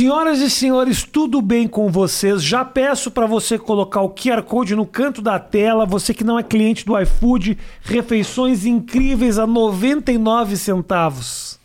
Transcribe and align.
Senhoras 0.00 0.40
e 0.40 0.48
senhores, 0.48 1.04
tudo 1.04 1.42
bem 1.42 1.68
com 1.68 1.90
vocês? 1.90 2.42
Já 2.42 2.64
peço 2.64 3.10
para 3.10 3.26
você 3.26 3.58
colocar 3.58 4.00
o 4.00 4.08
QR 4.08 4.42
Code 4.42 4.74
no 4.74 4.86
canto 4.86 5.20
da 5.20 5.38
tela. 5.38 5.84
Você 5.84 6.14
que 6.14 6.24
não 6.24 6.38
é 6.38 6.42
cliente 6.42 6.86
do 6.86 6.98
iFood, 6.98 7.58
refeições 7.82 8.64
incríveis 8.64 9.38
a 9.38 9.46
99 9.46 10.56
centavos. 10.56 11.60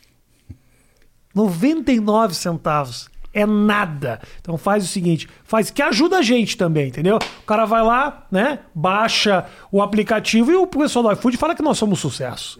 99 1.33 2.33
centavos. 2.33 3.09
É 3.33 3.45
nada. 3.45 4.19
Então 4.41 4.57
faz 4.57 4.83
o 4.83 4.87
seguinte, 4.89 5.29
faz 5.45 5.69
que 5.69 5.81
ajuda 5.81 6.17
a 6.17 6.21
gente 6.21 6.57
também, 6.57 6.87
entendeu? 6.89 7.17
O 7.17 7.45
cara 7.45 7.65
vai 7.65 7.83
lá, 7.83 8.25
né? 8.31 8.59
Baixa 8.73 9.45
o 9.71 9.81
aplicativo 9.81 10.51
e 10.51 10.55
o 10.55 10.67
pessoal 10.67 11.03
do 11.03 11.11
iFood 11.13 11.37
fala 11.37 11.55
que 11.55 11.61
nós 11.63 11.77
somos 11.77 11.99
sucesso. 11.99 12.59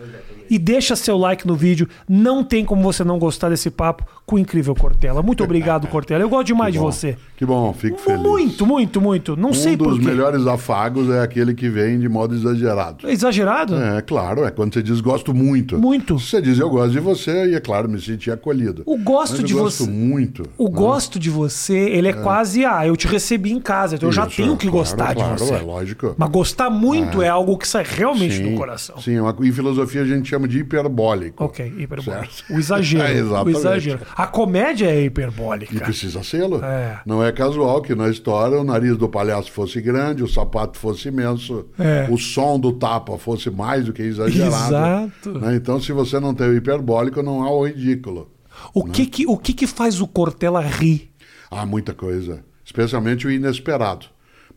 E 0.50 0.58
deixa 0.60 0.96
seu 0.96 1.18
like 1.18 1.46
no 1.46 1.56
vídeo. 1.56 1.88
Não 2.08 2.44
tem 2.44 2.64
como 2.64 2.82
você 2.84 3.04
não 3.04 3.18
gostar 3.20 3.50
desse 3.50 3.70
papo 3.70 4.06
com 4.26 4.36
o 4.36 4.40
incrível 4.40 4.76
Cortella. 4.76 5.22
Muito 5.22 5.44
obrigado, 5.44 5.88
Cortella. 5.88 6.24
Eu 6.24 6.30
gosto 6.30 6.48
demais 6.48 6.72
de 6.74 6.80
você. 6.80 7.18
Que 7.36 7.46
bom, 7.46 7.74
fico 7.74 7.98
feliz. 7.98 8.22
Muito, 8.22 8.66
muito, 8.66 9.02
muito. 9.02 9.36
Não 9.36 9.50
um 9.50 9.54
sei 9.54 9.76
dos 9.76 9.88
por 9.88 10.00
quê. 10.00 10.06
melhores 10.06 10.46
afagos 10.48 11.10
é 11.10 11.22
aquele 11.22 11.54
que 11.54 11.68
vem 11.70 12.00
de 12.00 12.08
modo 12.08 12.34
exagerado. 12.36 13.08
É 13.08 13.12
exagerado? 13.12 13.76
É, 13.76 14.02
claro, 14.02 14.44
é 14.46 14.52
quando 14.52 14.74
você 14.74 14.82
diz 14.84 15.02
gosto 15.02 15.34
muito. 15.34 15.78
Muito. 15.78 16.18
Você 16.20 16.42
diz 16.42 16.60
eu 16.60 16.70
gosto 16.70 16.92
de 16.92 17.00
você 17.00 17.48
e, 17.52 17.56
é 17.56 17.60
claro, 17.60 17.90
me 17.90 18.00
senti 18.00 18.30
acolhido. 18.32 18.84
O 18.86 18.98
gosto 18.98 19.32
Mas 19.34 19.40
eu 19.42 19.46
de 19.48 19.54
gosto 19.54 19.84
você- 19.86 19.90
muito. 19.92 20.44
O 20.58 20.70
gosto 20.70 21.20
de 21.20 21.30
você, 21.30 21.78
ele 21.78 22.08
é, 22.08 22.14
quase, 22.14 22.64
ah, 22.80 22.88
eu 22.88 22.96
te 22.96 23.08
recebi 23.08 23.52
em 23.52 23.60
casa, 23.60 23.96
então 23.96 24.10
eu 24.10 24.14
já 24.14 24.26
Isso, 24.28 24.38
tenho 24.38 24.56
que 24.58 24.68
claro, 24.68 24.78
gostar 24.80 25.16
claro, 25.16 25.36
de 25.36 25.40
você. 25.44 25.54
É 25.54 25.60
lógico. 25.60 26.16
Mas 26.18 26.30
gostar 26.30 26.70
muito 26.70 27.22
é, 27.22 27.28
algo 27.30 27.58
que 27.58 27.68
sai 27.68 27.84
realmente 27.88 28.40
do 28.40 28.56
coração. 28.56 29.00
Sim, 29.02 29.18
em 29.42 29.52
filosofia 29.52 30.02
a 30.02 30.06
gente 30.06 30.30
chama 30.30 30.48
de 30.48 30.60
hiperbólico. 30.60 31.44
Ok, 31.44 31.66
hiperbólico. 31.78 32.34
Certo. 32.34 32.54
O 32.54 32.60
exagero. 32.60 33.06
É, 33.06 33.22
o 33.44 33.50
exagero. 33.50 34.00
A 34.16 34.26
comédia 34.28 34.88
é 34.88 35.02
E 35.02 35.06
hiperbólica. 35.06 35.80
precisa 35.80 36.24
sê-lo. 36.24 36.64
É. 36.64 37.00
Não 37.06 37.24
é 37.24 37.32
casual 37.32 37.82
que 37.82 37.94
na 37.96 38.10
história 38.10 38.60
o 38.60 38.64
nariz 38.64 38.98
do 38.98 39.08
palhaço 39.08 39.52
fosse 39.52 39.80
grande, 39.82 40.24
o 40.24 40.28
sapato 40.28 40.78
fosse 40.78 41.08
imenso, 41.10 41.66
É. 41.78 42.08
o 42.10 42.18
som 42.18 42.60
do 42.60 42.74
tapa 42.74 43.18
fosse 43.18 43.50
mais 43.50 43.86
do 43.86 43.94
que 43.94 44.02
exagerado. 44.02 44.56
Exato. 44.68 45.40
né? 45.40 45.56
Então, 45.56 45.80
se 45.80 45.92
você 45.92 46.20
não 46.20 46.34
tem 46.34 46.48
o 46.48 46.56
hiperbólico, 46.56 47.22
não 47.22 47.44
há 47.44 47.50
o 47.52 47.66
ridículo. 47.66 48.30
O, 48.74 48.84
que, 48.84 49.06
que, 49.06 49.26
o 49.28 49.38
que, 49.38 49.54
que 49.54 49.68
faz 49.68 50.00
o 50.02 50.08
Cortella 50.08 50.62
rir? 50.62 51.12
Há 51.52 51.66
muita 51.66 51.94
coisa, 51.94 52.44
especialmente 52.66 53.28
o 53.28 53.32
inesperado. 53.32 54.08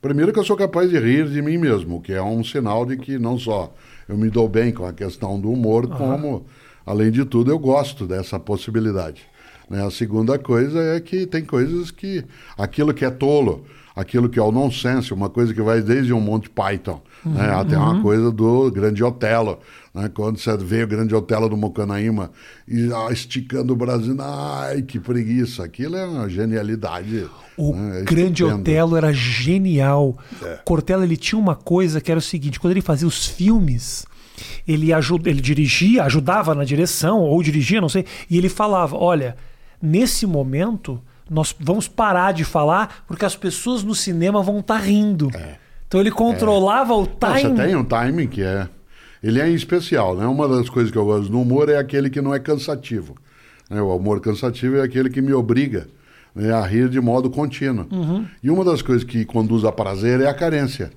Primeiro 0.01 0.33
que 0.33 0.39
eu 0.39 0.45
sou 0.45 0.57
capaz 0.57 0.89
de 0.89 0.99
rir 0.99 1.29
de 1.29 1.43
mim 1.43 1.59
mesmo, 1.59 2.01
que 2.01 2.13
é 2.13 2.23
um 2.23 2.43
sinal 2.43 2.87
de 2.87 2.97
que 2.97 3.19
não 3.19 3.39
só 3.39 3.75
eu 4.09 4.17
me 4.17 4.31
dou 4.31 4.49
bem 4.49 4.73
com 4.73 4.87
a 4.87 4.93
questão 4.93 5.39
do 5.39 5.51
humor, 5.51 5.89
como, 5.89 6.47
além 6.87 7.11
de 7.11 7.25
tudo, 7.25 7.51
eu 7.51 7.59
gosto 7.59 8.07
dessa 8.07 8.41
possibilidade. 8.41 9.23
né? 9.69 9.85
A 9.85 9.91
segunda 9.91 10.39
coisa 10.39 10.81
é 10.81 11.01
que 11.01 11.27
tem 11.27 11.45
coisas 11.45 11.91
que 11.91 12.25
aquilo 12.57 12.95
que 12.95 13.05
é 13.05 13.11
tolo, 13.11 13.67
aquilo 13.99 14.29
que 14.29 14.39
é 14.39 14.43
o 14.43 14.53
nonsense, 14.53 15.13
uma 15.13 15.29
coisa 15.29 15.53
que 15.53 15.61
vai 15.61 15.83
desde 15.83 16.13
um 16.13 16.21
Monty 16.21 16.49
Python, 16.49 17.03
né? 17.25 17.53
até 17.53 17.77
uma 17.77 18.01
coisa 18.01 18.31
do 18.31 18.71
Grande 18.71 19.03
Otelo, 19.03 19.59
né? 19.93 20.09
quando 20.15 20.39
você 20.39 20.57
vê 20.57 20.85
o 20.85 20.87
Grande 20.87 21.17
Otelo 21.17 21.49
do 21.49 21.57
Mocanaíma 21.57 22.31
e 22.69 22.93
ah, 22.93 23.13
esticando 23.13 23.73
o 23.73 23.77
Brasil, 23.77 24.17
ai 24.21 24.83
que 24.83 25.01
preguiça, 25.01 25.65
aquilo 25.65 25.97
é 25.97 26.07
uma 26.07 26.29
genialidade. 26.29 27.29
O 27.57 27.75
né? 27.75 28.03
É 28.03 28.05
Grande 28.05 28.45
estupendo. 28.45 28.61
Otelo 28.61 28.97
era 28.97 29.13
genial. 29.13 30.17
É. 30.45 30.61
Cortella 30.65 31.03
ele 31.03 31.17
tinha 31.17 31.39
uma 31.39 31.57
coisa 31.57 32.01
que 32.01 32.09
era 32.09 32.19
o 32.19 32.23
seguinte: 32.23 32.61
quando 32.61 32.75
ele 32.75 32.81
fazia 32.81 33.09
os 33.09 33.27
filmes, 33.27 34.07
ele, 34.67 34.93
ajuda, 34.93 35.29
ele 35.29 35.41
dirigia, 35.41 36.05
ajudava 36.05 36.55
na 36.55 36.63
direção, 36.63 37.23
ou 37.23 37.43
dirigia, 37.43 37.81
não 37.81 37.89
sei, 37.89 38.05
e 38.31 38.39
ele 38.39 38.49
falava: 38.49 38.97
olha, 38.97 39.37
nesse 39.83 40.25
momento 40.25 41.03
nós 41.31 41.55
vamos 41.59 41.87
parar 41.89 42.33
de 42.33 42.45
falar 42.45 43.05
porque 43.07 43.25
as 43.25 43.37
pessoas 43.37 43.83
no 43.83 43.95
cinema 43.95 44.43
vão 44.43 44.61
estar 44.61 44.79
rindo. 44.79 45.31
Então 45.87 46.01
ele 46.01 46.11
controlava 46.11 46.95
o 46.95 47.01
Não, 47.01 47.07
time. 47.37 47.57
você 47.57 47.63
tem 47.67 47.77
um 47.77 47.85
timing 47.85 48.27
que 48.27 48.43
é. 48.43 48.69
Ele 49.23 49.41
é 49.41 49.49
especial, 49.51 50.15
né? 50.17 50.27
Uma 50.27 50.47
das 50.47 50.69
coisas 50.69 50.93
que 50.93 50.99
eu 50.99 51.05
gosto 51.05 51.31
no 51.33 51.41
humor 51.43 51.69
é 51.69 51.77
aquele 51.77 52.09
que 52.09 52.21
não 52.21 52.33
é 52.35 52.39
cansativo. 52.39 53.17
né? 53.69 53.81
O 53.83 53.97
humor 53.97 54.21
cansativo 54.21 54.77
é 54.77 54.83
aquele 54.83 55.11
que 55.11 55.21
me 55.21 55.33
obriga 55.33 55.89
né, 56.35 56.53
a 56.53 56.65
rir 56.65 56.89
de 56.89 57.01
modo 57.01 57.29
contínuo. 57.29 57.87
Uhum. 57.91 58.25
E 58.43 58.49
uma 58.49 58.65
das 58.65 58.81
coisas 58.81 59.03
que 59.03 59.25
conduz 59.25 59.65
a 59.65 59.73
prazer 59.73 60.21
é 60.21 60.29
a 60.29 60.35
carência. 60.35 60.93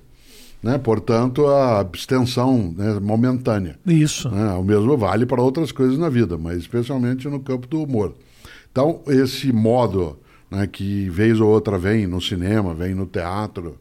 Né? 0.62 0.78
Portanto, 0.78 1.46
a 1.48 1.80
abstenção 1.80 2.72
né, 2.76 3.00
momentânea. 3.00 3.76
Isso. 3.84 4.28
né? 4.30 4.52
O 4.52 4.62
mesmo 4.62 4.96
vale 4.96 5.26
para 5.26 5.42
outras 5.42 5.72
coisas 5.72 5.98
na 5.98 6.08
vida, 6.08 6.38
mas 6.38 6.58
especialmente 6.58 7.26
no 7.28 7.40
campo 7.40 7.66
do 7.66 7.82
humor. 7.82 8.14
Então, 8.70 9.00
esse 9.08 9.52
modo 9.52 10.16
né, 10.52 10.66
que 10.66 11.08
vez 11.08 11.40
ou 11.40 11.48
outra 11.48 11.78
vem 11.78 12.06
no 12.06 12.20
cinema, 12.20 12.74
vem 12.74 12.94
no 12.94 13.06
teatro, 13.06 13.78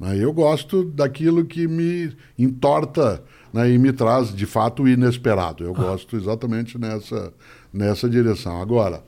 né, 0.00 0.16
eu 0.18 0.32
gosto 0.32 0.84
daquilo 0.84 1.44
que 1.44 1.68
me 1.68 2.10
entorta 2.38 3.22
né, 3.52 3.70
e 3.70 3.78
me 3.78 3.92
traz, 3.92 4.34
de 4.34 4.46
fato, 4.46 4.82
o 4.84 4.88
inesperado. 4.88 5.62
Eu 5.64 5.74
gosto 5.74 6.16
exatamente 6.16 6.78
nessa, 6.78 7.32
nessa 7.72 8.08
direção. 8.08 8.60
Agora, 8.60 9.02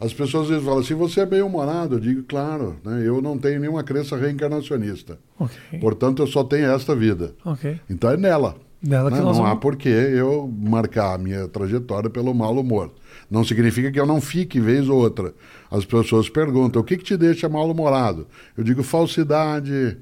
as 0.00 0.12
pessoas 0.12 0.44
às 0.44 0.48
vezes 0.48 0.64
falam 0.64 0.80
assim, 0.80 0.94
você 0.94 1.20
é 1.20 1.26
bem-humorado. 1.26 1.96
Eu 1.96 2.00
digo, 2.00 2.22
claro, 2.24 2.76
né, 2.84 3.02
eu 3.06 3.22
não 3.22 3.38
tenho 3.38 3.60
nenhuma 3.60 3.84
crença 3.84 4.16
reencarnacionista. 4.16 5.18
Ok. 5.38 5.78
Portanto, 5.78 6.22
eu 6.22 6.26
só 6.26 6.42
tenho 6.42 6.66
esta 6.72 6.94
vida. 6.96 7.34
Ok. 7.44 7.78
Então 7.88 8.10
é 8.10 8.16
nela. 8.16 8.56
Nela 8.82 9.10
Né? 9.10 9.18
não 9.20 9.30
há 9.30 9.32
vamos- 9.32 9.60
por 9.60 9.76
que 9.76 9.88
eu 9.88 10.50
marcar 10.58 11.14
a 11.14 11.18
minha 11.18 11.46
trajetória 11.48 12.10
pelo 12.10 12.34
mau 12.34 12.54
humor. 12.58 12.90
Não 13.30 13.44
significa 13.44 13.90
que 13.90 13.98
eu 13.98 14.06
não 14.06 14.20
fique 14.20 14.60
vez 14.60 14.88
ou 14.88 14.98
outra. 14.98 15.34
As 15.70 15.84
pessoas 15.84 16.28
perguntam: 16.28 16.82
o 16.82 16.84
que, 16.84 16.96
que 16.96 17.04
te 17.04 17.16
deixa 17.16 17.48
mal-humorado? 17.48 18.26
Eu 18.56 18.64
digo 18.64 18.82
falsidade. 18.82 19.96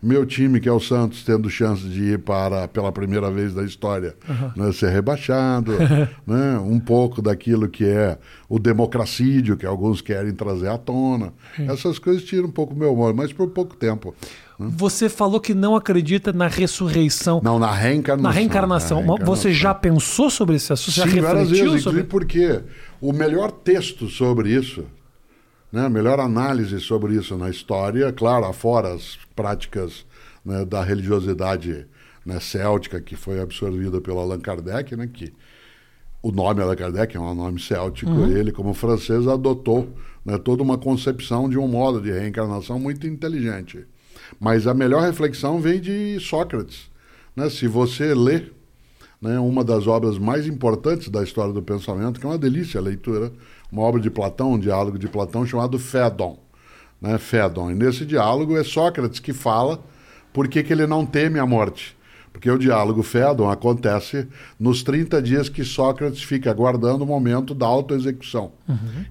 Meu 0.00 0.24
time, 0.24 0.60
que 0.60 0.68
é 0.68 0.72
o 0.72 0.78
Santos, 0.78 1.24
tendo 1.24 1.50
chance 1.50 1.82
de 1.82 2.12
ir 2.12 2.20
para, 2.20 2.68
pela 2.68 2.92
primeira 2.92 3.32
vez 3.32 3.52
da 3.52 3.64
história, 3.64 4.14
né, 4.54 4.70
ser 4.70 4.90
rebaixado, 4.90 5.72
né, 6.24 6.56
um 6.60 6.78
pouco 6.78 7.20
daquilo 7.20 7.68
que 7.68 7.84
é 7.84 8.16
o 8.48 8.60
democracídio, 8.60 9.56
que 9.56 9.66
alguns 9.66 10.00
querem 10.00 10.32
trazer 10.32 10.68
à 10.68 10.78
tona. 10.78 11.32
Essas 11.58 11.98
coisas 11.98 12.22
tiram 12.22 12.46
um 12.46 12.52
pouco 12.52 12.74
o 12.74 12.76
meu 12.76 12.92
humor, 12.92 13.12
mas 13.12 13.32
por 13.32 13.48
pouco 13.50 13.74
tempo. 13.74 14.14
Você 14.58 15.08
falou 15.08 15.40
que 15.40 15.54
não 15.54 15.76
acredita 15.76 16.32
na 16.32 16.48
ressurreição. 16.48 17.40
Não, 17.44 17.60
na 17.60 17.72
reencarnação. 17.72 18.28
Na 18.28 18.30
reencarnação. 18.30 19.00
Na 19.02 19.14
Mas 19.18 19.24
Você 19.24 19.52
já 19.52 19.72
pensou 19.72 20.28
sobre 20.28 20.56
esse 20.56 20.72
assunto? 20.72 20.94
Já 20.94 21.06
Sim, 21.06 21.20
várias 21.20 21.48
refletiu 21.48 21.70
vezes, 21.70 21.84
sobre 21.84 22.00
inclusive 22.00 22.08
porque 22.08 22.64
o 23.00 23.12
melhor 23.12 23.52
texto 23.52 24.08
sobre 24.08 24.50
isso, 24.50 24.84
né, 25.72 25.86
a 25.86 25.88
melhor 25.88 26.18
análise 26.18 26.80
sobre 26.80 27.14
isso 27.14 27.36
na 27.36 27.48
história, 27.48 28.12
claro, 28.12 28.46
afora 28.46 28.92
as 28.92 29.16
práticas 29.36 30.04
né, 30.44 30.64
da 30.64 30.82
religiosidade 30.82 31.86
né, 32.26 32.40
céltica 32.40 33.00
que 33.00 33.14
foi 33.14 33.40
absorvida 33.40 34.00
pelo 34.00 34.18
Allan 34.18 34.40
Kardec, 34.40 34.96
né, 34.96 35.06
que 35.06 35.32
o 36.20 36.32
nome 36.32 36.62
Allan 36.62 36.74
Kardec 36.74 37.16
é 37.16 37.20
um 37.20 37.32
nome 37.32 37.60
céltico, 37.60 38.10
ele, 38.24 38.50
como 38.50 38.74
francês, 38.74 39.28
adotou 39.28 39.94
né, 40.24 40.36
toda 40.36 40.64
uma 40.64 40.76
concepção 40.76 41.48
de 41.48 41.56
um 41.56 41.68
modo 41.68 42.00
de 42.00 42.10
reencarnação 42.10 42.76
muito 42.80 43.06
inteligente. 43.06 43.86
Mas 44.38 44.66
a 44.66 44.74
melhor 44.74 45.02
reflexão 45.02 45.60
vem 45.60 45.80
de 45.80 46.18
Sócrates. 46.20 46.90
Né? 47.34 47.48
Se 47.50 47.66
você 47.66 48.14
lê 48.14 48.44
né, 49.20 49.38
uma 49.38 49.64
das 49.64 49.86
obras 49.86 50.18
mais 50.18 50.46
importantes 50.46 51.08
da 51.08 51.22
história 51.22 51.52
do 51.52 51.62
pensamento, 51.62 52.20
que 52.20 52.26
é 52.26 52.28
uma 52.28 52.38
delícia 52.38 52.80
a 52.80 52.82
leitura, 52.82 53.32
uma 53.70 53.82
obra 53.82 54.00
de 54.00 54.10
Platão, 54.10 54.52
um 54.52 54.58
diálogo 54.58 54.98
de 54.98 55.08
Platão 55.08 55.44
chamado 55.44 55.78
Fédon. 55.78 56.38
Né, 57.00 57.16
Fédon. 57.18 57.70
E 57.70 57.74
nesse 57.74 58.04
diálogo 58.04 58.56
é 58.56 58.64
Sócrates 58.64 59.20
que 59.20 59.32
fala 59.32 59.80
por 60.32 60.48
que, 60.48 60.62
que 60.62 60.72
ele 60.72 60.86
não 60.86 61.06
teme 61.06 61.38
a 61.38 61.46
morte. 61.46 61.96
Porque 62.32 62.50
o 62.50 62.58
diálogo 62.58 63.02
Fédon 63.02 63.50
acontece 63.50 64.28
nos 64.60 64.82
30 64.82 65.20
dias 65.20 65.48
que 65.48 65.64
Sócrates 65.64 66.22
fica 66.22 66.50
aguardando 66.50 67.02
o 67.02 67.06
momento 67.06 67.54
da 67.54 67.66
autoexecução. 67.66 68.52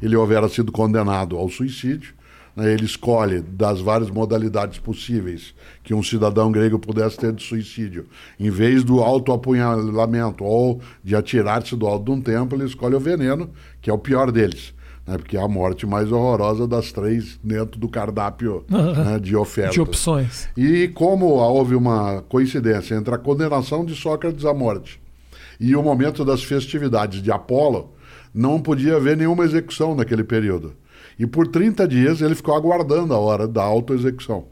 Ele 0.02 0.16
houvera 0.16 0.48
sido 0.48 0.72
condenado 0.72 1.36
ao 1.36 1.50
suicídio, 1.50 2.14
ele 2.58 2.86
escolhe 2.86 3.42
das 3.42 3.80
várias 3.80 4.10
modalidades 4.10 4.80
possíveis 4.80 5.54
que 5.84 5.94
um 5.94 6.02
cidadão 6.02 6.52
grego 6.52 6.80
pudesse 6.80 7.18
ter 7.18 7.32
de 7.32 7.44
suicídio. 7.44 8.06
Em 8.40 8.50
vez 8.50 8.84
do 8.84 9.00
autoapunhalamento 9.00 10.44
ou 10.44 10.82
de 11.04 11.16
atirar-se 11.16 11.76
do 11.76 11.86
alto 11.86 12.06
de 12.06 12.12
um 12.12 12.22
templo, 12.22 12.58
ele 12.58 12.68
escolhe 12.68 12.96
o 12.96 13.00
veneno, 13.00 13.50
que 13.82 13.90
é 13.90 13.94
o 13.94 13.98
pior 13.98 14.32
deles. 14.32 14.74
Né, 15.06 15.18
porque 15.18 15.38
é 15.38 15.42
a 15.42 15.48
morte 15.48 15.86
mais 15.86 16.12
horrorosa 16.12 16.68
das 16.68 16.92
três 16.92 17.40
dentro 17.42 17.80
do 17.80 17.88
cardápio 17.88 18.66
né, 18.70 19.20
de 19.20 19.36
ofertas. 19.36 19.74
de 19.74 19.80
opções? 19.80 20.50
E 20.58 20.90
como 20.90 21.28
houve 21.28 21.76
uma 21.76 22.22
coincidência 22.24 22.96
entre 22.96 23.16
a 23.16 23.18
condenação 23.18 23.86
de 23.86 23.96
Sócrates 23.96 24.44
à 24.44 24.54
morte 24.54 25.00
e 25.60 25.76
o 25.76 25.84
momento 25.84 26.26
das 26.26 26.44
festividades 26.44 27.22
de 27.22 27.32
Apolo, 27.32 27.94
não 28.34 28.60
podia 28.60 28.98
haver 28.98 29.18
nenhuma 29.18 29.46
execução 29.46 29.96
naquele 29.96 30.24
período. 30.24 30.74
E 31.20 31.26
por 31.26 31.48
30 31.48 31.88
dias 31.88 32.22
ele 32.22 32.36
ficou 32.36 32.56
aguardando 32.56 33.14
a 33.14 33.18
hora 33.18 33.48
da 33.48 33.64
autoexecução. 33.64 34.46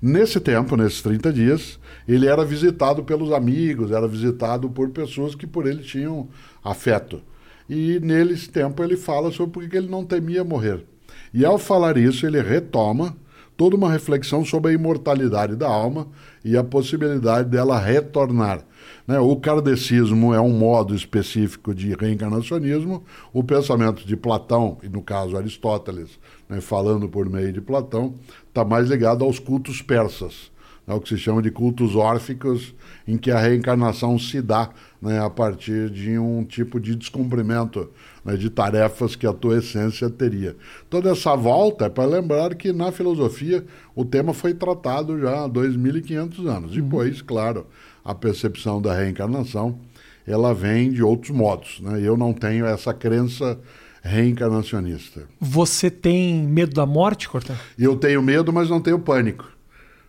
Nesse 0.00 0.40
tempo, 0.40 0.76
nesses 0.76 1.00
30 1.00 1.32
dias, 1.32 1.78
ele 2.06 2.26
era 2.26 2.44
visitado 2.44 3.04
pelos 3.04 3.32
amigos, 3.32 3.92
era 3.92 4.06
visitado 4.08 4.68
por 4.68 4.90
pessoas 4.90 5.34
que 5.34 5.46
por 5.46 5.66
ele 5.66 5.82
tinham 5.82 6.28
afeto. 6.62 7.22
E 7.68 8.00
nesse 8.00 8.48
tempo 8.50 8.82
ele 8.82 8.96
fala 8.96 9.30
sobre 9.30 9.52
por 9.52 9.68
que 9.68 9.76
ele 9.76 9.88
não 9.88 10.04
temia 10.04 10.42
morrer. 10.42 10.84
E 11.32 11.44
ao 11.44 11.56
falar 11.56 11.96
isso, 11.96 12.26
ele 12.26 12.40
retoma 12.42 13.16
toda 13.56 13.76
uma 13.76 13.90
reflexão 13.90 14.44
sobre 14.44 14.70
a 14.70 14.74
imortalidade 14.74 15.56
da 15.56 15.68
alma 15.68 16.08
e 16.44 16.56
a 16.56 16.64
possibilidade 16.64 17.48
dela 17.48 17.78
retornar. 17.78 18.64
Né? 19.06 19.18
O 19.18 19.36
kardecismo 19.36 20.32
é 20.32 20.40
um 20.40 20.52
modo 20.52 20.94
específico 20.94 21.74
de 21.74 21.94
reencarnacionismo, 21.94 23.02
o 23.32 23.42
pensamento 23.42 24.06
de 24.06 24.16
Platão, 24.16 24.78
e 24.82 24.88
no 24.88 25.02
caso 25.02 25.36
Aristóteles, 25.36 26.18
né, 26.48 26.60
falando 26.60 27.08
por 27.08 27.28
meio 27.28 27.52
de 27.52 27.60
Platão, 27.60 28.14
está 28.48 28.64
mais 28.64 28.88
ligado 28.88 29.24
aos 29.24 29.38
cultos 29.38 29.82
persas, 29.82 30.50
né, 30.86 30.94
o 30.94 31.00
que 31.00 31.08
se 31.08 31.18
chama 31.18 31.42
de 31.42 31.50
cultos 31.50 31.96
órficos, 31.96 32.74
em 33.06 33.16
que 33.16 33.30
a 33.30 33.38
reencarnação 33.38 34.18
se 34.18 34.40
dá 34.40 34.70
né, 35.02 35.18
a 35.18 35.28
partir 35.28 35.90
de 35.90 36.16
um 36.16 36.44
tipo 36.44 36.78
de 36.78 36.94
descumprimento 36.94 37.90
né, 38.24 38.36
de 38.36 38.48
tarefas 38.48 39.16
que 39.16 39.26
a 39.26 39.32
tua 39.32 39.58
essência 39.58 40.08
teria. 40.08 40.56
Toda 40.88 41.10
essa 41.10 41.34
volta 41.34 41.86
é 41.86 41.88
para 41.88 42.04
lembrar 42.04 42.54
que 42.54 42.72
na 42.72 42.92
filosofia 42.92 43.64
o 43.96 44.04
tema 44.04 44.32
foi 44.32 44.54
tratado 44.54 45.18
já 45.18 45.44
há 45.44 45.48
2.500 45.48 46.46
anos. 46.46 46.76
Uhum. 46.76 46.82
Depois, 46.82 47.20
claro, 47.20 47.66
a 48.04 48.14
percepção 48.14 48.80
da 48.80 48.94
reencarnação 48.94 49.76
ela 50.24 50.54
vem 50.54 50.92
de 50.92 51.02
outros 51.02 51.32
modos. 51.32 51.80
Né? 51.80 52.00
Eu 52.00 52.16
não 52.16 52.32
tenho 52.32 52.64
essa 52.64 52.94
crença 52.94 53.58
reencarnacionista. 54.04 55.24
Você 55.40 55.90
tem 55.90 56.44
medo 56.44 56.74
da 56.74 56.86
morte, 56.86 57.28
Cortão? 57.28 57.56
Eu 57.76 57.96
tenho 57.96 58.22
medo, 58.22 58.52
mas 58.52 58.70
não 58.70 58.80
tenho 58.80 59.00
pânico. 59.00 59.50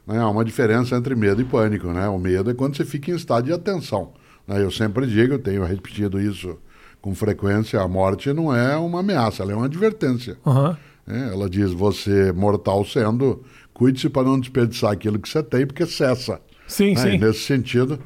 Né? 0.05 0.19
Há 0.19 0.29
uma 0.29 0.45
diferença 0.45 0.95
entre 0.95 1.15
medo 1.15 1.41
e 1.41 1.45
pânico. 1.45 1.87
Né? 1.87 2.07
O 2.07 2.19
medo 2.19 2.51
é 2.51 2.53
quando 2.53 2.77
você 2.77 2.85
fica 2.85 3.09
em 3.09 3.15
estado 3.15 3.45
de 3.45 3.53
atenção. 3.53 4.13
Né? 4.47 4.63
Eu 4.63 4.71
sempre 4.71 5.07
digo, 5.07 5.33
eu 5.33 5.39
tenho 5.39 5.63
repetido 5.63 6.19
isso 6.19 6.57
com 7.01 7.13
frequência, 7.13 7.81
a 7.81 7.87
morte 7.87 8.31
não 8.31 8.55
é 8.55 8.77
uma 8.77 9.01
ameaça, 9.01 9.43
ela 9.43 9.51
é 9.51 9.55
uma 9.55 9.65
advertência. 9.65 10.37
Uhum. 10.45 10.75
É, 11.05 11.33
ela 11.33 11.49
diz, 11.49 11.71
você 11.73 12.31
mortal 12.31 12.85
sendo, 12.85 13.43
cuide-se 13.73 14.09
para 14.09 14.23
não 14.23 14.39
desperdiçar 14.39 14.91
aquilo 14.91 15.19
que 15.19 15.27
você 15.27 15.43
tem, 15.43 15.67
porque 15.67 15.85
cessa. 15.85 16.39
Sim, 16.65 16.93
né? 16.93 17.01
sim. 17.01 17.09
E 17.09 17.17
nesse 17.17 17.39
sentido, 17.39 17.99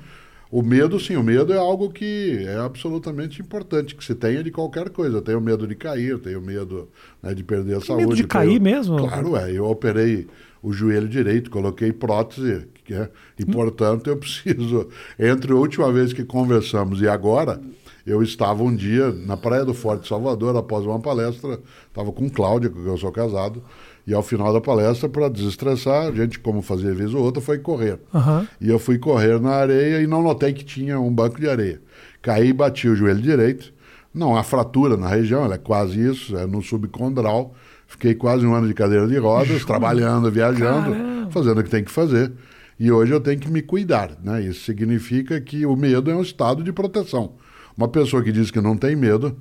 o 0.50 0.64
medo, 0.64 1.00
sim, 1.00 1.16
o 1.16 1.24
medo 1.24 1.54
é 1.54 1.58
algo 1.58 1.92
que 1.92 2.44
é 2.48 2.58
absolutamente 2.58 3.42
importante 3.42 3.94
que 3.96 4.04
se 4.04 4.16
tenha 4.16 4.44
de 4.44 4.50
qualquer 4.50 4.90
coisa. 4.90 5.18
Eu 5.18 5.22
tenho 5.22 5.42
medo 5.42 5.68
de 5.68 5.76
cair, 5.76 6.18
tenho 6.20 6.42
medo 6.42 6.90
né, 7.22 7.34
de 7.34 7.44
perder 7.44 7.78
a 7.78 7.82
saúde. 7.82 8.04
Medo 8.04 8.16
de 8.16 8.26
cair 8.26 8.60
tenho... 8.60 8.62
mesmo? 8.62 8.98
Claro, 8.98 9.36
é. 9.36 9.52
Eu 9.52 9.66
operei 9.66 10.28
o 10.62 10.74
joelho 10.74 11.08
direito, 11.08 11.50
coloquei 11.50 11.92
prótese, 11.92 12.68
é, 12.90 13.10
e 13.38 13.46
portanto 13.46 14.10
eu 14.10 14.18
preciso. 14.18 14.88
Entre 15.20 15.52
a 15.52 15.56
última 15.56 15.92
vez 15.92 16.14
que 16.14 16.24
conversamos 16.24 17.02
e 17.02 17.08
agora, 17.08 17.60
eu 18.06 18.24
estava 18.24 18.64
um 18.64 18.74
dia 18.74 19.12
na 19.12 19.36
Praia 19.36 19.66
do 19.66 19.74
Forte 19.74 20.08
Salvador, 20.08 20.56
após 20.56 20.86
uma 20.86 21.00
palestra, 21.00 21.60
estava 21.88 22.12
com 22.12 22.30
Cláudia, 22.30 22.70
quem 22.70 22.86
eu 22.86 22.98
sou 22.98 23.12
casado, 23.12 23.62
e 24.08 24.14
ao 24.14 24.24
final 24.24 24.54
da 24.54 24.62
palestra, 24.62 25.10
para 25.10 25.28
desestressar, 25.28 26.08
a 26.08 26.12
gente, 26.14 26.40
como 26.40 26.62
fazia 26.62 26.94
vez 26.94 27.14
ou 27.14 27.22
outra, 27.22 27.42
foi 27.42 27.58
correr. 27.58 28.00
Uhum. 28.14 28.48
E 28.62 28.70
eu 28.70 28.80
fui 28.80 28.98
correr 28.98 29.38
na 29.42 29.50
areia 29.50 30.02
e 30.02 30.08
não 30.08 30.24
notei 30.24 30.54
que 30.54 30.64
tinha 30.64 30.98
um 30.98 31.14
banco 31.14 31.42
de 31.42 31.50
areia. 31.50 31.82
Caí 32.22 32.48
e 32.48 32.54
bati 32.54 32.88
o 32.88 32.96
joelho 32.96 33.22
direito. 33.22 33.74
Não 34.14 34.38
há 34.38 34.44
fratura 34.44 34.96
na 34.96 35.10
região, 35.10 35.44
ela 35.44 35.56
é 35.56 35.58
quase 35.58 36.00
isso, 36.00 36.38
é 36.38 36.48
no 36.48 36.64
subcondral. 36.64 37.54
Fiquei 37.88 38.14
quase 38.14 38.46
um 38.46 38.54
ano 38.54 38.68
de 38.68 38.74
cadeira 38.74 39.08
de 39.08 39.18
rodas, 39.18 39.64
trabalhando, 39.66 40.30
viajando, 40.30 40.92
Caramba. 40.92 41.32
fazendo 41.32 41.60
o 41.60 41.64
que 41.64 41.70
tem 41.70 41.84
que 41.84 41.92
fazer. 41.92 42.32
E 42.80 42.92
hoje 42.92 43.12
eu 43.12 43.20
tenho 43.20 43.40
que 43.40 43.50
me 43.50 43.62
cuidar. 43.62 44.12
Né? 44.24 44.44
Isso 44.44 44.66
significa 44.66 45.40
que 45.42 45.66
o 45.66 45.76
medo 45.76 46.12
é 46.12 46.16
um 46.16 46.22
estado 46.22 46.64
de 46.64 46.72
proteção. 46.72 47.34
Uma 47.76 47.88
pessoa 47.88 48.22
que 48.22 48.32
diz 48.32 48.52
que 48.52 48.62
não 48.62 48.76
tem 48.76 48.96
medo, 48.96 49.36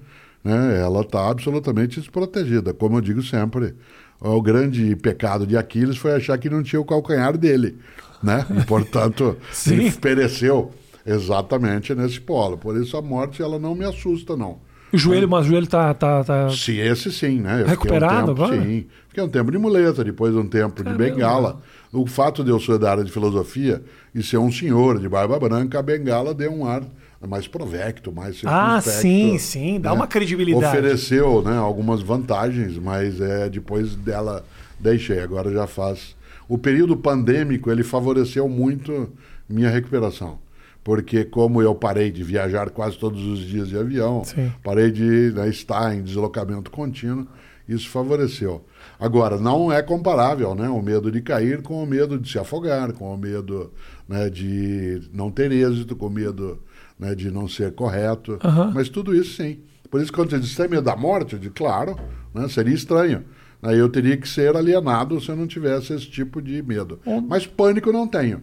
né, 0.44 0.80
ela 0.80 1.00
está 1.00 1.28
absolutamente 1.28 2.00
desprotegida. 2.00 2.72
Como 2.72 2.96
eu 2.96 3.00
digo 3.00 3.22
sempre, 3.22 3.74
o 4.20 4.40
grande 4.40 4.94
pecado 4.96 5.46
de 5.46 5.56
Aquiles 5.56 5.96
foi 5.96 6.12
achar 6.14 6.38
que 6.38 6.48
não 6.48 6.62
tinha 6.62 6.80
o 6.80 6.84
calcanhar 6.84 7.36
dele. 7.36 7.78
Né? 8.22 8.46
E, 8.58 8.64
portanto, 8.64 9.36
ele 9.66 9.90
pereceu 9.90 10.72
exatamente 11.04 11.94
nesse 11.94 12.20
polo. 12.20 12.56
Por 12.58 12.76
isso 12.80 12.96
a 12.96 13.02
morte 13.02 13.42
ela 13.42 13.58
não 13.58 13.74
me 13.74 13.84
assusta, 13.84 14.36
não. 14.36 14.58
O 14.92 14.98
joelho, 14.98 15.28
mas 15.28 15.46
o 15.46 15.48
joelho 15.48 15.66
tá, 15.66 15.92
tá, 15.92 16.22
tá... 16.22 16.48
Sim, 16.50 16.78
esse 16.78 17.10
sim, 17.10 17.40
né? 17.40 17.62
Eu 17.62 17.66
Recuperado 17.66 18.32
um 18.32 18.34
tempo, 18.34 18.42
agora? 18.44 18.62
Sim. 18.62 18.86
Fiquei 19.08 19.22
um 19.22 19.28
tempo 19.28 19.50
de 19.50 19.58
muleta, 19.58 20.04
depois 20.04 20.34
um 20.34 20.46
tempo 20.46 20.82
Caramba. 20.82 21.04
de 21.04 21.10
bengala. 21.10 21.60
O 21.92 22.06
fato 22.06 22.44
de 22.44 22.50
eu 22.50 22.60
ser 22.60 22.78
da 22.78 22.90
área 22.90 23.04
de 23.04 23.10
filosofia 23.10 23.82
e 24.14 24.22
ser 24.22 24.38
um 24.38 24.50
senhor 24.50 24.98
de 24.98 25.08
barba 25.08 25.38
branca, 25.38 25.78
a 25.78 25.82
bengala 25.82 26.32
deu 26.32 26.52
um 26.52 26.66
ar 26.66 26.82
mais 27.26 27.48
provecto, 27.48 28.12
mais 28.12 28.40
Ah, 28.44 28.80
sim, 28.80 29.38
sim, 29.38 29.80
dá 29.80 29.90
né? 29.90 29.96
uma 29.96 30.06
credibilidade. 30.06 30.66
Ofereceu 30.66 31.42
né, 31.42 31.56
algumas 31.56 32.02
vantagens, 32.02 32.78
mas 32.78 33.20
é, 33.20 33.48
depois 33.48 33.96
dela 33.96 34.44
deixei, 34.78 35.20
agora 35.20 35.50
já 35.50 35.66
faz. 35.66 36.14
O 36.48 36.56
período 36.56 36.96
pandêmico, 36.96 37.70
ele 37.70 37.82
favoreceu 37.82 38.48
muito 38.48 39.10
minha 39.48 39.70
recuperação. 39.70 40.38
Porque 40.86 41.24
como 41.24 41.60
eu 41.60 41.74
parei 41.74 42.12
de 42.12 42.22
viajar 42.22 42.70
quase 42.70 42.96
todos 42.96 43.20
os 43.26 43.40
dias 43.40 43.68
de 43.68 43.76
avião, 43.76 44.22
Sim. 44.22 44.52
parei 44.62 44.88
de 44.92 45.32
né, 45.34 45.48
estar 45.48 45.92
em 45.92 46.00
deslocamento 46.00 46.70
contínuo, 46.70 47.26
isso 47.68 47.88
favoreceu. 47.88 48.64
Agora, 48.96 49.36
não 49.36 49.72
é 49.72 49.82
comparável 49.82 50.54
né, 50.54 50.68
o 50.68 50.80
medo 50.80 51.10
de 51.10 51.20
cair 51.20 51.60
com 51.60 51.82
o 51.82 51.86
medo 51.86 52.16
de 52.16 52.30
se 52.30 52.38
afogar, 52.38 52.92
com 52.92 53.12
o 53.12 53.18
medo 53.18 53.72
né, 54.08 54.30
de 54.30 55.02
não 55.12 55.28
ter 55.28 55.50
êxito, 55.50 55.96
com 55.96 56.06
o 56.06 56.10
medo 56.10 56.62
né, 56.96 57.16
de 57.16 57.32
não 57.32 57.48
ser 57.48 57.72
correto. 57.72 58.38
Mas 58.72 58.88
tudo 58.88 59.12
isso 59.12 59.42
sim. 59.42 59.58
Por 59.90 60.00
isso, 60.00 60.12
quando 60.12 60.30
você 60.30 60.38
diz, 60.38 60.54
tem 60.54 60.68
medo 60.68 60.82
da 60.82 60.94
morte? 60.94 61.32
Eu 61.32 61.40
digo, 61.40 61.54
claro, 61.56 61.98
né, 62.32 62.46
seria 62.48 62.72
estranho. 62.72 63.24
Aí 63.60 63.76
eu 63.76 63.88
teria 63.88 64.16
que 64.16 64.28
ser 64.28 64.54
alienado 64.54 65.20
se 65.20 65.30
eu 65.30 65.34
não 65.34 65.48
tivesse 65.48 65.92
esse 65.92 66.06
tipo 66.08 66.40
de 66.40 66.62
medo. 66.62 67.00
Mas 67.26 67.44
pânico 67.44 67.90
não 67.90 68.06
tenho. 68.06 68.42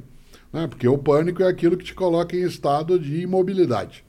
Né, 0.53 0.67
porque 0.67 0.87
o 0.87 0.99
pânico 0.99 1.41
é 1.41 1.47
aquilo 1.47 1.75
que 1.75 1.83
te 1.83 1.95
coloca 1.95 2.37
em 2.37 2.43
estado 2.43 2.99
de 2.99 3.21
imobilidade. 3.21 4.05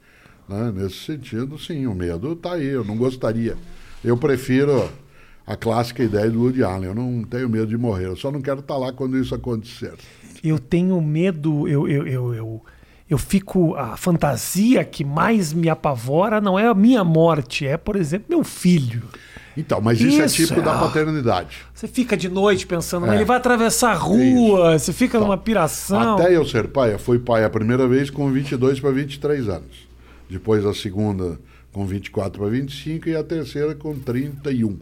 Né? 0.46 0.70
Nesse 0.74 0.96
sentido, 0.96 1.58
sim, 1.58 1.86
o 1.86 1.94
medo 1.94 2.34
está 2.34 2.52
aí. 2.52 2.66
Eu 2.66 2.84
não 2.84 2.96
gostaria. 2.96 3.56
Eu 4.04 4.16
prefiro 4.18 4.90
a 5.46 5.56
clássica 5.56 6.02
ideia 6.02 6.30
do 6.30 6.42
Woody 6.42 6.62
Allen. 6.62 6.88
Eu 6.88 6.94
não 6.94 7.24
tenho 7.24 7.48
medo 7.48 7.66
de 7.66 7.78
morrer. 7.78 8.06
Eu 8.06 8.16
só 8.16 8.30
não 8.30 8.42
quero 8.42 8.60
estar 8.60 8.76
lá 8.76 8.92
quando 8.92 9.18
isso 9.18 9.34
acontecer. 9.34 9.94
Eu 10.42 10.58
tenho 10.58 11.00
medo, 11.00 11.66
eu, 11.66 11.88
eu, 11.88 12.06
eu, 12.06 12.34
eu, 12.34 12.62
eu 13.08 13.16
fico. 13.16 13.74
A 13.76 13.96
fantasia 13.96 14.84
que 14.84 15.02
mais 15.02 15.54
me 15.54 15.70
apavora 15.70 16.42
não 16.42 16.58
é 16.58 16.66
a 16.66 16.74
minha 16.74 17.02
morte, 17.02 17.66
é, 17.66 17.78
por 17.78 17.96
exemplo, 17.96 18.26
meu 18.28 18.44
filho. 18.44 19.04
Então, 19.56 19.80
mas 19.80 20.00
isso, 20.00 20.20
Isso, 20.22 20.42
é 20.42 20.46
tipo 20.46 20.60
da 20.62 20.74
ah. 20.74 20.78
paternidade. 20.80 21.58
Você 21.72 21.86
fica 21.86 22.16
de 22.16 22.28
noite 22.28 22.66
pensando, 22.66 23.06
É. 23.06 23.14
ele 23.14 23.24
vai 23.24 23.36
atravessar 23.36 23.92
a 23.92 23.94
rua, 23.94 24.78
você 24.78 24.92
fica 24.92 25.18
numa 25.20 25.36
piração. 25.36 26.14
Até 26.14 26.36
eu 26.36 26.44
ser 26.44 26.68
pai, 26.68 26.94
eu 26.94 26.98
fui 26.98 27.18
pai 27.18 27.44
a 27.44 27.50
primeira 27.50 27.86
vez 27.86 28.10
com 28.10 28.30
22 28.30 28.80
para 28.80 28.90
23 28.90 29.48
anos. 29.48 29.88
Depois 30.28 30.64
a 30.66 30.74
segunda 30.74 31.38
com 31.72 31.84
24 31.84 32.40
para 32.40 32.50
25 32.50 33.08
e 33.08 33.16
a 33.16 33.22
terceira 33.22 33.74
com 33.74 33.94
31. 33.98 34.78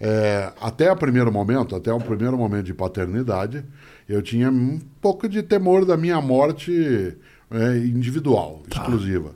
É, 0.00 0.52
até 0.60 0.90
o 0.92 0.96
primeiro 0.96 1.32
momento, 1.32 1.74
até 1.74 1.92
o 1.92 1.98
primeiro 1.98 2.36
momento 2.36 2.66
de 2.66 2.74
paternidade, 2.74 3.64
eu 4.08 4.22
tinha 4.22 4.48
um 4.48 4.78
pouco 5.00 5.28
de 5.28 5.42
temor 5.42 5.84
da 5.84 5.96
minha 5.96 6.20
morte 6.20 7.16
é, 7.50 7.78
individual, 7.78 8.62
exclusiva. 8.70 9.32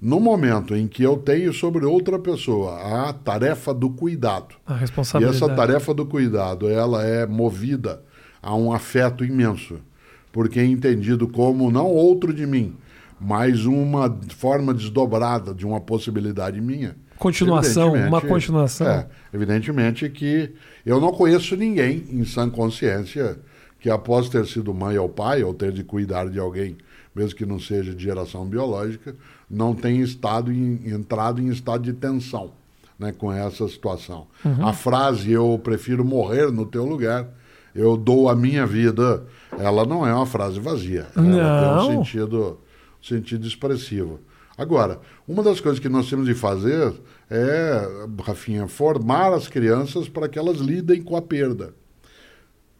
No 0.00 0.20
momento 0.20 0.74
em 0.74 0.86
que 0.86 1.02
eu 1.02 1.16
tenho 1.16 1.52
sobre 1.52 1.84
outra 1.84 2.18
pessoa 2.18 3.08
a 3.08 3.12
tarefa 3.12 3.72
do 3.72 3.90
cuidado, 3.90 4.54
A 4.66 4.74
e 4.74 4.78
responsabilidade. 4.78 5.42
essa 5.42 5.54
tarefa 5.54 5.94
do 5.94 6.04
cuidado, 6.04 6.68
ela 6.68 7.02
é 7.02 7.26
movida 7.26 8.02
a 8.42 8.54
um 8.54 8.72
afeto 8.72 9.24
imenso, 9.24 9.78
porque 10.30 10.60
é 10.60 10.64
entendido 10.64 11.26
como 11.26 11.70
não 11.70 11.86
outro 11.86 12.34
de 12.34 12.46
mim, 12.46 12.76
mas 13.18 13.64
uma 13.64 14.14
forma 14.36 14.74
desdobrada 14.74 15.54
de 15.54 15.64
uma 15.64 15.80
possibilidade 15.80 16.60
minha. 16.60 16.96
Continuação, 17.18 17.94
uma 17.94 18.20
continuação. 18.20 18.86
É, 18.86 19.06
evidentemente 19.32 20.10
que 20.10 20.52
eu 20.84 21.00
não 21.00 21.12
conheço 21.12 21.56
ninguém 21.56 22.04
em 22.10 22.24
sã 22.24 22.50
consciência 22.50 23.38
que 23.80 23.88
após 23.88 24.28
ter 24.28 24.46
sido 24.46 24.74
mãe 24.74 24.98
ou 24.98 25.08
pai, 25.08 25.42
ou 25.42 25.54
ter 25.54 25.70
de 25.70 25.84
cuidar 25.84 26.28
de 26.28 26.38
alguém, 26.38 26.76
mesmo 27.14 27.36
que 27.36 27.46
não 27.46 27.60
seja 27.60 27.94
de 27.94 28.02
geração 28.02 28.44
biológica, 28.46 29.14
não 29.48 29.74
tenha 29.74 30.02
estado 30.02 30.52
em, 30.52 30.88
entrado 30.90 31.40
em 31.40 31.48
estado 31.48 31.84
de 31.84 31.92
tensão 31.92 32.52
né, 32.98 33.12
com 33.12 33.32
essa 33.32 33.68
situação. 33.68 34.26
Uhum. 34.44 34.66
A 34.66 34.72
frase 34.72 35.30
eu 35.32 35.58
prefiro 35.62 36.04
morrer 36.04 36.50
no 36.50 36.66
teu 36.66 36.84
lugar, 36.84 37.28
eu 37.74 37.96
dou 37.96 38.28
a 38.28 38.36
minha 38.36 38.66
vida, 38.66 39.24
ela 39.58 39.84
não 39.84 40.06
é 40.06 40.14
uma 40.14 40.26
frase 40.26 40.60
vazia. 40.60 41.08
Ela 41.16 41.76
Não. 41.76 41.88
tem 41.88 41.98
um 41.98 42.04
sentido, 42.04 42.58
sentido 43.02 43.46
expressivo. 43.46 44.20
Agora, 44.56 45.00
uma 45.26 45.42
das 45.42 45.60
coisas 45.60 45.80
que 45.80 45.88
nós 45.88 46.08
temos 46.08 46.26
de 46.26 46.34
fazer 46.34 46.94
é, 47.28 47.88
Rafinha, 48.22 48.68
formar 48.68 49.32
as 49.32 49.48
crianças 49.48 50.08
para 50.08 50.28
que 50.28 50.38
elas 50.38 50.58
lidem 50.58 51.02
com 51.02 51.16
a 51.16 51.22
perda. 51.22 51.74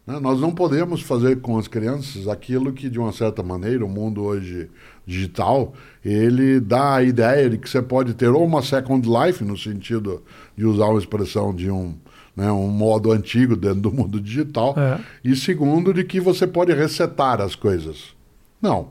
Né? 0.07 0.19
Nós 0.21 0.41
não 0.41 0.55
podemos 0.55 1.03
fazer 1.03 1.41
com 1.41 1.59
as 1.59 1.67
crianças 1.67 2.29
aquilo 2.29 2.73
que, 2.73 2.89
de 2.89 2.99
uma 2.99 3.13
certa 3.13 3.43
maneira, 3.43 3.85
o 3.85 3.89
mundo 3.89 4.23
hoje 4.23 4.71
digital, 5.07 5.75
ele 6.05 6.61
dá 6.61 6.97
a 6.97 7.03
ideia 7.03 7.49
de 7.49 7.59
que 7.59 7.69
você 7.69 7.83
pode 7.83 8.15
ter 8.15 8.29
ou 8.29 8.45
uma 8.45 8.63
second 8.63 9.07
life, 9.09 9.45
no 9.45 9.57
sentido 9.57 10.23
de 10.57 10.65
usar 10.65 10.87
uma 10.87 10.99
expressão 10.99 11.55
de 11.55 11.71
um 11.71 11.95
né, 12.37 12.51
um 12.51 12.69
modo 12.69 13.13
antigo 13.13 13.55
dentro 13.55 13.81
do 13.81 13.93
mundo 13.93 14.21
digital. 14.21 14.75
É. 14.77 15.01
E 15.25 15.37
segundo, 15.37 15.95
de 15.95 16.05
que 16.05 16.21
você 16.21 16.47
pode 16.47 16.73
resetar 16.73 17.41
as 17.41 17.55
coisas. 17.55 18.15
Não. 18.61 18.89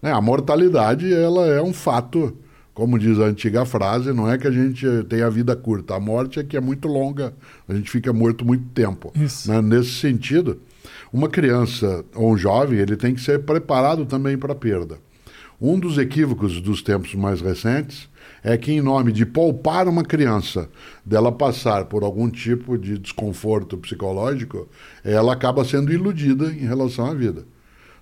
Né, 0.00 0.12
a 0.12 0.20
mortalidade 0.20 1.12
ela 1.12 1.46
é 1.46 1.62
um 1.62 1.72
fato, 1.72 2.36
como 2.76 2.98
diz 2.98 3.18
a 3.18 3.24
antiga 3.24 3.64
frase, 3.64 4.12
não 4.12 4.30
é 4.30 4.36
que 4.36 4.46
a 4.46 4.50
gente 4.50 4.86
tem 5.08 5.22
a 5.22 5.30
vida 5.30 5.56
curta, 5.56 5.94
a 5.94 5.98
morte 5.98 6.38
é 6.38 6.44
que 6.44 6.58
é 6.58 6.60
muito 6.60 6.86
longa, 6.86 7.32
a 7.66 7.74
gente 7.74 7.90
fica 7.90 8.12
morto 8.12 8.44
muito 8.44 8.66
tempo. 8.74 9.10
Né, 9.48 9.62
nesse 9.62 9.92
sentido, 9.92 10.60
uma 11.10 11.26
criança 11.26 12.04
ou 12.14 12.34
um 12.34 12.36
jovem 12.36 12.78
ele 12.78 12.94
tem 12.94 13.14
que 13.14 13.20
ser 13.22 13.44
preparado 13.44 14.04
também 14.04 14.36
para 14.36 14.52
a 14.52 14.54
perda. 14.54 14.98
Um 15.58 15.80
dos 15.80 15.96
equívocos 15.96 16.60
dos 16.60 16.82
tempos 16.82 17.14
mais 17.14 17.40
recentes 17.40 18.10
é 18.44 18.58
que, 18.58 18.72
em 18.72 18.82
nome 18.82 19.10
de 19.10 19.24
poupar 19.24 19.88
uma 19.88 20.04
criança 20.04 20.68
dela 21.02 21.32
passar 21.32 21.86
por 21.86 22.02
algum 22.02 22.28
tipo 22.28 22.76
de 22.76 22.98
desconforto 22.98 23.78
psicológico, 23.78 24.68
ela 25.02 25.32
acaba 25.32 25.64
sendo 25.64 25.94
iludida 25.94 26.52
em 26.52 26.66
relação 26.66 27.06
à 27.06 27.14
vida. 27.14 27.46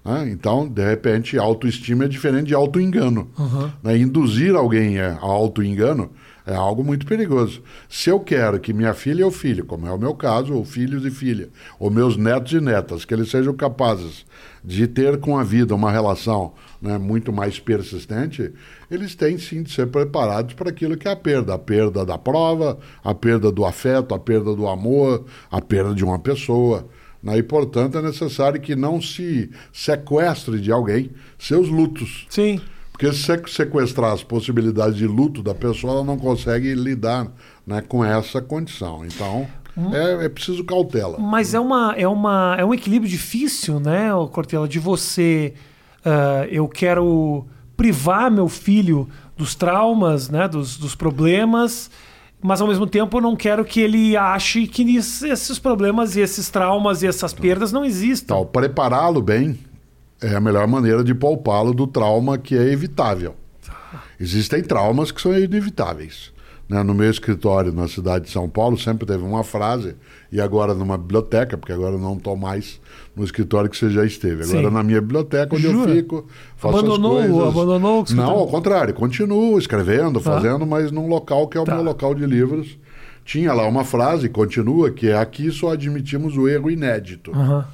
Né? 0.05 0.29
Então, 0.31 0.69
de 0.69 0.85
repente, 0.85 1.39
autoestima 1.39 2.05
é 2.05 2.09
diferente 2.09 2.49
de 2.49 2.55
auto-engano. 2.55 3.29
né? 3.83 3.97
Induzir 3.97 4.55
alguém 4.55 5.01
a 5.01 5.19
auto-engano 5.19 6.11
é 6.47 6.55
algo 6.55 6.85
muito 6.85 7.07
perigoso. 7.07 7.63
Se 7.89 8.11
eu 8.11 8.21
quero 8.21 8.61
que 8.61 8.75
minha 8.75 8.93
filha 8.93 9.25
ou 9.25 9.31
filho, 9.31 9.65
como 9.65 9.87
é 9.87 9.93
o 9.93 9.99
meu 9.99 10.15
caso, 10.15 10.53
ou 10.53 10.63
filhos 10.65 11.05
e 11.07 11.11
filha, 11.11 11.49
ou 11.79 11.91
meus 11.91 12.19
netos 12.19 12.53
e 12.53 12.61
netas, 12.61 13.05
que 13.07 13.15
eles 13.15 13.31
sejam 13.31 13.55
capazes 13.55 14.27
de 14.63 14.87
ter 14.87 15.19
com 15.19 15.39
a 15.39 15.43
vida 15.43 15.75
uma 15.75 15.91
relação 15.91 16.53
né, 16.83 16.99
muito 16.99 17.33
mais 17.33 17.59
persistente, 17.59 18.53
eles 18.91 19.15
têm 19.15 19.39
sim 19.39 19.63
de 19.63 19.73
ser 19.73 19.87
preparados 19.87 20.53
para 20.53 20.69
aquilo 20.69 20.99
que 20.99 21.09
é 21.09 21.13
a 21.13 21.17
perda. 21.17 21.55
A 21.55 21.59
perda 21.59 22.05
da 22.05 22.19
prova, 22.19 22.79
a 23.03 23.15
perda 23.15 23.51
do 23.51 23.65
afeto, 23.65 24.15
a 24.15 24.19
perda 24.19 24.55
do 24.55 24.69
amor, 24.69 25.25
a 25.51 25.63
perda 25.63 25.95
de 25.95 26.05
uma 26.05 26.19
pessoa. 26.19 26.87
Né? 27.25 27.39
E, 27.39 27.43
portanto, 27.43 27.97
é 27.97 28.03
necessário 28.03 28.61
que 28.61 28.77
não 28.77 29.01
se 29.01 29.51
sequestre 29.73 30.61
de 30.61 30.71
alguém 30.71 31.11
seus 31.39 31.69
lutos. 31.69 32.27
Sim. 32.29 32.61
Porque 32.93 33.13
se 33.13 33.43
sequestrar 33.49 34.13
as 34.13 34.23
possibilidades 34.23 34.97
de 34.97 35.07
luto 35.07 35.43
da 35.43 35.55
pessoa, 35.55 35.95
ela 35.95 36.05
não 36.05 36.17
consegue 36.17 36.75
lidar 36.75 37.27
né, 37.67 37.81
com 37.81 38.05
essa 38.05 38.41
condição. 38.41 39.05
Então, 39.05 39.49
é, 39.93 40.27
é 40.27 40.29
preciso 40.29 40.63
cautela. 40.63 41.19
Mas 41.19 41.55
é, 41.55 41.59
uma, 41.59 41.95
é, 41.97 42.07
uma, 42.07 42.55
é 42.57 42.65
um 42.65 42.73
equilíbrio 42.73 43.11
difícil, 43.11 43.81
né, 43.81 44.11
Cortella, 44.31 44.69
de 44.69 44.79
você. 44.79 45.55
ah, 46.05 46.47
eu 46.49 46.69
quero 46.69 47.45
privar 47.77 48.31
meu 48.31 48.49
filho 48.49 49.09
dos 49.37 49.57
traumas, 49.57 50.29
né, 50.29 50.47
dos, 50.47 50.77
dos 50.77 50.95
problemas, 50.95 51.91
mas 52.47 52.61
ao 52.61 52.69
mesmo 52.69 52.87
tempo 52.87 53.17
eu 53.17 53.23
não 53.23 53.35
quero 53.35 53.65
que 53.65 53.81
ele 53.81 54.15
ache 54.19 54.67
que 54.67 54.99
esses 54.99 55.59
problemas 55.59 56.15
e 56.15 56.21
esses 56.21 56.51
traumas 56.51 57.03
e 57.03 57.07
essas 57.07 57.33
perdas 57.33 57.73
não 57.73 57.83
existam. 57.83 58.35
Então, 58.35 58.45
prepará-lo 58.45 59.23
bem 59.23 59.59
é 60.21 60.35
a 60.35 60.41
melhor 60.43 60.69
maneira 60.69 61.03
de 61.03 61.15
poupá-lo 61.15 61.73
do 61.73 61.87
trauma 61.87 62.37
que 62.37 62.55
é 62.55 62.71
evitável. 62.71 63.35
Existem 64.21 64.63
traumas 64.63 65.11
que 65.11 65.23
são 65.23 65.35
inevitáveis. 65.35 66.34
Né? 66.69 66.83
No 66.83 66.95
meu 66.95 67.11
escritório 67.11 67.73
na 67.73 67.87
cidade 67.89 68.25
de 68.27 68.31
São 68.31 68.49
Paulo 68.49 68.79
sempre 68.79 69.07
teve 69.07 69.23
uma 69.23 69.45
frase, 69.45 69.95
e 70.33 70.41
agora 70.41 70.75
numa 70.75 70.97
biblioteca, 70.99 71.57
porque 71.57 71.73
agora 71.73 71.95
eu 71.95 71.99
não 72.01 72.15
estou 72.17 72.37
mais 72.37 72.81
no 73.15 73.23
escritório 73.25 73.69
que 73.71 73.77
você 73.77 73.91
já 73.91 74.05
esteve. 74.05 74.45
Agora 74.45 74.69
Sim. 74.69 74.75
na 74.75 74.83
minha 74.83 75.01
biblioteca, 75.01 75.55
onde 75.55 75.63
Jura? 75.63 75.91
eu 75.91 75.97
fico, 75.97 76.27
faço 76.57 76.77
Abandonou 76.79 77.19
as 77.19 77.27
coisas. 77.31 77.49
abandonou 77.49 78.01
o 78.01 78.03
escritório? 78.03 78.33
Não, 78.33 78.39
ao 78.41 78.49
contrário, 78.49 78.95
continuo 78.95 79.59
escrevendo, 79.59 80.21
fazendo, 80.21 80.67
mas 80.67 80.91
num 80.91 81.07
local 81.09 81.47
que 81.49 81.57
é 81.57 81.61
o 81.61 81.65
Tá. 81.65 81.75
meu 81.75 81.85
local 81.85 82.15
de 82.15 82.27
livros. 82.27 82.79
Tinha 83.25 83.55
lá 83.55 83.67
uma 83.67 83.85
frase, 83.85 84.29
continua, 84.29 84.91
que 84.91 85.09
é 85.09 85.17
aqui 85.17 85.51
só 85.51 85.73
admitimos 85.73 86.37
o 86.37 86.47
erro 86.47 86.71
inédito. 86.71 87.31
Aham. 87.33 87.65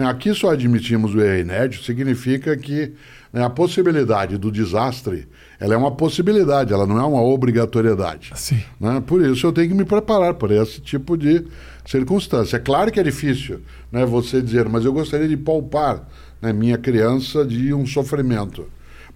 Né, 0.00 0.06
Aqui 0.06 0.32
só 0.32 0.52
admitimos 0.52 1.14
o 1.14 1.20
erro 1.20 1.40
inédito, 1.40 1.84
significa 1.84 2.56
que 2.56 2.94
né, 3.30 3.44
a 3.44 3.50
possibilidade 3.50 4.38
do 4.38 4.50
desastre 4.50 5.28
ela 5.60 5.74
é 5.74 5.76
uma 5.76 5.90
possibilidade, 5.90 6.72
ela 6.72 6.86
não 6.86 6.98
é 6.98 7.04
uma 7.04 7.20
obrigatoriedade. 7.20 8.32
Sim. 8.34 8.62
né? 8.80 9.02
Por 9.06 9.20
isso 9.20 9.46
eu 9.46 9.52
tenho 9.52 9.68
que 9.68 9.74
me 9.74 9.84
preparar 9.84 10.32
para 10.34 10.54
esse 10.54 10.80
tipo 10.80 11.18
de 11.18 11.44
circunstância. 11.84 12.56
É 12.56 12.60
claro 12.60 12.90
que 12.90 12.98
é 12.98 13.02
difícil 13.02 13.60
né, 13.92 14.06
você 14.06 14.40
dizer, 14.40 14.70
mas 14.70 14.86
eu 14.86 14.92
gostaria 14.92 15.28
de 15.28 15.36
poupar 15.36 16.08
né, 16.40 16.50
minha 16.50 16.78
criança 16.78 17.44
de 17.44 17.74
um 17.74 17.84
sofrimento. 17.84 18.66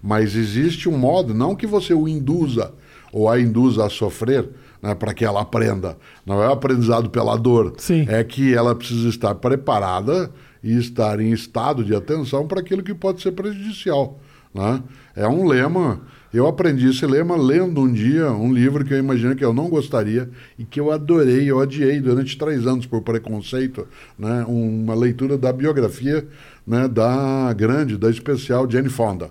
Mas 0.03 0.35
existe 0.35 0.87
um 0.87 0.95
modo, 0.95 1.33
não 1.33 1.55
que 1.55 1.65
você 1.65 1.95
o 1.95 2.07
induza 2.07 2.71
ou 3.11 3.27
a 3.27 3.39
induza 3.39 3.85
a 3.85 3.89
sofrer 3.89 4.47
né, 4.83 4.93
para 4.93 5.15
que 5.15 5.25
ela 5.25 5.41
aprenda. 5.41 5.97
Não 6.23 6.43
é 6.43 6.47
o 6.47 6.51
aprendizado 6.51 7.09
pela 7.09 7.35
dor. 7.35 7.73
Sim. 7.77 8.05
É 8.07 8.23
que 8.23 8.53
ela 8.53 8.75
precisa 8.75 9.09
estar 9.09 9.33
preparada 9.33 10.29
e 10.65 10.75
estar 10.79 11.19
em 11.19 11.31
estado 11.31 11.85
de 11.85 11.93
atenção 11.93 12.47
para 12.47 12.59
aquilo 12.59 12.81
que 12.81 12.95
pode 12.95 13.21
ser 13.21 13.33
prejudicial. 13.33 14.19
Né? 14.51 14.81
É 15.15 15.27
um 15.27 15.47
lema. 15.47 16.01
Eu 16.33 16.47
aprendi 16.47 16.89
esse 16.89 17.05
lema 17.05 17.37
lendo 17.37 17.81
um 17.81 17.93
dia 17.93 18.31
um 18.31 18.51
livro 18.51 18.83
que 18.83 18.91
eu 18.91 18.97
imagino 18.97 19.35
que 19.35 19.45
eu 19.45 19.53
não 19.53 19.69
gostaria 19.69 20.27
e 20.57 20.65
que 20.65 20.79
eu 20.79 20.91
adorei, 20.91 21.51
eu 21.51 21.57
odiei 21.57 22.01
durante 22.01 22.35
três 22.35 22.65
anos 22.65 22.87
por 22.87 23.03
preconceito, 23.03 23.87
né? 24.17 24.43
uma 24.47 24.95
leitura 24.95 25.37
da 25.37 25.53
biografia 25.53 26.27
né, 26.65 26.87
da 26.87 27.53
grande, 27.53 27.95
da 27.95 28.09
especial 28.09 28.69
Jane 28.69 28.89
Fonda. 28.89 29.29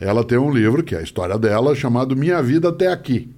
Ela 0.00 0.24
tem 0.24 0.36
um 0.36 0.52
livro, 0.52 0.82
que 0.82 0.96
é 0.96 0.98
a 0.98 1.02
história 1.02 1.38
dela, 1.38 1.76
chamado 1.76 2.16
Minha 2.16 2.42
Vida 2.42 2.70
Até 2.70 2.88
Aqui 2.88 3.30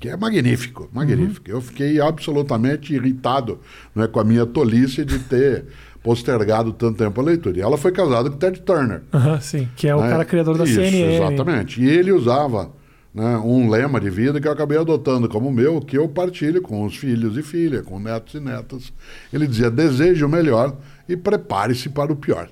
que 0.00 0.08
é 0.08 0.16
magnífico, 0.16 0.88
magnífico. 0.94 1.50
Eu 1.50 1.60
fiquei 1.60 2.00
absolutamente 2.00 2.94
irritado 2.94 3.60
né, 3.94 4.06
com 4.06 4.18
a 4.18 4.24
minha 4.24 4.46
tolice 4.46 5.04
de 5.04 5.18
ter 5.18 5.66
postergado 6.02 6.72
tanto 6.72 6.98
tempo 6.98 7.20
a 7.20 7.24
leitura. 7.24 7.58
E 7.58 7.60
ela 7.60 7.76
foi 7.76 7.92
casada 7.92 8.30
com 8.30 8.36
Ted 8.36 8.60
Turner. 8.60 9.02
Sim. 9.40 9.68
Que 9.76 9.88
é 9.88 9.94
o 9.94 10.00
né? 10.00 10.08
cara 10.08 10.24
criador 10.24 10.56
da 10.56 10.64
Isso, 10.64 10.74
CNN. 10.74 11.16
Exatamente. 11.16 11.82
E 11.82 11.88
ele 11.88 12.12
usava 12.12 12.70
né, 13.14 13.36
um 13.38 13.68
lema 13.68 14.00
de 14.00 14.08
vida 14.08 14.40
que 14.40 14.48
eu 14.48 14.52
acabei 14.52 14.78
adotando 14.78 15.28
como 15.28 15.50
meu, 15.50 15.80
que 15.80 15.98
eu 15.98 16.08
partilho 16.08 16.62
com 16.62 16.84
os 16.84 16.96
filhos 16.96 17.36
e 17.36 17.42
filhas, 17.42 17.82
com 17.82 17.98
netos 17.98 18.34
e 18.34 18.40
netas. 18.40 18.92
Ele 19.32 19.46
dizia: 19.46 19.70
deseje 19.70 20.24
o 20.24 20.28
melhor 20.28 20.76
e 21.08 21.16
prepare-se 21.16 21.88
para 21.88 22.12
o 22.12 22.16
pior. 22.16 22.48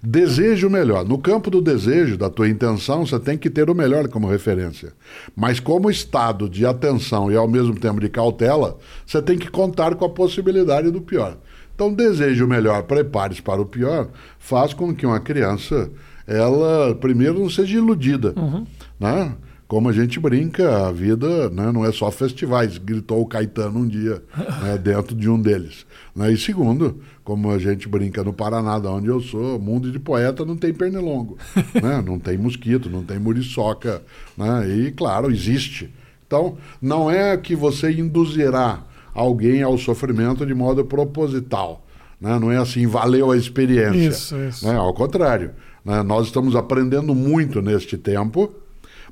Deseje 0.00 0.64
o 0.64 0.70
melhor. 0.70 1.04
No 1.04 1.18
campo 1.18 1.50
do 1.50 1.60
desejo, 1.60 2.16
da 2.16 2.30
tua 2.30 2.48
intenção, 2.48 3.04
você 3.04 3.18
tem 3.18 3.36
que 3.36 3.50
ter 3.50 3.68
o 3.68 3.74
melhor 3.74 4.06
como 4.08 4.28
referência. 4.28 4.92
Mas 5.34 5.58
como 5.58 5.90
estado 5.90 6.48
de 6.48 6.64
atenção 6.64 7.32
e 7.32 7.36
ao 7.36 7.48
mesmo 7.48 7.74
tempo 7.74 8.00
de 8.00 8.08
cautela, 8.08 8.78
você 9.04 9.20
tem 9.20 9.36
que 9.36 9.50
contar 9.50 9.96
com 9.96 10.04
a 10.04 10.08
possibilidade 10.08 10.90
do 10.92 11.00
pior. 11.00 11.36
Então, 11.78 11.94
deseje 11.94 12.42
o 12.42 12.48
melhor, 12.48 12.82
prepare-se 12.82 13.40
para 13.40 13.62
o 13.62 13.64
pior, 13.64 14.08
faz 14.36 14.74
com 14.74 14.92
que 14.92 15.06
uma 15.06 15.20
criança, 15.20 15.88
ela 16.26 16.92
primeiro 16.96 17.38
não 17.38 17.48
seja 17.48 17.78
iludida, 17.78 18.34
né? 18.98 19.36
Como 19.68 19.88
a 19.88 19.92
gente 19.92 20.18
brinca, 20.18 20.88
a 20.88 20.90
vida 20.90 21.48
né, 21.50 21.70
não 21.70 21.84
é 21.84 21.92
só 21.92 22.10
festivais, 22.10 22.78
gritou 22.78 23.20
o 23.20 23.26
Caetano 23.26 23.78
um 23.78 23.86
dia 23.86 24.20
né, 24.60 24.76
dentro 24.76 25.14
de 25.14 25.30
um 25.30 25.40
deles. 25.40 25.86
Né? 26.16 26.32
E 26.32 26.36
segundo, 26.36 27.00
como 27.22 27.48
a 27.48 27.58
gente 27.60 27.88
brinca 27.88 28.24
no 28.24 28.32
Paraná, 28.32 28.80
da 28.80 28.90
onde 28.90 29.06
eu 29.06 29.20
sou, 29.20 29.56
mundo 29.60 29.92
de 29.92 30.00
poeta 30.00 30.44
não 30.44 30.56
tem 30.56 30.74
pernilongo, 30.74 31.38
né? 31.80 32.02
não 32.04 32.18
tem 32.18 32.36
mosquito, 32.36 32.90
não 32.90 33.04
tem 33.04 33.20
muriçoca. 33.20 34.02
Né? 34.36 34.68
E, 34.68 34.90
claro, 34.90 35.30
existe. 35.30 35.94
Então, 36.26 36.58
não 36.82 37.08
é 37.08 37.36
que 37.36 37.54
você 37.54 37.92
induzirá 37.92 38.87
alguém 39.18 39.62
ao 39.62 39.76
sofrimento 39.76 40.46
de 40.46 40.54
modo 40.54 40.84
proposital. 40.84 41.84
Né? 42.20 42.38
Não 42.38 42.50
é 42.50 42.56
assim, 42.56 42.86
valeu 42.86 43.30
a 43.30 43.36
experiência. 43.36 44.08
Isso, 44.08 44.36
isso. 44.36 44.66
Né? 44.66 44.76
Ao 44.76 44.94
contrário, 44.94 45.52
né? 45.84 46.02
nós 46.02 46.26
estamos 46.26 46.54
aprendendo 46.54 47.14
muito 47.14 47.60
neste 47.60 47.96
tempo, 47.96 48.54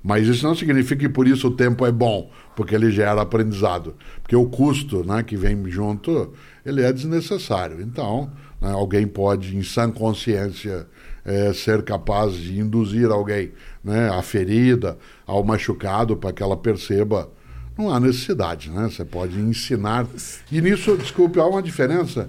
mas 0.02 0.28
isso 0.28 0.46
não 0.46 0.54
significa 0.54 1.00
que 1.00 1.08
por 1.08 1.26
isso 1.26 1.48
o 1.48 1.50
tempo 1.50 1.84
é 1.84 1.90
bom, 1.90 2.30
porque 2.54 2.74
ele 2.74 2.90
gera 2.90 3.22
aprendizado. 3.22 3.94
Porque 4.22 4.36
o 4.36 4.46
custo 4.46 5.04
né, 5.04 5.22
que 5.22 5.36
vem 5.36 5.68
junto, 5.68 6.32
ele 6.64 6.82
é 6.82 6.92
desnecessário. 6.92 7.80
Então, 7.80 8.30
né, 8.60 8.70
alguém 8.70 9.06
pode, 9.06 9.56
em 9.56 9.62
sã 9.62 9.90
consciência, 9.90 10.86
eh, 11.24 11.52
ser 11.52 11.82
capaz 11.82 12.34
de 12.34 12.60
induzir 12.60 13.10
alguém 13.10 13.52
né, 13.82 14.08
à 14.08 14.22
ferida, 14.22 14.96
ao 15.26 15.42
machucado, 15.42 16.16
para 16.16 16.32
que 16.32 16.42
ela 16.42 16.56
perceba. 16.56 17.28
Não 17.76 17.92
há 17.92 18.00
necessidade, 18.00 18.70
né? 18.70 18.88
Você 18.90 19.04
pode 19.04 19.38
ensinar. 19.38 20.06
E 20.50 20.60
nisso, 20.60 20.96
desculpe, 20.96 21.38
há 21.38 21.44
uma 21.44 21.62
diferença. 21.62 22.28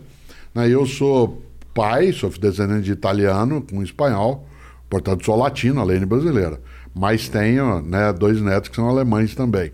Né? 0.53 0.69
Eu 0.69 0.85
sou 0.85 1.41
pai, 1.73 2.11
sou 2.11 2.29
descendente 2.29 2.83
de 2.83 2.91
italiano 2.91 3.61
com 3.61 3.81
espanhol, 3.83 4.47
portanto 4.89 5.23
sou 5.25 5.37
latino, 5.37 5.79
além 5.79 5.99
de 5.99 6.05
brasileira. 6.05 6.59
Mas 6.93 7.29
tenho 7.29 7.81
né, 7.81 8.11
dois 8.11 8.41
netos 8.41 8.69
que 8.69 8.75
são 8.75 8.89
alemães 8.89 9.35
também. 9.35 9.71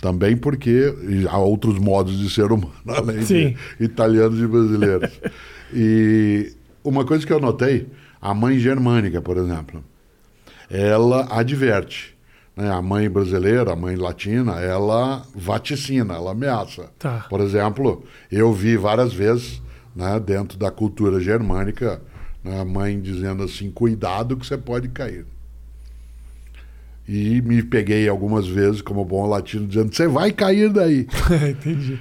Também 0.00 0.36
porque 0.36 0.94
há 1.28 1.38
outros 1.38 1.78
modos 1.78 2.18
de 2.18 2.28
ser 2.28 2.52
humano, 2.52 2.72
além 2.86 3.22
Sim. 3.22 3.56
de 3.78 3.84
italianos 3.84 4.40
e 4.40 4.46
brasileiros. 4.46 5.10
e 5.72 6.52
uma 6.84 7.04
coisa 7.04 7.26
que 7.26 7.32
eu 7.32 7.40
notei, 7.40 7.86
a 8.20 8.34
mãe 8.34 8.58
germânica, 8.58 9.22
por 9.22 9.36
exemplo, 9.36 9.82
ela 10.70 11.26
adverte. 11.30 12.17
Né, 12.58 12.72
a 12.72 12.82
mãe 12.82 13.08
brasileira, 13.08 13.72
a 13.72 13.76
mãe 13.76 13.94
latina, 13.94 14.60
ela 14.60 15.22
vaticina, 15.32 16.14
ela 16.14 16.32
ameaça. 16.32 16.90
Tá. 16.98 17.24
Por 17.30 17.40
exemplo, 17.40 18.02
eu 18.32 18.52
vi 18.52 18.76
várias 18.76 19.12
vezes, 19.12 19.62
né, 19.94 20.18
dentro 20.18 20.58
da 20.58 20.68
cultura 20.68 21.20
germânica, 21.20 22.02
né, 22.42 22.60
a 22.60 22.64
mãe 22.64 23.00
dizendo 23.00 23.44
assim: 23.44 23.70
cuidado 23.70 24.36
que 24.36 24.44
você 24.44 24.58
pode 24.58 24.88
cair. 24.88 25.24
E 27.06 27.40
me 27.42 27.62
peguei 27.62 28.08
algumas 28.08 28.48
vezes, 28.48 28.82
como 28.82 29.04
bom 29.04 29.28
latino, 29.28 29.64
dizendo: 29.64 29.94
você 29.94 30.08
vai 30.08 30.32
cair 30.32 30.72
daí. 30.72 31.06
Entendi. 31.48 32.00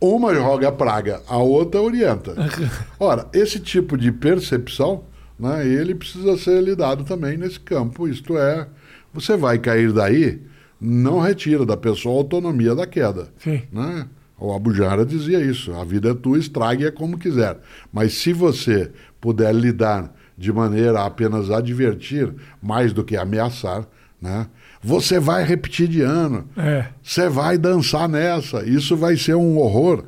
Uma 0.00 0.32
joga 0.34 0.70
praga, 0.70 1.20
a 1.26 1.38
outra 1.38 1.82
orienta. 1.82 2.32
Ora, 3.00 3.26
esse 3.32 3.58
tipo 3.58 3.98
de 3.98 4.12
percepção, 4.12 5.02
né, 5.36 5.66
ele 5.66 5.96
precisa 5.96 6.36
ser 6.36 6.62
lidado 6.62 7.02
também 7.02 7.36
nesse 7.36 7.58
campo. 7.58 8.06
Isto 8.06 8.38
é, 8.38 8.68
você 9.14 9.36
vai 9.36 9.58
cair 9.58 9.92
daí, 9.92 10.42
não 10.80 11.20
retira 11.20 11.64
da 11.64 11.76
pessoa 11.76 12.16
a 12.16 12.18
autonomia 12.18 12.74
da 12.74 12.86
queda. 12.86 13.28
Sim. 13.38 13.62
Né? 13.72 14.06
O 14.38 14.52
Abujara 14.52 15.06
dizia 15.06 15.40
isso: 15.40 15.72
a 15.72 15.84
vida 15.84 16.10
é 16.10 16.14
tua, 16.14 16.38
estrague-a 16.38 16.92
como 16.92 17.16
quiser. 17.16 17.58
Mas 17.92 18.14
se 18.14 18.32
você 18.32 18.90
puder 19.20 19.54
lidar 19.54 20.12
de 20.36 20.52
maneira 20.52 21.00
a 21.00 21.06
apenas 21.06 21.50
advertir, 21.50 22.34
mais 22.60 22.92
do 22.92 23.04
que 23.04 23.16
ameaçar, 23.16 23.86
né? 24.20 24.48
Você 24.82 25.18
vai 25.18 25.44
repetir 25.44 25.88
de 25.88 26.02
ano. 26.02 26.48
É. 26.56 26.86
Você 27.02 27.28
vai 27.28 27.56
dançar 27.56 28.08
nessa. 28.08 28.64
Isso 28.64 28.96
vai 28.96 29.16
ser 29.16 29.34
um 29.34 29.56
horror. 29.58 30.04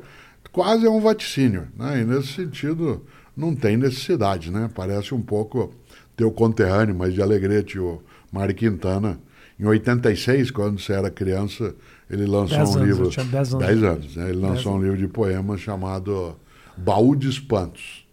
Quase 0.51 0.85
é 0.85 0.89
um 0.89 0.99
vaticínio. 0.99 1.67
Né? 1.75 2.01
E 2.01 2.05
nesse 2.05 2.33
sentido, 2.33 3.03
não 3.35 3.55
tem 3.55 3.77
necessidade. 3.77 4.51
Né? 4.51 4.69
Parece 4.73 5.15
um 5.15 5.21
pouco 5.21 5.73
teu 6.15 6.31
conterrâneo, 6.31 6.95
mas 6.95 7.13
de 7.13 7.21
alegrete, 7.21 7.79
o 7.79 8.01
Mário 8.37 8.55
Quintana. 8.55 9.19
Em 9.59 9.65
86, 9.65 10.51
quando 10.51 10.79
você 10.79 10.93
era 10.93 11.09
criança, 11.09 11.73
ele 12.09 12.25
lançou 12.25 12.57
Dez 12.57 12.69
um 12.69 12.73
anos, 12.77 12.87
livro. 12.87 13.05
eu 13.05 13.09
tinha 13.09 13.25
dez 13.25 13.53
anos. 13.53 13.65
Dez 13.67 13.83
anos, 13.83 14.15
né? 14.15 14.23
Ele 14.29 14.39
Dez 14.39 14.43
lançou 14.51 14.75
um 14.75 14.81
livro 14.81 14.97
de 14.97 15.07
poemas 15.07 15.59
chamado 15.59 16.35
Baú 16.77 17.15
de 17.15 17.27
Espantos. 17.27 18.05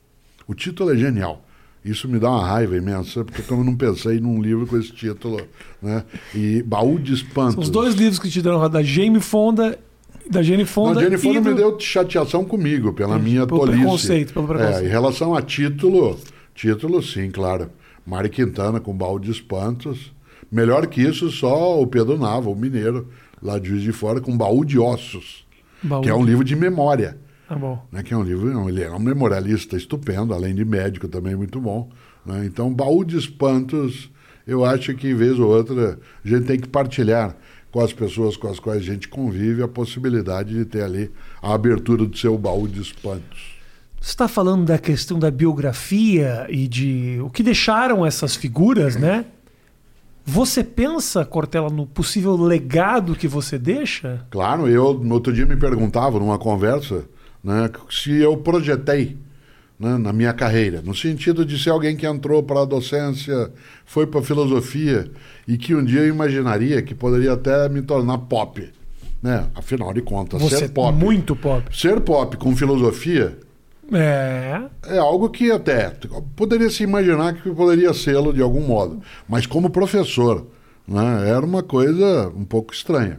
O 0.47 0.55
título 0.55 0.93
é 0.93 0.97
genial. 0.97 1.45
Isso 1.85 2.09
me 2.09 2.19
dá 2.19 2.31
uma 2.31 2.47
raiva 2.47 2.75
imensa, 2.77 3.25
porque 3.25 3.53
eu 3.53 3.63
não 3.63 3.77
pensei 3.77 4.19
num 4.19 4.41
livro 4.41 4.67
com 4.67 4.79
esse 4.79 4.91
título. 4.91 5.39
Né? 5.83 6.03
E 6.35 6.63
Baú 6.63 6.99
de 6.99 7.13
Espantos. 7.13 7.55
São 7.55 7.63
os 7.63 7.69
dois 7.69 7.95
livros 7.95 8.19
que 8.19 8.31
te 8.31 8.41
deram 8.41 8.67
da 8.71 8.83
Jamie 8.83 9.21
Fonda, 9.21 9.79
da 10.31 10.43
Jane 10.43 10.65
Fonda 10.65 10.95
Não, 10.95 11.03
Jenny 11.03 11.19
Fonda 11.19 11.39
e 11.39 11.43
do... 11.43 11.51
me 11.51 11.55
deu 11.55 11.79
chateação 11.79 12.43
comigo, 12.43 12.95
pela 12.95 13.19
minha 13.19 13.47
Pelo 13.47 13.61
tolice. 13.61 13.79
preconceito, 13.81 14.33
pelo 14.33 14.47
preconceito. 14.47 14.83
É, 14.83 14.87
em 14.87 14.89
relação 14.89 15.35
a 15.35 15.43
título, 15.43 16.19
título 16.55 17.03
sim, 17.03 17.31
claro. 17.31 17.69
Mari 18.07 18.31
Quintana 18.31 18.81
com 18.81 18.95
Baú 18.95 19.19
de 19.19 19.31
Espantos. 19.31 20.14
Melhor 20.51 20.87
que 20.87 21.03
isso, 21.03 21.31
só 21.31 21.81
o 21.81 21.87
Pedro 21.87 22.19
Nava, 22.19 22.49
o 22.51 22.55
mineiro, 22.55 23.09
lá 23.43 23.59
de 23.59 23.69
Juiz 23.69 23.83
de 23.83 23.93
Fora, 23.93 24.21
com 24.21 24.37
Baú 24.37 24.65
de 24.65 24.79
Ossos, 24.79 25.47
Baú. 25.83 26.03
que 26.03 26.09
é 26.09 26.15
um 26.15 26.25
livro 26.25 26.45
de 26.45 26.57
memória. 26.57 27.19
Tá 27.49 27.57
bom. 27.57 27.87
Né, 27.93 28.03
que 28.03 28.15
é 28.15 28.17
um 28.17 28.23
livro, 28.23 28.69
ele 28.69 28.83
é 28.83 28.91
um 28.91 28.99
memorialista 28.99 29.77
estupendo, 29.77 30.33
além 30.33 30.55
de 30.55 30.65
médico 30.65 31.07
também 31.09 31.37
muito 31.37 31.61
bom. 31.61 31.91
né? 32.25 32.45
Então, 32.47 32.73
Baú 32.73 33.05
de 33.05 33.19
Espantos, 33.19 34.11
eu 34.47 34.65
acho 34.65 34.95
que, 34.95 35.13
vez 35.13 35.39
ou 35.39 35.51
outra, 35.51 35.99
a 36.25 36.29
gente 36.29 36.47
tem 36.47 36.59
que 36.59 36.69
partilhar 36.69 37.37
com 37.75 37.81
as 37.81 37.93
pessoas 37.93 38.37
com 38.37 38.47
as 38.47 38.61
quais 38.61 38.83
a 38.83 38.85
gente 38.85 39.09
convive 39.09 39.61
a 39.61 39.67
possibilidade 39.67 40.55
de 40.55 40.65
ter 40.65 40.85
ali 40.85 41.11
a 41.43 41.55
abertura 41.55 42.07
do 42.07 42.17
seu 42.17 42.39
baú 42.39 42.69
de 42.69 42.81
espantos. 42.81 43.55
Você 44.01 44.11
está 44.11 44.29
falando 44.29 44.65
da 44.65 44.79
questão 44.79 45.19
da 45.19 45.29
biografia 45.29 46.47
e 46.49 46.69
de 46.69 47.19
o 47.21 47.29
que 47.31 47.43
deixaram 47.43 48.07
essas 48.07 48.37
figuras, 48.37 48.95
né? 48.95 49.25
Você 50.27 50.65
pensa, 50.65 51.25
Cortella, 51.25 51.69
no 51.69 51.87
possível 51.87 52.35
legado 52.37 53.15
que 53.15 53.29
você 53.29 53.59
deixa? 53.59 54.25
Claro, 54.31 54.67
eu 54.69 54.95
no 54.95 55.15
outro 55.15 55.33
dia 55.33 55.45
me 55.45 55.57
perguntava 55.57 56.19
numa 56.19 56.39
conversa 56.39 57.05
né, 57.43 57.71
se 57.91 58.11
eu 58.21 58.37
projetei 58.39 59.19
né, 59.79 59.99
na 59.99 60.13
minha 60.13 60.33
carreira, 60.33 60.81
no 60.83 60.95
sentido 60.95 61.45
de 61.45 61.59
ser 61.59 61.71
alguém 61.71 61.95
que 61.95 62.07
entrou 62.07 62.43
para 62.43 62.63
a 62.63 62.65
docência, 62.65 63.53
foi 63.85 64.07
para 64.07 64.21
a 64.21 64.23
filosofia 64.23 65.11
e 65.47 65.59
que 65.59 65.75
um 65.75 65.85
dia 65.85 66.01
eu 66.01 66.09
imaginaria 66.09 66.81
que 66.81 66.95
poderia 66.95 67.35
até 67.35 67.69
me 67.69 67.83
tornar 67.83 68.17
pop. 68.19 68.67
Né? 69.23 69.47
Afinal 69.55 69.93
de 69.93 70.01
contas, 70.01 70.41
Você 70.41 70.59
ser 70.59 70.69
pop. 70.71 70.97
muito 70.97 71.37
pop. 71.37 71.65
Ser 71.77 72.01
pop 72.01 72.37
com 72.39 72.57
filosofia 72.57 73.39
É. 73.93 74.63
é 74.87 74.99
algo 74.99 75.29
que 75.29 75.51
até 75.51 75.93
poderia 76.35 76.71
se 76.71 76.83
imaginar 76.83 77.35
que 77.35 77.51
poderia 77.51 77.93
sê-lo 77.93 78.33
de 78.33 78.41
algum 78.41 78.61
modo, 78.61 79.01
mas 79.29 79.47
como 79.47 79.71
professor, 79.71 80.47
né, 80.87 81.29
era 81.29 81.45
uma 81.45 81.63
coisa 81.63 82.29
um 82.29 82.45
pouco 82.45 82.73
estranha. 82.73 83.19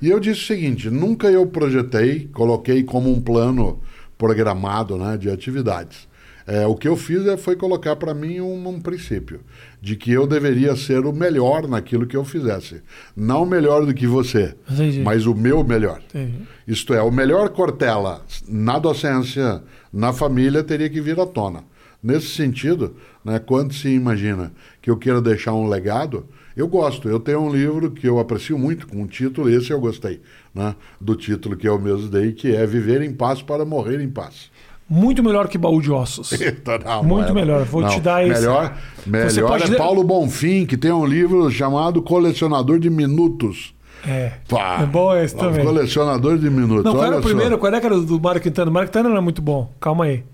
E 0.00 0.08
eu 0.08 0.18
disse 0.20 0.42
o 0.42 0.46
seguinte: 0.46 0.90
nunca 0.90 1.30
eu 1.30 1.46
projetei, 1.46 2.28
coloquei 2.32 2.82
como 2.82 3.10
um 3.10 3.20
plano 3.20 3.80
programado 4.16 4.96
né, 4.96 5.16
de 5.16 5.30
atividades. 5.30 6.08
É, 6.46 6.66
o 6.66 6.74
que 6.74 6.88
eu 6.88 6.96
fiz 6.96 7.24
é, 7.26 7.36
foi 7.36 7.56
colocar 7.56 7.96
para 7.96 8.12
mim 8.12 8.40
um, 8.40 8.68
um 8.68 8.80
princípio 8.80 9.40
de 9.80 9.96
que 9.96 10.10
eu 10.10 10.26
deveria 10.26 10.74
ser 10.76 11.06
o 11.06 11.12
melhor 11.12 11.68
naquilo 11.68 12.06
que 12.06 12.16
eu 12.16 12.24
fizesse, 12.24 12.82
não 13.16 13.46
melhor 13.46 13.86
do 13.86 13.94
que 13.94 14.06
você, 14.06 14.54
Entendi. 14.70 15.00
mas 15.00 15.26
o 15.26 15.34
meu 15.34 15.62
melhor. 15.62 16.00
Entendi. 16.08 16.42
Isto 16.66 16.94
é, 16.94 17.02
o 17.02 17.10
melhor 17.10 17.48
Cortella 17.50 18.22
na 18.48 18.78
docência, 18.78 19.62
na 19.92 20.12
família, 20.12 20.62
teria 20.64 20.88
que 20.88 21.00
vir 21.00 21.18
à 21.20 21.26
tona. 21.26 21.64
Nesse 22.02 22.28
sentido, 22.28 22.96
né, 23.24 23.38
quando 23.38 23.72
se 23.72 23.88
imagina 23.88 24.52
que 24.80 24.90
eu 24.90 24.96
quero 24.96 25.20
deixar 25.20 25.52
um 25.54 25.68
legado, 25.68 26.26
eu 26.56 26.66
gosto. 26.66 27.08
Eu 27.08 27.20
tenho 27.20 27.40
um 27.40 27.52
livro 27.52 27.90
que 27.92 28.08
eu 28.08 28.18
aprecio 28.18 28.58
muito, 28.58 28.88
com 28.88 29.02
um 29.02 29.06
título, 29.06 29.48
esse 29.48 29.70
eu 29.70 29.78
gostei, 29.80 30.20
né, 30.54 30.74
do 31.00 31.14
título 31.14 31.56
que 31.56 31.68
eu 31.68 31.78
mesmo 31.78 32.08
dei, 32.08 32.32
que 32.32 32.54
é 32.54 32.66
Viver 32.66 33.02
em 33.02 33.12
Paz 33.12 33.40
para 33.40 33.64
Morrer 33.64 34.00
em 34.00 34.08
Paz. 34.08 34.50
Muito 34.88 35.22
melhor 35.22 35.48
que 35.48 35.56
baú 35.56 35.80
de 35.80 35.90
ossos. 35.90 36.32
Eita, 36.38 36.78
não, 36.78 37.02
Muito 37.04 37.30
é, 37.30 37.32
melhor. 37.32 37.64
Vou 37.64 37.80
não. 37.80 37.88
te 37.88 38.00
dar 38.00 38.26
esse. 38.26 38.40
Melhor, 38.40 38.76
melhor 39.06 39.60
é 39.62 39.66
ler- 39.66 39.78
Paulo 39.78 40.02
Bonfim, 40.04 40.66
que 40.66 40.76
tem 40.76 40.92
um 40.92 41.06
livro 41.06 41.50
chamado 41.50 42.02
Colecionador 42.02 42.78
de 42.78 42.90
Minutos. 42.90 43.74
É. 44.06 44.32
Pá, 44.48 44.80
É 44.82 44.86
bom 44.86 45.14
esse 45.16 45.36
também. 45.36 45.64
Colecionador 45.64 46.36
de 46.38 46.50
Minutos. 46.50 46.84
Não, 46.84 46.92
qual 46.92 47.04
era 47.04 47.18
o 47.18 47.22
só. 47.22 47.28
primeiro? 47.28 47.56
Qual 47.58 47.68
era 47.72 47.80
que 47.80 47.86
era 47.86 47.98
do 48.00 48.20
Mário 48.20 48.40
Quintana? 48.40 48.70
O 48.70 48.74
Mário 48.74 48.88
Quintana 48.88 49.10
era 49.10 49.20
muito 49.20 49.40
bom. 49.40 49.72
Calma 49.80 50.04
aí. 50.06 50.24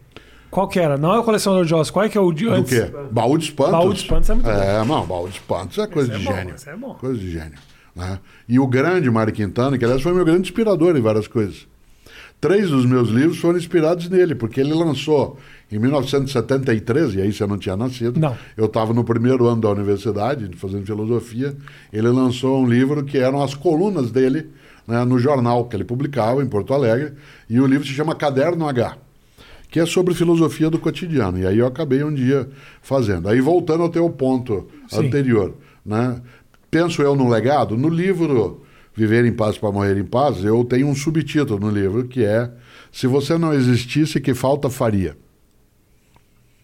Qual 0.51 0.67
que 0.67 0.81
era? 0.81 0.97
Não 0.97 1.15
é 1.15 1.19
o 1.19 1.23
colecionador 1.23 1.67
de 1.67 1.75
ossos. 1.75 1.91
Qual 1.91 2.05
é 2.05 2.09
que 2.09 2.17
é 2.17 2.21
o 2.21 2.33
de 2.33 2.47
Do 2.47 2.53
antes? 2.55 2.73
quê? 2.73 2.91
Baú 3.11 3.37
de 3.37 3.45
espantos? 3.45 3.73
Baú 3.73 3.93
de 3.93 4.01
espantos 4.01 4.31
é 4.31 4.35
muito 4.35 4.47
bom. 4.47 4.51
É, 4.53 4.85
não, 4.85 5.05
baú 5.07 5.29
de 5.29 5.35
espantos 5.35 5.77
é 5.79 5.87
coisa 5.87 6.11
Esse 6.13 6.21
de 6.23 6.27
é 6.27 6.31
bom, 6.31 6.37
gênio. 6.39 6.55
esse 6.55 6.71
é 6.71 6.77
bom. 6.77 6.95
Coisa 6.95 7.19
de 7.21 7.31
gênio. 7.31 7.59
né? 7.95 8.19
E 8.49 8.59
o 8.59 8.67
grande 8.67 9.11
Mário 9.11 9.33
Quintana, 9.35 9.77
que 9.77 9.85
aliás 9.85 10.01
foi 10.01 10.15
meu 10.15 10.25
grande 10.25 10.43
inspirador 10.49 10.97
em 10.97 11.03
várias 11.03 11.29
coisas. 11.29 11.67
Três 12.41 12.71
dos 12.71 12.87
meus 12.87 13.09
livros 13.11 13.39
foram 13.39 13.59
inspirados 13.59 14.09
nele, 14.09 14.35
porque 14.35 14.61
ele 14.61 14.73
lançou 14.73 15.37
em 15.71 15.79
1973, 15.79 17.15
e 17.15 17.21
aí 17.21 17.33
você 17.33 17.47
não 17.47 17.59
tinha 17.59 17.77
nascido. 17.77 18.19
Não. 18.19 18.37
Eu 18.57 18.67
estava 18.67 18.95
no 18.95 19.05
primeiro 19.05 19.47
ano 19.47 19.61
da 19.61 19.71
universidade, 19.71 20.49
fazendo 20.57 20.87
filosofia. 20.87 21.55
Ele 21.93 22.09
lançou 22.09 22.63
um 22.63 22.67
livro 22.67 23.05
que 23.05 23.19
eram 23.19 23.43
as 23.43 23.55
colunas 23.55 24.11
dele 24.11 24.49
né, 24.87 25.05
no 25.05 25.19
jornal 25.19 25.67
que 25.67 25.77
ele 25.77 25.85
publicava 25.85 26.43
em 26.43 26.47
Porto 26.47 26.73
Alegre. 26.73 27.13
E 27.51 27.61
o 27.61 27.67
livro 27.67 27.87
se 27.87 27.93
chama 27.93 28.15
Caderno 28.15 28.67
H 28.67 28.97
que 29.71 29.79
é 29.79 29.87
sobre 29.87 30.15
filosofia 30.15 30.71
do 30.71 30.79
cotidiano. 30.79 31.39
E 31.39 31.47
aí 31.47 31.59
eu 31.59 31.67
acabei 31.67 32.03
um 32.03 32.13
dia 32.13 32.49
fazendo. 32.81 33.29
Aí 33.29 33.41
voltando 33.41 33.83
ao 33.83 33.89
teu 33.89 34.09
ponto 34.09 34.67
Sim. 34.89 35.07
anterior, 35.07 35.55
né? 35.85 36.21
Penso 36.71 37.03
eu 37.03 37.15
no 37.15 37.29
legado, 37.29 37.77
no 37.77 37.89
livro 37.89 38.63
Viver 38.95 39.25
em 39.25 39.33
Paz 39.33 39.57
para 39.57 39.71
Morrer 39.71 39.97
em 39.97 40.05
Paz, 40.05 40.45
eu 40.45 40.65
tenho 40.65 40.87
um 40.89 40.95
subtítulo 40.95 41.61
no 41.61 41.71
livro 41.71 42.05
que 42.09 42.25
é 42.25 42.51
Se 42.91 43.07
você 43.07 43.39
não 43.39 43.53
existisse, 43.53 44.21
que 44.21 44.35
falta 44.35 44.69
faria? 44.69 45.17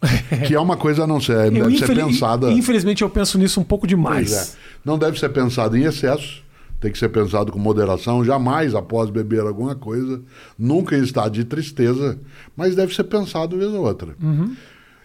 que 0.47 0.55
é 0.55 0.61
uma 0.61 0.77
coisa 0.77 1.05
a 1.05 1.07
não 1.07 1.19
deve 1.19 1.79
ser 1.79 1.95
pensada. 1.95 2.51
Infelizmente 2.51 3.03
eu 3.03 3.11
penso 3.11 3.39
nisso 3.39 3.61
um 3.61 3.65
pouco 3.65 3.87
demais. 3.87 4.31
Pois 4.33 4.55
é. 4.55 4.59
Não 4.85 4.99
deve 4.99 5.19
ser 5.19 5.31
pensado 5.31 5.77
em 5.77 5.85
excesso, 5.85 6.43
tem 6.81 6.93
que 6.93 6.99
ser 6.99 7.09
pensado 7.09 7.51
com 7.51 7.59
moderação, 7.59 8.25
jamais 8.25 8.75
após 8.75 9.09
beber 9.09 9.41
alguma 9.41 9.75
coisa, 9.75 10.21
nunca 10.59 10.97
em 10.97 11.03
estado 11.03 11.33
de 11.33 11.45
tristeza, 11.45 12.19
mas 12.57 12.75
deve 12.75 12.95
ser 12.95 13.05
pensado 13.05 13.57
vez 13.57 13.73
ou 13.73 13.87
outra. 13.87 14.15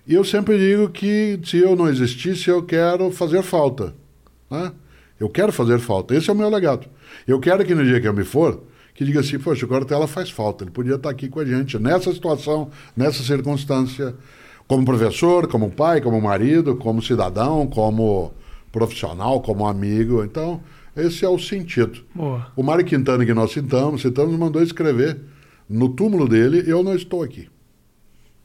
E 0.06 0.14
eu 0.14 0.24
sempre 0.24 0.58
digo 0.58 0.90
que 0.90 1.40
se 1.44 1.58
eu 1.58 1.76
não 1.76 1.88
existisse, 1.88 2.50
eu 2.50 2.64
quero 2.64 3.12
fazer 3.12 3.42
falta. 3.44 3.94
né? 4.50 4.72
Eu 5.20 5.30
quero 5.30 5.52
fazer 5.52 5.80
falta. 5.80 6.16
Esse 6.16 6.30
é 6.30 6.34
o 6.34 6.36
meu 6.36 6.50
legado. 6.50 6.88
Eu 7.28 7.40
quero 7.40 7.64
que 7.66 7.76
no 7.76 7.84
dia 7.84 8.00
que 8.00 8.08
eu 8.08 8.14
me 8.14 8.24
for, 8.24 8.64
que 8.94 9.06
diga 9.06 9.20
assim, 9.20 9.38
poxa, 9.38 9.66
o 9.66 9.68
Cortella 9.70 10.08
faz 10.08 10.30
falta, 10.30 10.64
ele 10.64 10.72
podia 10.72 10.96
estar 10.96 11.10
aqui 11.10 11.30
com 11.30 11.40
a 11.40 11.46
gente, 11.46 11.78
nessa 11.80 12.12
situação, 12.12 12.70
nessa 12.98 13.24
circunstância, 13.24 14.16
como 14.70 14.86
professor, 14.86 15.48
como 15.48 15.72
pai, 15.72 16.00
como 16.00 16.22
marido, 16.22 16.76
como 16.76 17.02
cidadão, 17.02 17.66
como 17.66 18.32
profissional, 18.72 19.42
como 19.42 19.66
amigo. 19.68 20.24
Então, 20.24 20.62
esse 20.96 21.26
é 21.26 21.28
o 21.28 21.40
sentido. 21.40 22.04
Boa. 22.14 22.52
O 22.56 22.62
Mário 22.62 22.86
Quintana, 22.86 23.26
que 23.26 23.34
nós 23.34 23.52
citamos, 23.52 24.04
citamos, 24.04 24.38
mandou 24.38 24.62
escrever 24.62 25.18
no 25.68 25.90
túmulo 25.90 26.28
dele, 26.30 26.64
eu 26.68 26.84
não 26.84 26.94
estou 26.94 27.24
aqui. 27.24 27.50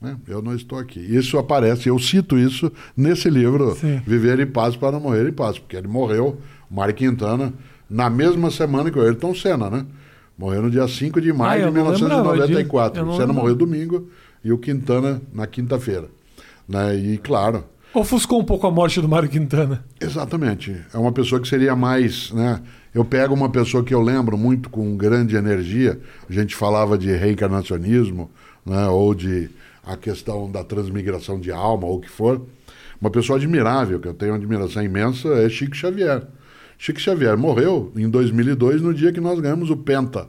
Né? 0.00 0.16
Eu 0.26 0.40
não 0.40 0.54
estou 0.54 0.78
aqui. 0.78 0.98
Isso 0.98 1.36
aparece, 1.36 1.90
eu 1.90 1.98
cito 1.98 2.38
isso 2.38 2.72
nesse 2.96 3.28
livro, 3.28 3.74
Sim. 3.74 4.00
Viver 4.06 4.40
em 4.40 4.46
Paz 4.46 4.76
para 4.76 4.98
Morrer 4.98 5.28
em 5.28 5.32
Paz, 5.32 5.58
porque 5.58 5.76
ele 5.76 5.88
morreu 5.88 6.38
Mário 6.70 6.94
Quintana, 6.94 7.52
na 7.88 8.08
mesma 8.08 8.50
semana 8.50 8.90
que 8.90 8.98
o 8.98 9.02
Ayrton 9.02 9.34
Senna, 9.34 9.68
né? 9.68 9.84
Morreu 10.38 10.62
no 10.62 10.70
dia 10.70 10.88
5 10.88 11.20
de 11.20 11.34
maio 11.34 11.66
Ah, 11.66 11.70
de 11.70 11.76
não 11.76 11.84
lembrava 11.86 12.32
1994. 12.32 12.92
disso. 12.92 13.00
Eu 13.02 13.06
não 13.06 13.12
O 13.12 13.16
Senna 13.20 13.32
morreu 13.34 13.54
domingo 13.54 14.08
e 14.44 14.52
o 14.52 14.58
Quintana 14.58 15.22
na 15.32 15.46
quinta-feira. 15.46 16.08
Né? 16.68 16.96
E 16.96 17.18
claro, 17.18 17.64
Ofuscou 17.94 18.40
um 18.40 18.44
pouco 18.44 18.66
a 18.66 18.72
morte 18.72 19.00
do 19.00 19.08
Mário 19.08 19.28
Quintana. 19.28 19.84
Exatamente. 20.00 20.76
É 20.92 20.98
uma 20.98 21.12
pessoa 21.12 21.40
que 21.40 21.46
seria 21.46 21.76
mais. 21.76 22.32
Né? 22.32 22.60
Eu 22.92 23.04
pego 23.04 23.32
uma 23.32 23.48
pessoa 23.48 23.84
que 23.84 23.94
eu 23.94 24.00
lembro 24.00 24.36
muito 24.36 24.68
com 24.68 24.96
grande 24.96 25.36
energia. 25.36 26.00
A 26.28 26.32
gente 26.32 26.56
falava 26.56 26.98
de 26.98 27.14
reencarnacionismo, 27.14 28.28
né? 28.66 28.88
ou 28.88 29.14
de 29.14 29.48
a 29.86 29.96
questão 29.96 30.50
da 30.50 30.64
transmigração 30.64 31.38
de 31.38 31.52
alma, 31.52 31.86
ou 31.86 31.98
o 31.98 32.00
que 32.00 32.10
for. 32.10 32.44
Uma 33.00 33.10
pessoa 33.10 33.38
admirável, 33.38 34.00
que 34.00 34.08
eu 34.08 34.14
tenho 34.14 34.32
uma 34.32 34.38
admiração 34.38 34.82
imensa, 34.82 35.28
é 35.28 35.48
Chico 35.48 35.76
Xavier. 35.76 36.26
Chico 36.76 36.98
Xavier 36.98 37.38
morreu 37.38 37.92
em 37.94 38.08
2002, 38.08 38.82
no 38.82 38.92
dia 38.92 39.12
que 39.12 39.20
nós 39.20 39.38
ganhamos 39.38 39.70
o 39.70 39.76
Penta. 39.76 40.26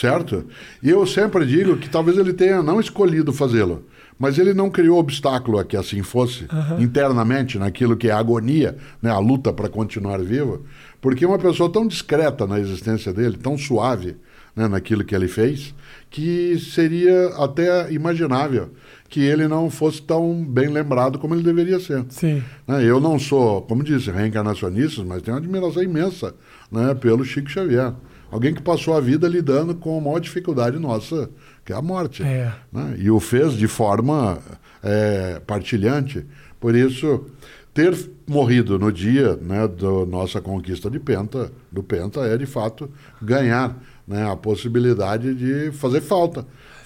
Certo? 0.00 0.44
E 0.82 0.90
eu 0.90 1.06
sempre 1.06 1.46
digo 1.46 1.76
que 1.76 1.88
talvez 1.88 2.18
ele 2.18 2.32
tenha 2.32 2.62
não 2.64 2.80
escolhido 2.80 3.32
fazê-lo, 3.32 3.86
mas 4.18 4.38
ele 4.38 4.52
não 4.52 4.68
criou 4.68 4.98
obstáculo 4.98 5.56
a 5.58 5.64
que 5.64 5.76
assim 5.76 6.02
fosse, 6.02 6.48
internamente, 6.80 7.58
naquilo 7.58 7.96
que 7.96 8.08
é 8.08 8.10
a 8.10 8.18
agonia, 8.18 8.76
né, 9.00 9.10
a 9.10 9.18
luta 9.20 9.52
para 9.52 9.68
continuar 9.68 10.18
vivo, 10.20 10.64
porque 11.00 11.24
uma 11.24 11.38
pessoa 11.38 11.70
tão 11.70 11.86
discreta 11.86 12.44
na 12.44 12.58
existência 12.58 13.12
dele, 13.12 13.36
tão 13.36 13.56
suave 13.56 14.16
né, 14.56 14.66
naquilo 14.66 15.04
que 15.04 15.14
ele 15.14 15.28
fez, 15.28 15.72
que 16.10 16.58
seria 16.58 17.28
até 17.38 17.92
imaginável 17.92 18.70
que 19.08 19.20
ele 19.20 19.46
não 19.46 19.70
fosse 19.70 20.02
tão 20.02 20.44
bem 20.44 20.68
lembrado 20.68 21.20
como 21.20 21.36
ele 21.36 21.42
deveria 21.42 21.78
ser. 21.78 22.04
Sim. 22.08 22.42
Né, 22.66 22.82
Eu 22.84 23.00
não 23.00 23.16
sou, 23.16 23.62
como 23.62 23.84
disse, 23.84 24.10
reencarnacionista, 24.10 25.04
mas 25.04 25.22
tenho 25.22 25.36
uma 25.36 25.40
admiração 25.40 25.82
imensa 25.82 26.34
né, 26.70 26.94
pelo 26.94 27.24
Chico 27.24 27.48
Xavier. 27.48 27.92
Alguém 28.34 28.52
que 28.52 28.60
passou 28.60 28.96
a 28.96 29.00
vida 29.00 29.28
lidando 29.28 29.76
com 29.76 29.96
a 29.96 30.00
maior 30.00 30.18
dificuldade 30.18 30.76
nossa, 30.76 31.30
que 31.64 31.72
é 31.72 31.76
a 31.76 31.80
morte. 31.80 32.24
É. 32.24 32.52
né, 32.72 32.96
E 32.98 33.08
o 33.08 33.20
fez 33.20 33.52
de 33.52 33.68
forma 33.68 34.40
é, 34.82 35.40
partilhante. 35.46 36.26
Por 36.58 36.74
isso, 36.74 37.26
ter 37.72 37.96
morrido 38.26 38.76
no 38.76 38.90
dia 38.90 39.36
né, 39.36 39.68
da 39.68 40.04
nossa 40.04 40.40
conquista 40.40 40.90
de 40.90 40.98
Penta, 40.98 41.52
do 41.70 41.80
Penta, 41.80 42.22
é 42.22 42.36
de 42.36 42.44
fato 42.44 42.90
ganhar 43.22 43.80
né, 44.04 44.28
a 44.28 44.34
possibilidade 44.34 45.32
de 45.32 45.70
fazer 45.70 46.00
falta. 46.00 46.44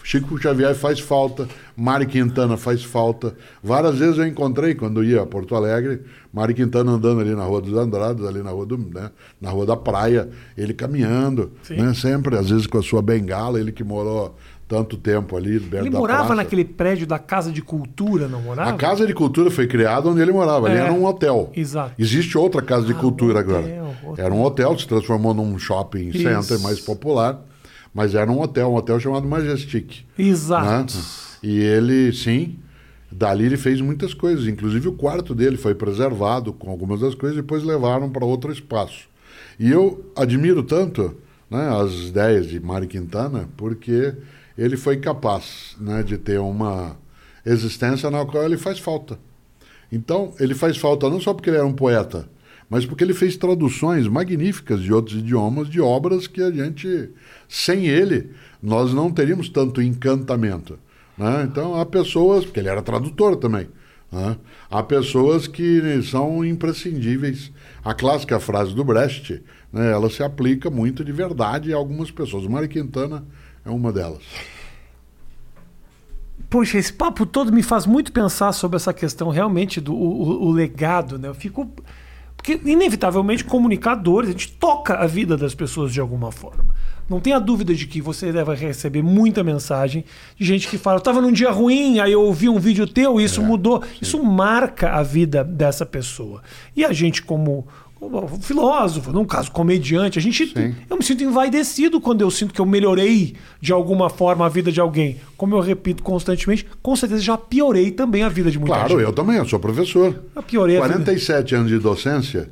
Chico 0.08 0.40
Xavier 0.40 0.74
faz 0.74 0.98
falta, 1.00 1.46
Mari 1.76 2.06
Quintana 2.06 2.56
faz 2.56 2.82
falta. 2.82 3.34
Várias 3.62 3.98
vezes 3.98 4.16
eu 4.16 4.26
encontrei, 4.26 4.74
quando 4.74 5.04
ia 5.04 5.20
a 5.20 5.26
Porto 5.26 5.54
Alegre, 5.54 6.00
Mari 6.32 6.54
Quintana 6.54 6.92
andando 6.92 7.20
ali 7.20 7.34
na 7.34 7.44
Rua 7.44 7.60
dos 7.60 7.74
Andrados, 7.74 8.26
ali 8.26 8.42
na 8.42 8.48
Rua, 8.48 8.64
do, 8.64 8.78
né, 8.78 9.10
na 9.38 9.50
rua 9.50 9.66
da 9.66 9.76
Praia, 9.76 10.30
ele 10.56 10.72
caminhando, 10.72 11.52
né, 11.68 11.92
sempre, 11.92 12.38
às 12.38 12.48
vezes 12.48 12.66
com 12.66 12.78
a 12.78 12.82
sua 12.82 13.02
bengala, 13.02 13.60
ele 13.60 13.70
que 13.70 13.84
morou 13.84 14.34
tanto 14.66 14.96
tempo 14.96 15.36
ali, 15.36 15.56
Ele 15.72 15.90
morava 15.90 16.20
praça. 16.20 16.34
naquele 16.36 16.64
prédio 16.64 17.06
da 17.06 17.18
Casa 17.18 17.52
de 17.52 17.60
Cultura, 17.60 18.26
não 18.28 18.40
morava? 18.40 18.70
A 18.70 18.72
Casa 18.78 19.06
de 19.06 19.12
Cultura 19.12 19.50
foi 19.50 19.66
criada 19.66 20.08
onde 20.08 20.22
ele 20.22 20.32
morava, 20.32 20.68
ali 20.68 20.76
É. 20.78 20.80
era 20.84 20.92
um 20.92 21.04
hotel. 21.04 21.50
Exato. 21.54 21.92
Existe 21.98 22.38
outra 22.38 22.62
Casa 22.62 22.86
de 22.86 22.92
Ah, 22.92 22.96
Cultura 22.96 23.34
um 23.34 23.38
agora. 23.40 23.60
hotel, 23.60 23.94
hotel. 24.06 24.24
Era 24.24 24.34
um 24.34 24.42
hotel, 24.42 24.78
se 24.78 24.88
transformou 24.88 25.34
num 25.34 25.58
shopping 25.58 26.08
Isso. 26.08 26.22
center 26.22 26.58
mais 26.60 26.80
popular, 26.80 27.42
mas 27.98 28.14
era 28.14 28.30
um 28.30 28.40
hotel, 28.40 28.70
um 28.70 28.76
hotel 28.76 29.00
chamado 29.00 29.26
Majestic. 29.26 30.04
Exato. 30.16 30.96
né? 30.96 31.02
E 31.42 31.58
ele, 31.58 32.12
sim, 32.12 32.56
dali 33.10 33.44
ele 33.44 33.56
fez 33.56 33.80
muitas 33.80 34.14
coisas, 34.14 34.46
inclusive 34.46 34.86
o 34.86 34.92
quarto 34.92 35.34
dele 35.34 35.56
foi 35.56 35.74
preservado 35.74 36.52
com 36.52 36.70
algumas 36.70 37.00
das 37.00 37.16
coisas 37.16 37.36
e 37.36 37.40
depois 37.42 37.64
levaram 37.64 38.08
para 38.08 38.24
outro 38.24 38.52
espaço. 38.52 39.08
E 39.58 39.68
eu 39.68 40.12
admiro 40.14 40.62
tanto 40.62 41.16
né, 41.50 41.68
as 41.76 41.92
ideias 42.10 42.46
de 42.46 42.60
Mário 42.60 42.86
Quintana, 42.86 43.48
porque 43.56 44.14
ele 44.56 44.76
foi 44.76 44.98
capaz 44.98 45.74
né, 45.80 46.04
de 46.04 46.16
ter 46.16 46.38
uma 46.38 46.96
existência 47.44 48.08
na 48.12 48.24
qual 48.24 48.44
ele 48.44 48.56
faz 48.56 48.78
falta. 48.78 49.18
Então, 49.90 50.32
ele 50.38 50.54
faz 50.54 50.76
falta 50.76 51.10
não 51.10 51.20
só 51.20 51.34
porque 51.34 51.50
ele 51.50 51.56
era 51.56 51.66
um 51.66 51.72
poeta, 51.72 52.28
mas 52.70 52.84
porque 52.84 53.02
ele 53.04 53.14
fez 53.14 53.36
traduções 53.36 54.06
magníficas 54.08 54.80
de 54.82 54.92
outros 54.92 55.18
idiomas 55.18 55.68
de 55.70 55.80
obras 55.80 56.26
que 56.26 56.42
a 56.42 56.50
gente, 56.50 57.10
sem 57.48 57.86
ele, 57.86 58.30
nós 58.62 58.92
não 58.92 59.10
teríamos 59.10 59.48
tanto 59.48 59.80
encantamento. 59.80 60.78
né? 61.16 61.46
Então, 61.50 61.74
há 61.80 61.86
pessoas, 61.86 62.44
porque 62.44 62.60
ele 62.60 62.68
era 62.68 62.82
tradutor 62.82 63.36
também, 63.36 63.68
né? 64.12 64.36
há 64.70 64.82
pessoas 64.82 65.46
que 65.46 66.02
são 66.02 66.44
imprescindíveis. 66.44 67.50
A 67.84 67.94
clássica 67.94 68.38
frase 68.38 68.74
do 68.74 68.84
Brecht, 68.84 69.42
né, 69.72 69.90
ela 69.92 70.10
se 70.10 70.22
aplica 70.22 70.68
muito 70.70 71.02
de 71.04 71.12
verdade 71.12 71.72
a 71.72 71.76
algumas 71.76 72.10
pessoas. 72.10 72.44
O 72.44 72.50
Mário 72.50 72.68
Quintana 72.68 73.24
é 73.64 73.70
uma 73.70 73.90
delas. 73.92 74.22
Poxa, 76.50 76.78
esse 76.78 76.92
papo 76.92 77.26
todo 77.26 77.52
me 77.52 77.62
faz 77.62 77.84
muito 77.84 78.10
pensar 78.12 78.52
sobre 78.52 78.76
essa 78.76 78.92
questão 78.94 79.28
realmente 79.28 79.80
do 79.80 79.94
o- 79.94 80.46
o 80.46 80.50
legado, 80.50 81.18
né? 81.18 81.28
Eu 81.28 81.34
fico. 81.34 81.70
Porque, 82.38 82.58
inevitavelmente, 82.64 83.44
comunicadores, 83.44 84.30
a 84.30 84.32
gente 84.32 84.52
toca 84.52 84.94
a 84.94 85.06
vida 85.06 85.36
das 85.36 85.54
pessoas 85.54 85.92
de 85.92 86.00
alguma 86.00 86.32
forma. 86.32 86.74
Não 87.08 87.20
tenha 87.20 87.38
dúvida 87.38 87.74
de 87.74 87.86
que 87.86 88.00
você 88.00 88.30
deve 88.30 88.54
receber 88.54 89.02
muita 89.02 89.42
mensagem 89.42 90.04
de 90.38 90.44
gente 90.44 90.68
que 90.68 90.78
fala: 90.78 90.96
eu 90.96 91.00
estava 91.00 91.20
num 91.20 91.32
dia 91.32 91.50
ruim, 91.50 91.98
aí 92.00 92.12
eu 92.12 92.22
ouvi 92.22 92.48
um 92.48 92.58
vídeo 92.58 92.86
teu 92.86 93.20
e 93.20 93.24
isso 93.24 93.42
mudou. 93.42 93.82
Isso 94.00 94.22
marca 94.22 94.92
a 94.92 95.02
vida 95.02 95.42
dessa 95.42 95.84
pessoa. 95.84 96.42
E 96.76 96.84
a 96.84 96.92
gente, 96.92 97.22
como, 97.22 97.66
filósofo, 98.40 99.12
num 99.12 99.24
caso 99.24 99.50
comediante, 99.50 100.18
a 100.18 100.22
gente. 100.22 100.46
Sim. 100.46 100.74
Eu 100.88 100.96
me 100.96 101.02
sinto 101.04 101.22
envaidecido 101.24 102.00
quando 102.00 102.20
eu 102.20 102.30
sinto 102.30 102.54
que 102.54 102.60
eu 102.60 102.66
melhorei 102.66 103.34
de 103.60 103.72
alguma 103.72 104.08
forma 104.08 104.46
a 104.46 104.48
vida 104.48 104.70
de 104.70 104.80
alguém. 104.80 105.16
Como 105.36 105.54
eu 105.54 105.60
repito 105.60 106.02
constantemente, 106.02 106.66
com 106.82 106.94
certeza 106.94 107.20
já 107.20 107.36
piorei 107.36 107.90
também 107.90 108.22
a 108.22 108.28
vida 108.28 108.50
de 108.50 108.58
muita 108.58 108.74
Claro, 108.74 108.90
gente. 108.90 109.02
eu 109.02 109.12
também, 109.12 109.36
eu 109.36 109.44
sou 109.48 109.58
professor. 109.58 110.14
Eu 110.34 110.42
piorei 110.42 110.76
a 110.78 110.82
vida. 110.82 110.94
47 110.94 111.54
anos 111.54 111.68
de 111.68 111.78
docência, 111.78 112.50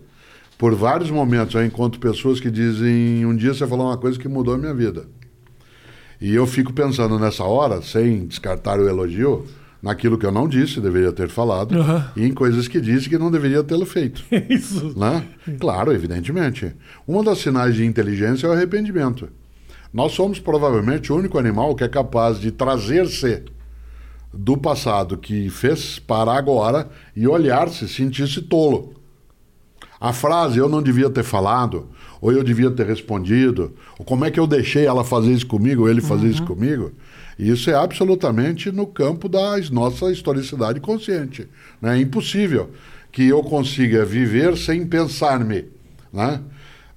por 0.59 0.75
vários 0.75 1.11
momentos 1.11 1.55
eu 1.55 1.65
encontro 1.65 2.01
pessoas 2.01 2.41
que 2.41 2.51
dizem: 2.51 3.25
um 3.25 3.37
dia 3.37 3.55
você 3.55 3.67
falou 3.67 3.87
uma 3.87 3.97
coisa 3.97 4.19
que 4.19 4.29
mudou 4.29 4.55
a 4.55 4.59
minha 4.59 4.75
vida. 4.75 5.07
E 6.21 6.35
eu 6.35 6.47
fico 6.47 6.73
pensando 6.73 7.19
nessa 7.19 7.45
hora, 7.45 7.83
sem 7.83 8.27
descartar 8.27 8.81
o 8.81 8.89
elogio, 8.89 9.45
naquilo 9.87 10.19
que 10.19 10.27
eu 10.27 10.33
não 10.33 10.49
disse, 10.49 10.81
deveria 10.81 11.13
ter 11.13 11.29
falado, 11.29 11.79
Aham. 11.79 12.11
e 12.17 12.25
em 12.25 12.35
coisas 12.35 12.67
que 12.67 12.81
disse 12.81 13.09
que 13.09 13.17
não 13.17 13.31
deveria 13.31 13.63
tê-lo 13.63 13.87
feito. 13.87 14.25
Isso. 14.51 14.99
Né? 14.99 15.25
Claro, 15.61 15.93
evidentemente. 15.93 16.75
Uma 17.07 17.23
das 17.23 17.39
sinais 17.39 17.77
de 17.77 17.87
inteligência 17.87 18.49
é 18.49 18.51
o 18.51 18.53
arrependimento. 18.53 19.29
Nós 19.95 20.11
somos 20.11 20.41
provavelmente 20.41 21.13
o 21.13 21.17
único 21.17 21.39
animal 21.39 21.73
que 21.77 21.85
é 21.85 21.89
capaz 21.89 22.41
de 22.41 22.51
trazer-se 22.51 23.45
do 24.35 24.57
passado 24.57 25.17
que 25.17 25.49
fez 25.49 26.01
para 26.01 26.33
agora 26.33 26.89
e 27.15 27.29
olhar-se, 27.29 27.89
sentir-se 27.89 28.43
tolo. 28.43 28.93
A 30.01 30.13
frase 30.13 30.59
eu 30.59 30.69
não 30.69 30.83
devia 30.83 31.09
ter 31.09 31.23
falado, 31.23 31.87
ou 32.21 32.33
eu 32.33 32.43
devia 32.43 32.71
ter 32.73 32.87
respondido, 32.87 33.73
ou 33.97 34.05
como 34.05 34.25
é 34.25 34.33
que 34.33 34.41
eu 34.41 34.49
deixei 34.49 34.85
ela 34.85 35.05
fazer 35.05 35.33
isso 35.33 35.47
comigo, 35.47 35.83
ou 35.83 35.89
ele 35.89 36.01
fazer 36.01 36.27
isso 36.27 36.43
comigo, 36.43 36.91
isso 37.39 37.71
é 37.71 37.75
absolutamente 37.75 38.73
no 38.73 38.87
campo 38.87 39.29
da 39.29 39.59
nossa 39.71 40.11
historicidade 40.11 40.81
consciente. 40.81 41.49
né? 41.81 41.99
É 41.99 42.01
impossível 42.01 42.71
que 43.13 43.27
eu 43.29 43.43
consiga 43.43 44.05
viver 44.05 44.57
sem 44.57 44.87
pensar-me. 44.87 45.67
Né? 46.13 46.41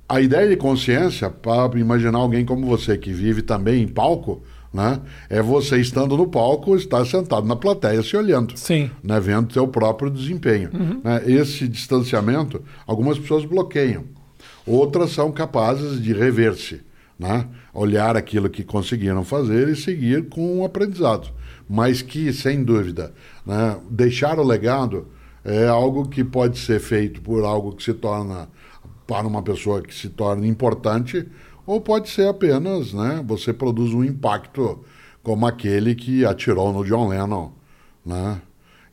A 0.08 0.21
ideia 0.21 0.47
de 0.47 0.56
consciência, 0.56 1.30
para 1.30 1.78
imaginar 1.78 2.19
alguém 2.19 2.45
como 2.45 2.65
você 2.65 2.97
que 2.97 3.12
vive 3.12 3.41
também 3.41 3.84
em 3.84 3.88
palco, 3.88 4.41
né? 4.73 4.99
é 5.30 5.41
você 5.41 5.80
estando 5.80 6.15
no 6.15 6.28
palco, 6.28 6.75
estar 6.75 7.06
sentado 7.06 7.45
na 7.45 7.56
plateia 7.56 8.02
se 8.02 8.15
olhando 8.15 8.58
Sim. 8.58 8.89
né, 9.04 9.19
vendo 9.19 9.52
seu 9.52 9.67
próprio 9.67 10.10
desempenho. 10.10 10.69
né? 11.04 11.21
Esse 11.25 11.67
distanciamento, 11.67 12.62
algumas 12.88 13.19
pessoas 13.19 13.45
bloqueiam, 13.45 14.06
outras 14.65 15.12
são 15.12 15.32
capazes 15.32 16.02
de 16.02 16.13
rever-se, 16.13 16.82
né? 17.19 17.45
olhar 17.73 18.15
aquilo 18.15 18.49
que 18.49 18.63
conseguiram 18.63 19.25
fazer 19.25 19.67
e 19.67 19.75
seguir 19.75 20.29
com 20.29 20.60
um 20.60 20.63
aprendizado. 20.63 21.29
Mas 21.69 22.01
que, 22.01 22.32
sem 22.32 22.63
dúvida, 22.63 23.13
né, 23.45 23.77
deixar 23.89 24.39
o 24.39 24.43
legado 24.43 25.08
é 25.43 25.67
algo 25.67 26.08
que 26.08 26.23
pode 26.23 26.58
ser 26.58 26.79
feito 26.79 27.21
por 27.21 27.43
algo 27.43 27.75
que 27.75 27.84
se 27.84 27.93
torna, 27.93 28.47
para 29.05 29.27
uma 29.27 29.43
pessoa 29.43 29.82
que 29.82 29.93
se 29.93 30.10
torna 30.10 30.47
importante, 30.47 31.27
ou 31.65 31.82
pode 31.82 32.10
ser 32.10 32.27
apenas, 32.27 32.93
né, 32.93 33.23
você 33.27 33.53
produz 33.53 33.93
um 33.93 34.03
impacto 34.03 34.84
como 35.21 35.45
aquele 35.45 35.93
que 35.93 36.25
atirou 36.25 36.73
no 36.73 36.84
John 36.84 37.10
Lennon, 37.10 37.51
né? 38.05 38.41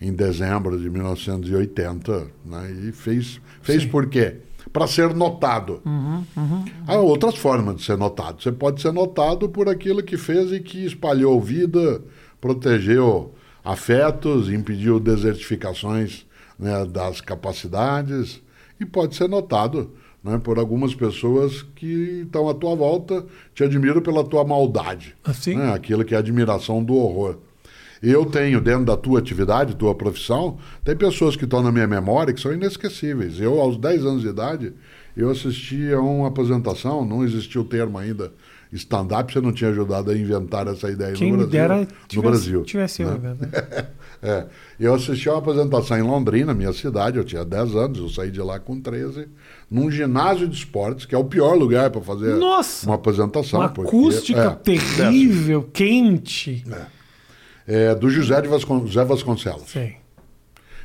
em 0.00 0.12
dezembro 0.12 0.78
de 0.78 0.90
1980, 0.90 2.26
né? 2.44 2.70
e 2.88 2.92
fez, 2.92 3.40
fez 3.62 3.86
por 3.86 4.06
quê? 4.08 4.36
Para 4.72 4.86
ser 4.86 5.14
notado. 5.14 5.80
Há 6.86 6.96
outras 6.96 7.36
formas 7.36 7.76
de 7.76 7.84
ser 7.84 7.96
notado. 7.96 8.42
Você 8.42 8.52
pode 8.52 8.80
ser 8.82 8.92
notado 8.92 9.48
por 9.48 9.68
aquilo 9.68 10.02
que 10.02 10.16
fez 10.16 10.52
e 10.52 10.60
que 10.60 10.84
espalhou 10.84 11.40
vida, 11.40 12.02
protegeu 12.40 13.34
afetos, 13.64 14.48
impediu 14.48 15.00
desertificações 15.00 16.26
né, 16.58 16.84
das 16.84 17.20
capacidades. 17.20 18.40
e 18.78 18.84
pode 18.84 19.16
ser 19.16 19.28
notado 19.28 19.90
né, 20.22 20.38
por 20.42 20.58
algumas 20.58 20.94
pessoas 20.94 21.62
que 21.74 22.22
estão 22.24 22.48
à 22.48 22.54
tua 22.54 22.74
volta, 22.74 23.24
te 23.54 23.64
admiram 23.64 24.00
pela 24.00 24.24
tua 24.24 24.44
maldade. 24.44 25.14
Assim? 25.24 25.54
Né, 25.54 25.72
aquilo 25.72 26.04
que 26.04 26.14
é 26.14 26.18
admiração 26.18 26.82
do 26.82 26.94
horror. 26.94 27.38
Eu 28.02 28.24
tenho, 28.26 28.60
dentro 28.60 28.84
da 28.84 28.96
tua 28.96 29.18
atividade, 29.18 29.74
tua 29.76 29.94
profissão, 29.94 30.58
tem 30.84 30.94
pessoas 30.96 31.36
que 31.36 31.44
estão 31.44 31.62
na 31.62 31.72
minha 31.72 31.86
memória 31.86 32.32
que 32.32 32.40
são 32.40 32.52
inesquecíveis. 32.52 33.40
Eu, 33.40 33.60
aos 33.60 33.76
10 33.78 34.04
anos 34.04 34.22
de 34.22 34.28
idade, 34.28 34.72
eu 35.16 35.30
assisti 35.30 35.92
a 35.92 36.00
uma 36.00 36.28
apresentação, 36.28 37.04
não 37.04 37.24
existia 37.24 37.60
o 37.60 37.64
termo 37.64 37.96
ainda 37.98 38.32
stand-up, 38.72 39.32
você 39.32 39.40
não 39.40 39.52
tinha 39.52 39.70
ajudado 39.70 40.10
a 40.10 40.16
inventar 40.16 40.66
essa 40.66 40.90
ideia 40.90 41.12
Quem 41.14 41.30
no 41.30 41.38
Brasil. 41.38 41.52
dera 41.52 41.76
no 41.78 41.86
tivesse, 42.08 42.20
Brasil. 42.28 42.62
tivesse 42.64 43.02
eu, 43.02 43.18
né? 43.18 43.36
né? 43.40 43.86
É, 44.22 44.46
eu 44.80 44.94
assisti 44.94 45.28
a 45.28 45.32
uma 45.34 45.38
apresentação 45.40 45.96
em 45.96 46.02
Londrina, 46.02 46.54
minha 46.54 46.72
cidade, 46.72 47.18
eu 47.18 47.22
tinha 47.24 47.44
10 47.44 47.76
anos, 47.76 47.98
eu 47.98 48.08
saí 48.08 48.30
de 48.30 48.40
lá 48.40 48.58
com 48.58 48.80
13, 48.80 49.28
num 49.70 49.90
ginásio 49.90 50.48
de 50.48 50.56
esportes, 50.56 51.04
que 51.04 51.14
é 51.14 51.18
o 51.18 51.24
pior 51.24 51.54
lugar 51.54 51.90
para 51.90 52.00
fazer 52.00 52.34
Nossa! 52.36 52.86
uma 52.86 52.94
apresentação. 52.94 53.60
Uma 53.60 53.68
porque- 53.68 53.88
acústica 53.90 54.40
é, 54.42 54.54
terrível, 54.54 55.68
quente. 55.70 56.64
É, 56.72 56.86
do 57.98 58.08
José, 58.10 58.40
de 58.40 58.48
Vascon- 58.48 58.86
José 58.86 59.04
Vasconcelos. 59.04 59.70
Sim. 59.70 59.92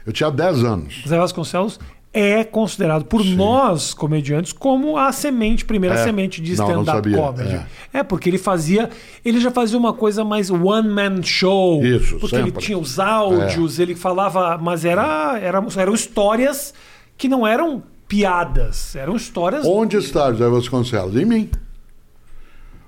Eu 0.05 0.11
tinha 0.11 0.31
10 0.31 0.63
anos. 0.63 1.03
Zé 1.07 1.17
Vasconcelos 1.17 1.79
é 2.13 2.43
considerado 2.43 3.05
por 3.05 3.23
nós, 3.23 3.93
comediantes, 3.93 4.51
como 4.51 4.97
a 4.97 5.11
semente, 5.11 5.63
primeira 5.63 5.95
É. 5.95 6.03
semente 6.03 6.41
de 6.41 6.53
stand-up 6.53 7.09
comedy. 7.13 7.61
É. 7.93 8.03
porque 8.03 8.29
ele 8.29 8.37
fazia. 8.39 8.89
Ele 9.23 9.39
já 9.39 9.51
fazia 9.51 9.77
uma 9.77 9.93
coisa 9.93 10.25
mais 10.25 10.49
one-man 10.49 11.21
show. 11.23 11.85
Isso, 11.85 12.19
Porque 12.19 12.35
ele 12.35 12.45
sempre. 12.45 12.63
É. 12.63 12.65
tinha 12.65 12.77
os 12.77 12.99
áudios, 12.99 13.79
ele 13.79 13.95
falava. 13.95 14.57
Mas 14.57 14.83
era, 14.83 15.37
era, 15.39 15.63
eram 15.77 15.93
histórias 15.93 16.73
que 17.17 17.29
não 17.29 17.45
eram 17.47 17.83
piadas. 18.07 18.95
Eram 18.95 19.15
histórias. 19.15 19.65
Onde 19.65 19.97
está 19.97 20.31
José 20.31 20.49
Vasconcelos? 20.49 21.15
Em 21.15 21.25
mim. 21.25 21.49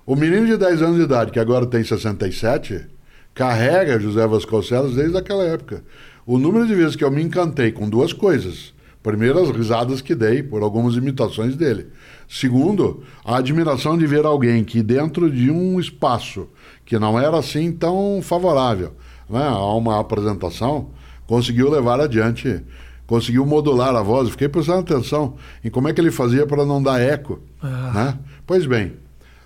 O 0.05 0.15
menino 0.17 0.45
de 0.47 0.57
10 0.57 0.81
anos 0.81 0.97
de 0.97 1.03
idade, 1.03 1.31
que 1.31 1.39
agora 1.39 1.65
tem 1.65 1.81
67, 1.83 2.87
carrega 3.33 3.99
José 3.99 4.25
Vasconcelos 4.27 4.95
desde 4.95 5.17
aquela 5.17 5.43
época. 5.43 5.83
O 6.25 6.37
número 6.37 6.65
de 6.65 6.75
vezes 6.75 6.95
que 6.95 7.03
eu 7.03 7.11
me 7.11 7.21
encantei 7.21 7.71
com 7.71 7.89
duas 7.89 8.13
coisas. 8.13 8.73
Primeiro, 9.01 9.41
as 9.41 9.49
risadas 9.49 9.99
que 9.99 10.15
dei 10.15 10.41
por 10.41 10.63
algumas 10.63 10.95
imitações 10.95 11.57
dele. 11.57 11.87
Segundo, 12.29 13.03
a 13.25 13.37
admiração 13.37 13.97
de 13.97 14.07
ver 14.07 14.25
alguém 14.25 14.63
que, 14.63 14.81
dentro 14.81 15.29
de 15.29 15.51
um 15.51 15.77
espaço 15.77 16.47
que 16.85 16.97
não 16.97 17.19
era 17.19 17.37
assim 17.37 17.71
tão 17.71 18.21
favorável 18.23 18.93
né, 19.29 19.45
a 19.45 19.73
uma 19.73 19.99
apresentação, 19.99 20.91
conseguiu 21.27 21.69
levar 21.69 21.99
adiante, 21.99 22.63
conseguiu 23.05 23.45
modular 23.45 23.93
a 23.93 24.01
voz. 24.01 24.29
Fiquei 24.29 24.47
prestando 24.47 24.79
atenção 24.79 25.35
em 25.61 25.69
como 25.69 25.89
é 25.89 25.93
que 25.93 25.99
ele 25.99 26.11
fazia 26.11 26.47
para 26.47 26.65
não 26.65 26.81
dar 26.81 27.01
eco. 27.01 27.41
Né? 27.61 28.17
Pois 28.47 28.65
bem, 28.65 28.93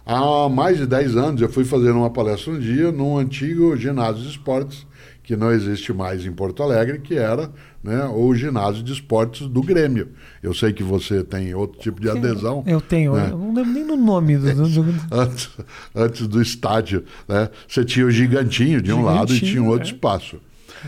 há 0.07 0.49
mais 0.49 0.77
de 0.77 0.85
10 0.85 1.17
anos 1.17 1.41
eu 1.41 1.49
fui 1.49 1.65
fazer 1.65 1.91
uma 1.91 2.09
palestra 2.09 2.53
um 2.53 2.59
dia 2.59 2.91
num 2.91 3.17
antigo 3.17 3.75
ginásio 3.75 4.23
de 4.23 4.29
esportes 4.29 4.87
que 5.21 5.35
não 5.35 5.51
existe 5.51 5.91
mais 5.91 6.25
em 6.25 6.31
Porto 6.31 6.63
Alegre, 6.63 6.99
que 6.99 7.15
era 7.15 7.51
né, 7.83 8.05
o 8.05 8.33
ginásio 8.33 8.81
de 8.81 8.93
esportes 8.93 9.45
do 9.45 9.61
Grêmio. 9.61 10.11
Eu 10.41 10.53
sei 10.53 10.71
que 10.71 10.81
você 10.81 11.21
tem 11.21 11.53
outro 11.53 11.77
tipo 11.81 11.99
de 11.99 12.09
adesão. 12.09 12.63
Eu 12.65 12.79
tenho, 12.79 13.13
né? 13.13 13.27
eu 13.29 13.37
não 13.37 13.53
lembro 13.53 13.73
nem 13.73 13.85
do 13.85 13.97
nome 13.97 14.37
do. 14.37 14.47
antes, 15.11 15.49
antes 15.93 16.27
do 16.27 16.41
estádio, 16.41 17.03
né? 17.27 17.49
Você 17.67 17.83
tinha 17.83 18.05
o 18.05 18.11
gigantinho 18.11 18.81
de 18.81 18.93
um 18.93 19.03
lado 19.03 19.35
e 19.35 19.39
tinha 19.41 19.61
um 19.61 19.67
outro 19.67 19.89
é. 19.89 19.91
espaço. 19.91 20.39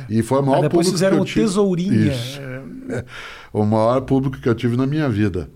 E 0.10 0.21
foi 0.21 0.39
o 0.39 0.45
maior 0.45 0.62
depois 0.62 0.88
público 0.88 0.91
fizeram 0.93 1.17
que 1.17 1.19
eu 1.19 1.23
o 1.23 1.25
tive- 1.25 1.41
Tesourinha. 1.41 2.13
Isso. 2.13 2.39
É, 2.89 3.05
o 3.53 3.63
maior 3.65 4.01
público 4.01 4.41
que 4.41 4.49
eu 4.49 4.55
tive 4.55 4.75
na 4.75 4.88
minha 4.88 5.08
vida. 5.08 5.47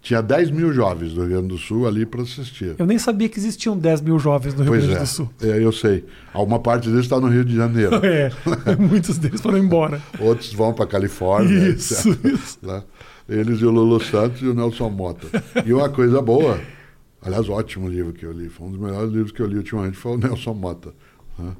Tinha 0.00 0.22
10 0.22 0.50
mil 0.52 0.72
jovens 0.72 1.12
do 1.12 1.20
Rio 1.22 1.30
Grande 1.30 1.48
do 1.48 1.58
Sul 1.58 1.86
ali 1.86 2.06
para 2.06 2.22
assistir. 2.22 2.74
Eu 2.78 2.86
nem 2.86 2.98
sabia 2.98 3.28
que 3.28 3.38
existiam 3.38 3.76
10 3.76 4.00
mil 4.00 4.18
jovens 4.18 4.54
no 4.54 4.62
Rio 4.62 4.72
Pois 4.72 4.84
Grande 4.84 4.96
é, 4.98 5.02
do 5.02 5.06
Sul. 5.06 5.30
é, 5.42 5.64
eu 5.64 5.72
sei. 5.72 6.04
Uma 6.34 6.60
parte 6.60 6.88
deles 6.88 7.04
está 7.04 7.20
no 7.20 7.28
Rio 7.28 7.44
de 7.44 7.54
Janeiro. 7.54 7.96
É, 8.04 8.30
muitos 8.78 9.18
deles 9.18 9.40
foram 9.40 9.58
embora. 9.58 10.00
Outros 10.20 10.52
vão 10.52 10.72
para 10.72 10.86
Califórnia. 10.86 11.68
Isso, 11.70 12.10
etc, 12.10 12.24
isso. 12.24 12.58
Eles 13.28 13.60
e 13.60 13.64
o 13.66 13.70
Lulu 13.70 14.02
Santos 14.02 14.40
e 14.40 14.46
o 14.46 14.54
Nelson 14.54 14.88
Mota. 14.88 15.26
E 15.66 15.72
uma 15.72 15.88
coisa 15.90 16.22
boa, 16.22 16.58
aliás, 17.20 17.48
ótimo 17.48 17.88
livro 17.88 18.12
que 18.12 18.24
eu 18.24 18.32
li. 18.32 18.48
Foi 18.48 18.66
um 18.68 18.70
dos 18.70 18.80
melhores 18.80 19.10
livros 19.12 19.32
que 19.32 19.42
eu 19.42 19.46
li 19.46 19.56
ultimamente, 19.56 19.96
foi 19.98 20.12
o 20.12 20.16
Nelson 20.16 20.54
Mota. 20.54 20.94
né? 21.38 21.52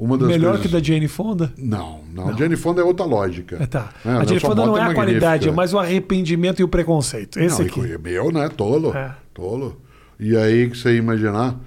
Uma 0.00 0.16
das 0.16 0.28
Melhor 0.28 0.52
coisas... 0.52 0.66
que 0.66 0.72
da 0.72 0.82
Jane 0.82 1.06
Fonda? 1.06 1.52
Não, 1.58 2.00
não. 2.10 2.34
Jane 2.34 2.56
Fonda 2.56 2.80
é 2.80 2.84
outra 2.84 3.04
lógica. 3.04 3.58
É, 3.60 3.66
tá. 3.66 3.92
É, 4.02 4.08
a 4.08 4.24
Jane 4.24 4.40
Fonda 4.40 4.64
não 4.64 4.78
é 4.78 4.80
a 4.80 4.94
qualidade, 4.94 5.46
é 5.46 5.52
mais 5.52 5.74
o 5.74 5.78
arrependimento 5.78 6.58
e 6.60 6.64
o 6.64 6.68
preconceito. 6.68 7.38
Esse 7.38 7.60
não, 7.60 7.68
aqui. 7.68 7.98
meu, 7.98 8.32
né? 8.32 8.48
Tolo. 8.48 8.96
É. 8.96 9.14
Tolo. 9.34 9.78
E 10.18 10.34
aí 10.34 10.70
que 10.70 10.78
você 10.78 10.92
ia 10.92 10.98
imaginar, 10.98 11.60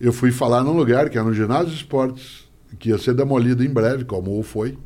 eu 0.00 0.14
fui 0.14 0.32
falar 0.32 0.64
num 0.64 0.72
lugar 0.72 1.10
que 1.10 1.18
era 1.18 1.26
no 1.26 1.34
ginásio 1.34 1.74
esportes, 1.74 2.48
que 2.78 2.88
ia 2.88 2.96
ser 2.96 3.12
demolido 3.12 3.62
em 3.62 3.68
breve, 3.68 4.06
como 4.06 4.42
foi, 4.42 4.78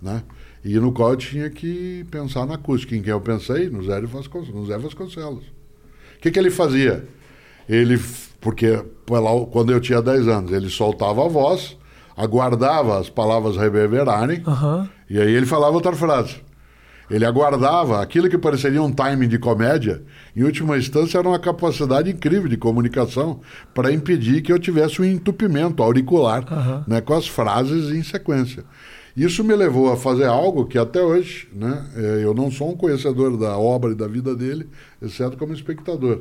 né? 0.00 0.22
E 0.64 0.78
no 0.78 0.92
qual 0.92 1.10
eu 1.10 1.16
tinha 1.16 1.50
que 1.50 2.06
pensar 2.12 2.46
na 2.46 2.54
acústica. 2.54 2.94
Em 2.94 3.02
quem 3.02 3.10
eu 3.10 3.20
pensei? 3.20 3.68
No 3.68 3.82
Zé 3.82 4.00
Vasconcelos. 4.02 4.54
No 4.54 4.66
Zé 4.66 4.78
Vasconcelos. 4.78 5.44
O 5.44 6.20
que, 6.20 6.30
que 6.30 6.38
ele 6.38 6.50
fazia? 6.50 7.04
Ele, 7.68 8.00
porque 8.40 8.84
quando 9.50 9.72
eu 9.72 9.80
tinha 9.80 10.00
10 10.00 10.28
anos, 10.28 10.52
ele 10.52 10.70
soltava 10.70 11.24
a 11.24 11.28
voz, 11.28 11.76
aguardava 12.16 12.98
as 12.98 13.08
palavras 13.08 13.56
reverberarem, 13.56 14.42
Aham. 14.46 14.88
e 15.08 15.18
aí 15.18 15.32
ele 15.32 15.46
falava 15.46 15.74
outra 15.74 15.92
frase. 15.92 16.36
Ele 17.10 17.26
aguardava 17.26 18.00
aquilo 18.00 18.30
que 18.30 18.38
pareceria 18.38 18.82
um 18.82 18.90
timing 18.90 19.28
de 19.28 19.38
comédia, 19.38 20.02
em 20.34 20.42
última 20.42 20.78
instância 20.78 21.18
era 21.18 21.28
uma 21.28 21.38
capacidade 21.38 22.10
incrível 22.10 22.48
de 22.48 22.56
comunicação 22.56 23.40
para 23.74 23.92
impedir 23.92 24.40
que 24.40 24.50
eu 24.52 24.58
tivesse 24.58 25.02
um 25.02 25.04
entupimento 25.04 25.82
auricular 25.82 26.44
Aham. 26.50 26.84
né, 26.88 27.00
com 27.02 27.12
as 27.14 27.28
frases 27.28 27.90
em 27.94 28.02
sequência. 28.02 28.64
Isso 29.16 29.44
me 29.44 29.54
levou 29.54 29.92
a 29.92 29.96
fazer 29.96 30.24
algo 30.24 30.66
que 30.66 30.76
até 30.78 31.00
hoje, 31.00 31.46
né, 31.52 31.84
eh, 31.94 32.20
eu 32.24 32.34
não 32.34 32.50
sou 32.50 32.72
um 32.72 32.76
conhecedor 32.76 33.36
da 33.36 33.56
obra 33.56 33.92
e 33.92 33.94
da 33.94 34.08
vida 34.08 34.34
dele, 34.34 34.68
exceto 35.00 35.36
como 35.36 35.52
espectador. 35.52 36.20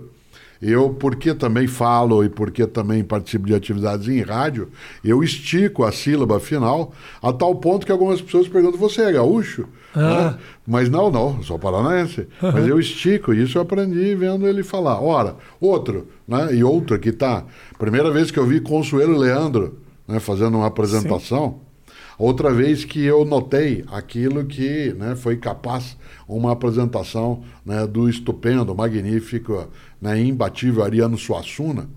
Eu, 0.65 0.91
porque 0.91 1.33
também 1.33 1.67
falo 1.67 2.23
e 2.23 2.29
porque 2.29 2.65
também 2.65 3.03
participo 3.03 3.45
de 3.45 3.53
atividades 3.53 4.07
em 4.07 4.21
rádio, 4.21 4.69
eu 5.03 5.21
estico 5.21 5.83
a 5.83 5.91
sílaba 5.91 6.39
final 6.39 6.93
a 7.21 7.33
tal 7.33 7.53
ponto 7.55 7.85
que 7.85 7.91
algumas 7.91 8.21
pessoas 8.21 8.47
perguntam: 8.47 8.79
você 8.79 9.01
é 9.01 9.11
gaúcho? 9.11 9.67
Ah. 9.93 9.99
Né? 9.99 10.37
Mas 10.65 10.89
não, 10.89 11.11
não, 11.11 11.43
sou 11.43 11.59
paranaense. 11.59 12.27
Mas 12.41 12.65
eu 12.65 12.79
estico, 12.79 13.33
isso 13.33 13.57
eu 13.57 13.61
aprendi 13.61 14.15
vendo 14.15 14.47
ele 14.47 14.63
falar. 14.63 15.01
Ora, 15.01 15.35
outro, 15.59 16.07
né? 16.25 16.55
e 16.55 16.63
outro 16.63 16.97
que 16.97 17.09
está. 17.09 17.43
Primeira 17.77 18.09
vez 18.09 18.31
que 18.31 18.39
eu 18.39 18.45
vi 18.45 18.61
Consuelo 18.61 19.17
Leandro 19.17 19.79
né, 20.07 20.19
fazendo 20.19 20.57
uma 20.57 20.67
apresentação. 20.67 21.59
Outra 22.17 22.53
vez 22.53 22.85
que 22.85 23.03
eu 23.03 23.25
notei 23.25 23.83
aquilo 23.91 24.45
que 24.45 24.93
né, 24.93 25.15
foi 25.15 25.37
capaz 25.37 25.97
uma 26.27 26.51
apresentação 26.51 27.43
né, 27.65 27.87
do 27.87 28.07
estupendo, 28.07 28.75
magnífico, 28.75 29.67
né, 30.01 30.21
imbatível 30.21 30.83
Ariano 30.83 31.17
Suassuna. 31.17 31.89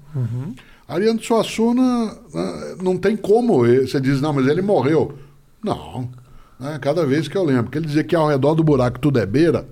Ariano 0.89 1.23
Suassuna 1.23 2.19
né, 2.33 2.77
não 2.83 2.97
tem 2.97 3.17
como. 3.17 3.59
Você 3.59 4.01
diz, 4.01 4.21
não, 4.21 4.33
mas 4.33 4.47
ele 4.47 4.63
morreu. 4.63 5.15
Não. 5.63 6.09
né, 6.59 6.79
cada 6.81 7.05
vez 7.05 7.29
que 7.29 7.37
eu 7.37 7.45
lembro. 7.45 7.65
Porque 7.65 7.79
ele 7.79 7.87
dizia 7.87 8.05
que 8.05 8.17
ao 8.17 8.29
redor 8.29 8.55
do 8.55 8.65
buraco 8.65 8.99
tudo 8.99 9.19
é 9.19 9.27
beira. 9.27 9.69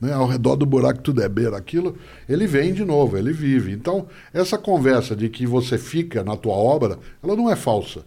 Né, 0.00 0.12
ao 0.12 0.26
redor 0.26 0.56
do 0.56 0.66
buraco 0.66 1.00
tudo 1.00 1.22
é 1.22 1.28
beira. 1.28 1.56
Aquilo, 1.56 1.96
ele 2.28 2.46
vem 2.46 2.72
de 2.72 2.84
novo, 2.84 3.16
ele 3.16 3.32
vive. 3.32 3.72
Então, 3.72 4.06
essa 4.32 4.56
conversa 4.56 5.16
de 5.16 5.28
que 5.28 5.44
você 5.44 5.76
fica 5.76 6.22
na 6.22 6.36
tua 6.36 6.54
obra, 6.54 6.98
ela 7.22 7.34
não 7.34 7.50
é 7.50 7.56
falsa. 7.56 8.04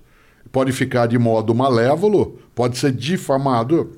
Pode 0.52 0.72
ficar 0.72 1.08
de 1.08 1.18
modo 1.18 1.54
malévolo, 1.54 2.40
pode 2.54 2.78
ser 2.78 2.92
difamado, 2.92 3.92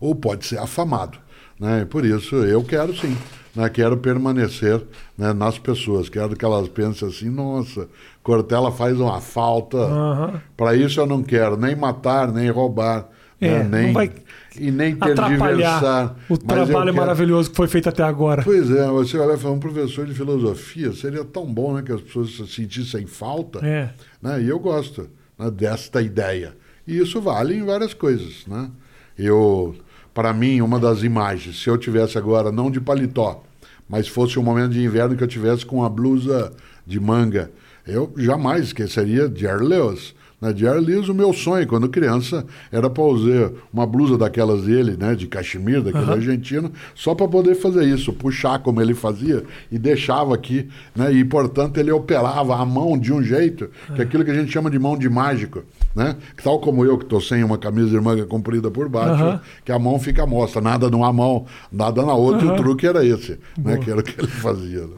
ou 0.00 0.14
pode 0.14 0.46
ser 0.46 0.58
afamado. 0.58 1.18
Né? 1.58 1.84
Por 1.88 2.04
isso 2.04 2.36
eu 2.36 2.62
quero 2.62 2.94
sim, 2.96 3.16
né? 3.54 3.68
quero 3.68 3.96
permanecer 3.96 4.82
né, 5.16 5.32
nas 5.32 5.58
pessoas, 5.58 6.08
quero 6.08 6.36
que 6.36 6.44
elas 6.44 6.68
pensem 6.68 7.08
assim, 7.08 7.28
nossa, 7.30 7.88
Cortella 8.22 8.70
faz 8.70 8.98
uma 9.00 9.20
falta. 9.20 9.76
Aham. 9.78 10.40
Para 10.56 10.74
isso 10.76 11.00
eu 11.00 11.06
não 11.06 11.22
quero 11.22 11.56
nem 11.56 11.74
matar, 11.74 12.30
nem 12.32 12.50
roubar, 12.50 13.08
É, 13.40 13.62
né? 13.62 13.82
nem, 13.82 13.92
vai 13.92 14.10
e 14.58 14.70
nem 14.70 14.96
tergiversar. 14.96 16.16
o 16.30 16.36
trabalho 16.38 16.72
quero- 16.72 16.94
maravilhoso 16.94 17.50
que 17.50 17.56
foi 17.56 17.68
feito 17.68 17.88
até 17.88 18.02
agora. 18.02 18.42
Pois 18.42 18.70
é, 18.70 18.86
você 18.88 19.18
olha 19.18 19.34
e 19.34 19.38
fala, 19.38 19.54
um 19.54 19.60
professor 19.60 20.06
de 20.06 20.14
filosofia, 20.14 20.92
seria 20.92 21.24
tão 21.24 21.44
bom 21.46 21.74
né, 21.74 21.82
que 21.82 21.92
as 21.92 22.00
pessoas 22.00 22.30
se 22.30 22.46
sentissem 22.46 23.06
falta. 23.06 23.58
É. 23.66 23.90
Né? 24.22 24.42
E 24.42 24.48
eu 24.48 24.58
gosto 24.58 25.08
né, 25.38 25.50
desta 25.50 26.02
ideia. 26.02 26.56
E 26.86 26.98
isso 26.98 27.20
vale 27.20 27.54
em 27.54 27.64
várias 27.64 27.94
coisas. 27.94 28.46
Né? 28.46 28.70
Eu, 29.18 29.74
para 30.14 30.32
mim, 30.32 30.60
uma 30.60 30.78
das 30.78 31.02
imagens, 31.02 31.62
se 31.62 31.68
eu 31.68 31.76
tivesse 31.76 32.16
agora, 32.16 32.52
não 32.52 32.70
de 32.70 32.80
paletó, 32.80 33.42
mas 33.88 34.08
fosse 34.08 34.38
um 34.38 34.42
momento 34.42 34.72
de 34.72 34.82
inverno 34.82 35.16
que 35.16 35.22
eu 35.22 35.28
tivesse 35.28 35.64
com 35.64 35.76
uma 35.76 35.90
blusa 35.90 36.52
de 36.86 36.98
manga, 36.98 37.50
eu 37.86 38.12
jamais 38.16 38.64
esqueceria 38.64 39.32
Jerry 39.32 39.64
Lewis, 39.64 40.14
né, 40.40 40.52
de 40.52 40.64
liso, 40.80 41.12
o 41.12 41.14
meu 41.14 41.32
sonho 41.32 41.66
quando 41.66 41.88
criança 41.88 42.44
era 42.70 42.90
para 42.90 43.02
usar 43.02 43.50
uma 43.72 43.86
blusa 43.86 44.18
daquelas 44.18 44.62
dele, 44.64 44.96
né, 44.98 45.14
de 45.14 45.26
cachemir, 45.26 45.82
daquele 45.82 46.04
Aham. 46.04 46.14
argentino, 46.14 46.72
só 46.94 47.14
para 47.14 47.26
poder 47.26 47.54
fazer 47.54 47.84
isso, 47.84 48.12
puxar 48.12 48.58
como 48.58 48.80
ele 48.80 48.94
fazia 48.94 49.44
e 49.72 49.78
deixava 49.78 50.34
aqui, 50.34 50.68
né, 50.94 51.12
e 51.12 51.24
portanto 51.24 51.78
ele 51.78 51.90
operava 51.90 52.56
a 52.56 52.64
mão 52.64 52.98
de 52.98 53.12
um 53.12 53.22
jeito, 53.22 53.70
que 53.94 54.00
é 54.00 54.04
aquilo 54.04 54.24
que 54.24 54.30
a 54.30 54.34
gente 54.34 54.52
chama 54.52 54.70
de 54.70 54.78
mão 54.78 54.96
de 54.96 55.08
mágico, 55.08 55.62
né, 55.94 56.16
tal 56.42 56.60
como 56.60 56.84
eu 56.84 56.98
que 56.98 57.04
estou 57.04 57.20
sem 57.20 57.42
uma 57.42 57.56
camisa 57.56 57.88
de 57.88 58.00
manga 58.00 58.26
comprida 58.26 58.70
por 58.70 58.88
baixo, 58.88 59.24
Aham. 59.24 59.40
que 59.64 59.72
a 59.72 59.78
mão 59.78 59.98
fica 59.98 60.26
mostra, 60.26 60.60
nada 60.60 60.90
numa 60.90 61.12
mão, 61.12 61.46
nada 61.72 62.04
na 62.04 62.14
outra, 62.14 62.44
e 62.44 62.48
Aham. 62.48 62.54
o 62.54 62.56
truque 62.62 62.86
era 62.86 63.04
esse, 63.04 63.32
né, 63.56 63.74
Boa. 63.74 63.78
que 63.78 63.90
era 63.90 64.00
o 64.00 64.02
que 64.02 64.20
ele 64.20 64.28
fazia. 64.28 64.82
né. 64.82 64.94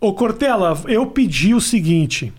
Ô, 0.00 0.12
Cortella, 0.12 0.76
eu 0.88 1.06
pedi 1.06 1.54
o 1.54 1.60
seguinte. 1.60 2.32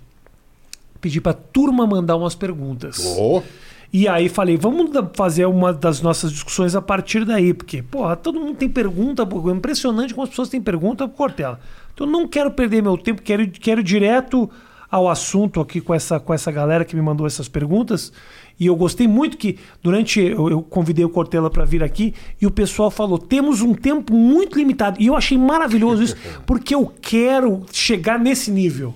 Pedi 1.04 1.20
pra 1.20 1.34
turma 1.34 1.86
mandar 1.86 2.16
umas 2.16 2.34
perguntas. 2.34 3.18
Oh, 3.20 3.44
E 3.92 4.08
aí 4.08 4.30
falei, 4.30 4.56
vamos 4.56 4.90
fazer 5.14 5.46
uma 5.46 5.74
das 5.74 6.00
nossas 6.02 6.32
discussões 6.32 6.76
a 6.76 6.82
partir 6.82 7.26
daí, 7.26 7.54
porque, 7.54 7.84
porra, 7.84 8.16
todo 8.16 8.40
mundo 8.40 8.56
tem 8.56 8.70
pergunta, 8.70 9.22
é 9.22 9.52
impressionante 9.52 10.14
como 10.14 10.24
as 10.24 10.30
pessoas 10.30 10.48
têm 10.48 10.62
pergunta 10.62 11.06
pro 11.06 11.18
Cortella. 11.18 11.60
Então 11.94 12.08
eu 12.08 12.12
não 12.12 12.26
quero 12.26 12.52
perder 12.52 12.82
meu 12.82 12.98
tempo, 12.98 13.22
quero, 13.22 13.46
quero 13.52 13.82
ir 13.82 13.84
direto 13.84 14.50
ao 14.90 15.10
assunto 15.10 15.60
aqui 15.60 15.82
com 15.82 15.94
essa, 15.94 16.22
com 16.22 16.34
essa 16.34 16.50
galera 16.54 16.86
que 16.86 16.96
me 16.96 17.02
mandou 17.02 17.28
essas 17.28 17.50
perguntas. 17.50 18.14
E 18.58 18.68
eu 18.68 18.76
gostei 18.78 19.10
muito 19.10 19.36
que 19.36 19.60
durante 19.84 20.22
eu, 20.22 20.50
eu 20.50 20.62
convidei 20.62 21.04
o 21.04 21.10
Cortella 21.10 21.50
para 21.50 21.66
vir 21.66 21.84
aqui 21.84 22.14
e 22.40 22.48
o 22.48 22.52
pessoal 22.52 22.90
falou: 22.90 23.18
temos 23.18 23.60
um 23.60 23.74
tempo 23.74 24.14
muito 24.14 24.58
limitado. 24.58 25.02
E 25.02 25.08
eu 25.08 25.18
achei 25.18 25.38
maravilhoso 25.38 26.02
isso, 26.02 26.16
porque 26.48 26.74
eu 26.74 26.90
quero 27.02 27.66
chegar 27.74 28.18
nesse 28.18 28.50
nível 28.50 28.96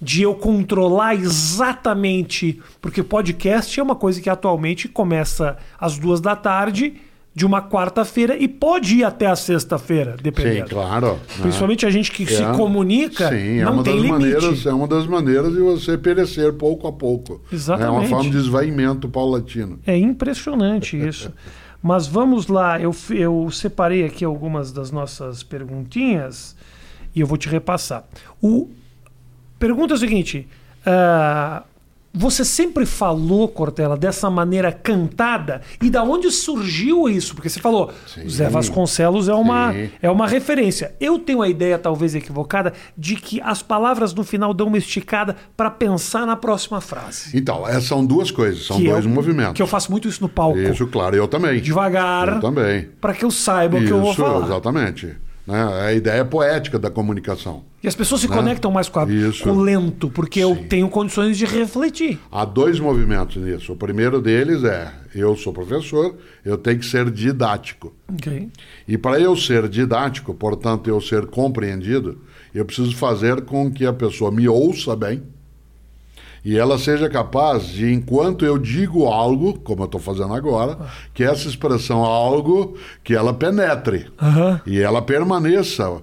de 0.00 0.22
eu 0.22 0.34
controlar 0.34 1.14
exatamente, 1.14 2.60
porque 2.80 3.02
podcast 3.02 3.78
é 3.78 3.82
uma 3.82 3.96
coisa 3.96 4.20
que 4.20 4.30
atualmente 4.30 4.88
começa 4.88 5.56
às 5.78 5.98
duas 5.98 6.20
da 6.20 6.36
tarde 6.36 6.94
de 7.34 7.46
uma 7.46 7.62
quarta-feira 7.62 8.36
e 8.36 8.48
pode 8.48 8.96
ir 8.96 9.04
até 9.04 9.26
a 9.26 9.36
sexta-feira, 9.36 10.16
sim, 10.16 10.22
dependendo. 10.24 10.70
claro. 10.70 11.12
né. 11.14 11.18
Principalmente 11.42 11.86
a 11.86 11.90
gente 11.90 12.10
que 12.10 12.26
se 12.26 12.42
É. 12.42 12.52
comunica, 12.52 13.28
Sim, 13.28 13.58
é 13.60 13.64
não 13.64 13.74
uma 13.74 13.82
tem 13.84 13.92
das 13.94 14.02
limite. 14.02 14.20
maneiras, 14.24 14.66
é 14.66 14.72
uma 14.72 14.88
das 14.88 15.06
maneiras 15.06 15.52
de 15.52 15.60
você 15.60 15.96
perecer 15.96 16.52
pouco 16.54 16.88
a 16.88 16.92
pouco. 16.92 17.40
Exatamente. 17.52 17.86
É 17.86 17.90
uma 18.00 18.04
forma 18.08 18.30
de 18.30 18.36
esvaimento 18.36 19.08
paulatino. 19.08 19.78
É 19.86 19.96
impressionante 19.96 20.96
isso. 20.96 21.32
Mas 21.80 22.08
vamos 22.08 22.48
lá, 22.48 22.80
eu, 22.80 22.92
eu 23.10 23.48
separei 23.52 24.04
aqui 24.04 24.24
algumas 24.24 24.72
das 24.72 24.90
nossas 24.90 25.44
perguntinhas 25.44 26.56
e 27.14 27.20
eu 27.20 27.26
vou 27.26 27.38
te 27.38 27.48
repassar. 27.48 28.04
O 28.42 28.68
pergunta 29.58 29.94
é 29.94 29.96
o 29.96 29.98
seguinte: 29.98 30.46
ah, 30.86 31.62
você 32.14 32.42
sempre 32.44 32.86
falou, 32.86 33.46
Cortella, 33.48 33.96
dessa 33.96 34.28
maneira 34.30 34.72
cantada? 34.72 35.60
E 35.80 35.90
da 35.90 36.02
onde 36.02 36.30
surgiu 36.32 37.08
isso? 37.08 37.34
Porque 37.34 37.48
você 37.50 37.60
falou, 37.60 37.92
Sim. 38.06 38.28
Zé 38.28 38.48
Vasconcelos 38.48 39.28
é 39.28 39.34
uma, 39.34 39.72
Sim. 39.72 39.90
é 40.02 40.10
uma 40.10 40.26
referência. 40.26 40.94
Eu 40.98 41.18
tenho 41.18 41.42
a 41.42 41.48
ideia, 41.48 41.78
talvez 41.78 42.14
equivocada, 42.14 42.72
de 42.96 43.14
que 43.14 43.40
as 43.42 43.62
palavras 43.62 44.14
no 44.14 44.24
final 44.24 44.52
dão 44.54 44.66
uma 44.68 44.78
esticada 44.78 45.36
para 45.56 45.70
pensar 45.70 46.26
na 46.26 46.34
próxima 46.34 46.80
frase. 46.80 47.36
Então, 47.36 47.68
essas 47.68 47.84
são 47.84 48.04
duas 48.04 48.30
coisas, 48.30 48.64
são 48.66 48.78
Que 48.78 48.88
dois 48.88 49.04
eu- 49.04 49.10
movimentos. 49.10 49.52
Que 49.52 49.62
eu 49.62 49.66
faço 49.66 49.90
muito 49.92 50.08
isso 50.08 50.22
no 50.22 50.28
palco. 50.30 50.58
Isso, 50.58 50.86
claro, 50.88 51.14
eu 51.14 51.28
também. 51.28 51.60
Devagar. 51.60 52.28
Eu 52.36 52.40
também. 52.40 52.88
Para 53.00 53.12
que 53.12 53.24
eu 53.24 53.30
saiba 53.30 53.76
o 53.78 53.84
que 53.84 53.90
eu 53.92 54.00
vou 54.00 54.12
Isso, 54.12 54.22
falar. 54.22 54.46
exatamente. 54.46 55.14
Né? 55.48 55.58
É 55.58 55.86
a 55.86 55.92
ideia 55.94 56.24
poética 56.26 56.78
da 56.78 56.90
comunicação. 56.90 57.64
E 57.82 57.88
as 57.88 57.94
pessoas 57.94 58.20
se 58.20 58.28
conectam 58.28 58.70
mais 58.70 58.86
com, 58.88 59.00
a- 59.00 59.06
com 59.42 59.50
o 59.50 59.62
lento, 59.62 60.10
porque 60.10 60.40
eu 60.40 60.54
Sim. 60.54 60.64
tenho 60.64 60.88
condições 60.90 61.38
de 61.38 61.46
refletir. 61.46 62.18
Há 62.30 62.44
dois 62.44 62.78
movimentos 62.78 63.36
nisso. 63.42 63.72
O 63.72 63.76
primeiro 63.76 64.20
deles 64.20 64.62
é: 64.62 64.92
eu 65.14 65.34
sou 65.36 65.52
professor, 65.52 66.14
eu 66.44 66.58
tenho 66.58 66.78
que 66.80 66.84
ser 66.86 67.10
didático. 67.10 67.94
Ok. 68.12 68.50
E 68.86 68.98
para 68.98 69.18
eu 69.18 69.34
ser 69.36 69.68
didático, 69.68 70.34
portanto, 70.34 70.90
eu 70.90 71.00
ser 71.00 71.24
compreendido, 71.26 72.18
eu 72.54 72.64
preciso 72.66 72.94
fazer 72.94 73.40
com 73.42 73.70
que 73.72 73.86
a 73.86 73.92
pessoa 73.92 74.30
me 74.30 74.46
ouça 74.48 74.94
bem 74.94 75.22
e 76.48 76.56
ela 76.56 76.78
seja 76.78 77.10
capaz 77.10 77.68
de, 77.68 77.92
enquanto 77.92 78.42
eu 78.42 78.56
digo 78.56 79.04
algo, 79.04 79.58
como 79.58 79.82
eu 79.82 79.84
estou 79.84 80.00
fazendo 80.00 80.32
agora, 80.32 80.78
que 81.12 81.22
essa 81.22 81.46
expressão 81.46 82.02
algo, 82.02 82.74
que 83.04 83.14
ela 83.14 83.34
penetre 83.34 84.06
Aham. 84.18 84.58
e 84.64 84.80
ela 84.80 85.02
permaneça 85.02 86.00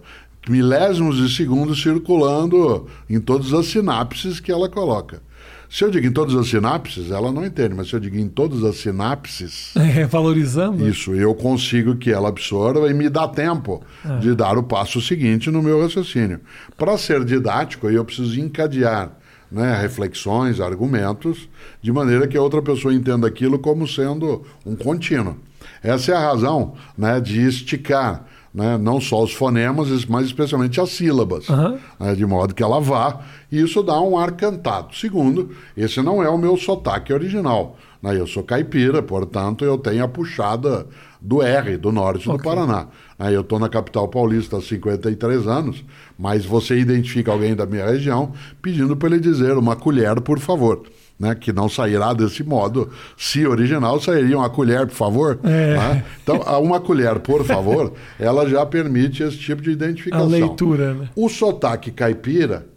milésimos 0.47 1.17
de 1.17 1.35
segundos 1.35 1.81
circulando 1.81 2.85
em 3.09 3.19
todas 3.19 3.55
as 3.55 3.65
sinapses 3.65 4.39
que 4.39 4.51
ela 4.51 4.69
coloca. 4.69 5.19
Se 5.67 5.83
eu 5.83 5.89
digo 5.89 6.05
em 6.05 6.11
todas 6.11 6.35
as 6.35 6.47
sinapses, 6.47 7.09
ela 7.09 7.31
não 7.31 7.43
entende, 7.43 7.73
mas 7.73 7.87
se 7.87 7.95
eu 7.95 7.99
digo 7.99 8.15
em 8.15 8.29
todas 8.29 8.63
as 8.63 8.75
sinapses, 8.75 9.73
É, 9.97 10.05
valorizando. 10.05 10.87
isso, 10.87 11.15
eu 11.15 11.33
consigo 11.33 11.95
que 11.95 12.11
ela 12.11 12.29
absorva 12.29 12.87
e 12.87 12.93
me 12.93 13.09
dá 13.09 13.27
tempo 13.27 13.81
de 14.21 14.35
dar 14.35 14.59
o 14.59 14.63
passo 14.63 15.01
seguinte 15.01 15.49
no 15.49 15.63
meu 15.63 15.81
raciocínio. 15.81 16.39
Para 16.77 16.95
ser 16.99 17.25
didático, 17.25 17.89
eu 17.89 18.05
preciso 18.05 18.39
encadear 18.39 19.11
né, 19.51 19.79
reflexões, 19.79 20.59
argumentos, 20.59 21.47
de 21.81 21.91
maneira 21.91 22.27
que 22.27 22.37
a 22.37 22.41
outra 22.41 22.61
pessoa 22.61 22.93
entenda 22.93 23.27
aquilo 23.27 23.59
como 23.59 23.87
sendo 23.87 24.43
um 24.65 24.75
contínuo. 24.75 25.37
Essa 25.83 26.11
é 26.11 26.15
a 26.15 26.19
razão 26.19 26.73
né, 26.97 27.19
de 27.19 27.41
esticar 27.41 28.25
né, 28.55 28.77
não 28.77 29.01
só 29.01 29.21
os 29.21 29.33
fonemas, 29.33 30.05
mas 30.05 30.27
especialmente 30.27 30.79
as 30.79 30.89
sílabas, 30.91 31.49
Aham. 31.49 31.77
né, 31.99 32.15
de 32.15 32.25
modo 32.25 32.55
que 32.55 32.63
ela 32.63 32.79
vá, 32.79 33.19
e 33.51 33.59
isso 33.59 33.83
dá 33.83 33.99
um 33.99 34.17
ar 34.17 34.31
cantado. 34.31 34.95
Segundo, 34.95 35.51
esse 35.75 36.01
não 36.01 36.23
é 36.23 36.29
o 36.29 36.37
meu 36.37 36.55
sotaque 36.55 37.11
original. 37.11 37.77
né, 38.01 38.17
eu 38.17 38.25
sou 38.25 38.43
caipira, 38.43 39.03
portanto, 39.03 39.65
eu 39.65 39.77
tenho 39.77 40.05
a 40.05 40.07
puxada 40.07 40.87
do 41.25 41.41
R, 41.41 41.75
do 41.77 41.91
norte 41.91 42.25
do 42.25 42.33
Ok. 42.35 42.43
Paraná. 42.49 42.87
né, 43.17 43.35
eu 43.35 43.41
estou 43.41 43.57
na 43.57 43.67
capital 43.67 44.07
paulista 44.07 44.57
há 44.57 44.61
53 44.61 45.47
anos, 45.47 45.83
mas 46.17 46.45
você 46.45 46.77
identifica 46.77 47.31
alguém 47.31 47.55
da 47.55 47.65
minha 47.65 47.85
região 47.85 48.31
pedindo 48.61 48.95
para 48.95 49.09
ele 49.09 49.19
dizer 49.19 49.57
uma 49.57 49.75
colher, 49.75 50.21
por 50.21 50.39
favor. 50.39 50.83
Né, 51.17 51.33
que 51.33 51.53
não 51.53 51.69
sairá 51.69 52.11
desse 52.11 52.43
modo. 52.43 52.89
Se 53.17 53.47
original, 53.47 54.01
sairia 54.01 54.37
uma 54.37 54.49
colher, 54.49 54.85
por 54.85 54.95
favor. 54.95 55.39
É. 55.45 55.73
né? 55.77 56.05
Então, 56.21 56.43
a 56.45 56.59
uma 56.59 56.77
colher, 56.81 57.19
por 57.19 57.41
favor, 57.47 57.93
ela 58.19 58.45
já 58.49 58.65
permite 58.65 59.23
esse 59.23 59.37
tipo 59.37 59.61
de 59.61 59.69
A 59.69 59.73
identificação. 59.73 60.27
leitura, 60.27 60.93
né? 60.93 61.09
O 61.15 61.29
sotaque 61.29 61.89
caipira, 61.89 62.67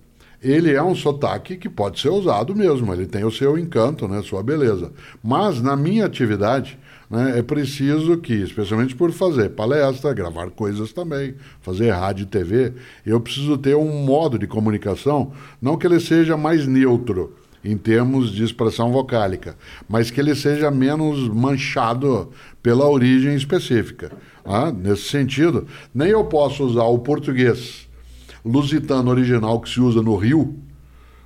ele 0.40 0.72
é 0.72 0.80
um 0.80 0.94
sotaque 0.94 1.56
que 1.56 1.68
pode 1.68 1.98
ser 1.98 2.10
usado 2.10 2.54
mesmo, 2.54 2.94
ele 2.94 3.06
tem 3.06 3.24
o 3.24 3.30
seu 3.32 3.58
encanto, 3.58 4.06
né, 4.06 4.22
sua 4.22 4.40
beleza. 4.40 4.92
Mas 5.20 5.60
na 5.60 5.74
minha 5.74 6.06
atividade, 6.06 6.78
né, 7.10 7.38
é 7.38 7.42
preciso 7.42 8.18
que, 8.18 8.34
especialmente 8.34 8.94
por 8.94 9.10
fazer 9.12 9.50
palestra, 9.50 10.12
gravar 10.12 10.50
coisas 10.50 10.92
também, 10.92 11.34
fazer 11.60 11.90
rádio 11.90 12.24
e 12.24 12.26
TV, 12.26 12.72
eu 13.06 13.20
preciso 13.20 13.56
ter 13.56 13.76
um 13.76 14.04
modo 14.04 14.38
de 14.38 14.46
comunicação, 14.46 15.32
não 15.60 15.76
que 15.76 15.86
ele 15.86 16.00
seja 16.00 16.36
mais 16.36 16.66
neutro 16.66 17.34
em 17.64 17.76
termos 17.76 18.30
de 18.30 18.44
expressão 18.44 18.92
vocálica, 18.92 19.56
mas 19.88 20.10
que 20.10 20.20
ele 20.20 20.34
seja 20.34 20.70
menos 20.70 21.28
manchado 21.28 22.30
pela 22.62 22.88
origem 22.88 23.34
específica. 23.34 24.12
ah, 24.44 24.70
Nesse 24.70 25.08
sentido, 25.08 25.66
nem 25.94 26.08
eu 26.08 26.24
posso 26.24 26.64
usar 26.64 26.84
o 26.84 26.98
português 26.98 27.88
lusitano 28.44 29.10
original 29.10 29.60
que 29.60 29.68
se 29.68 29.80
usa 29.80 30.00
no 30.02 30.16
Rio, 30.16 30.56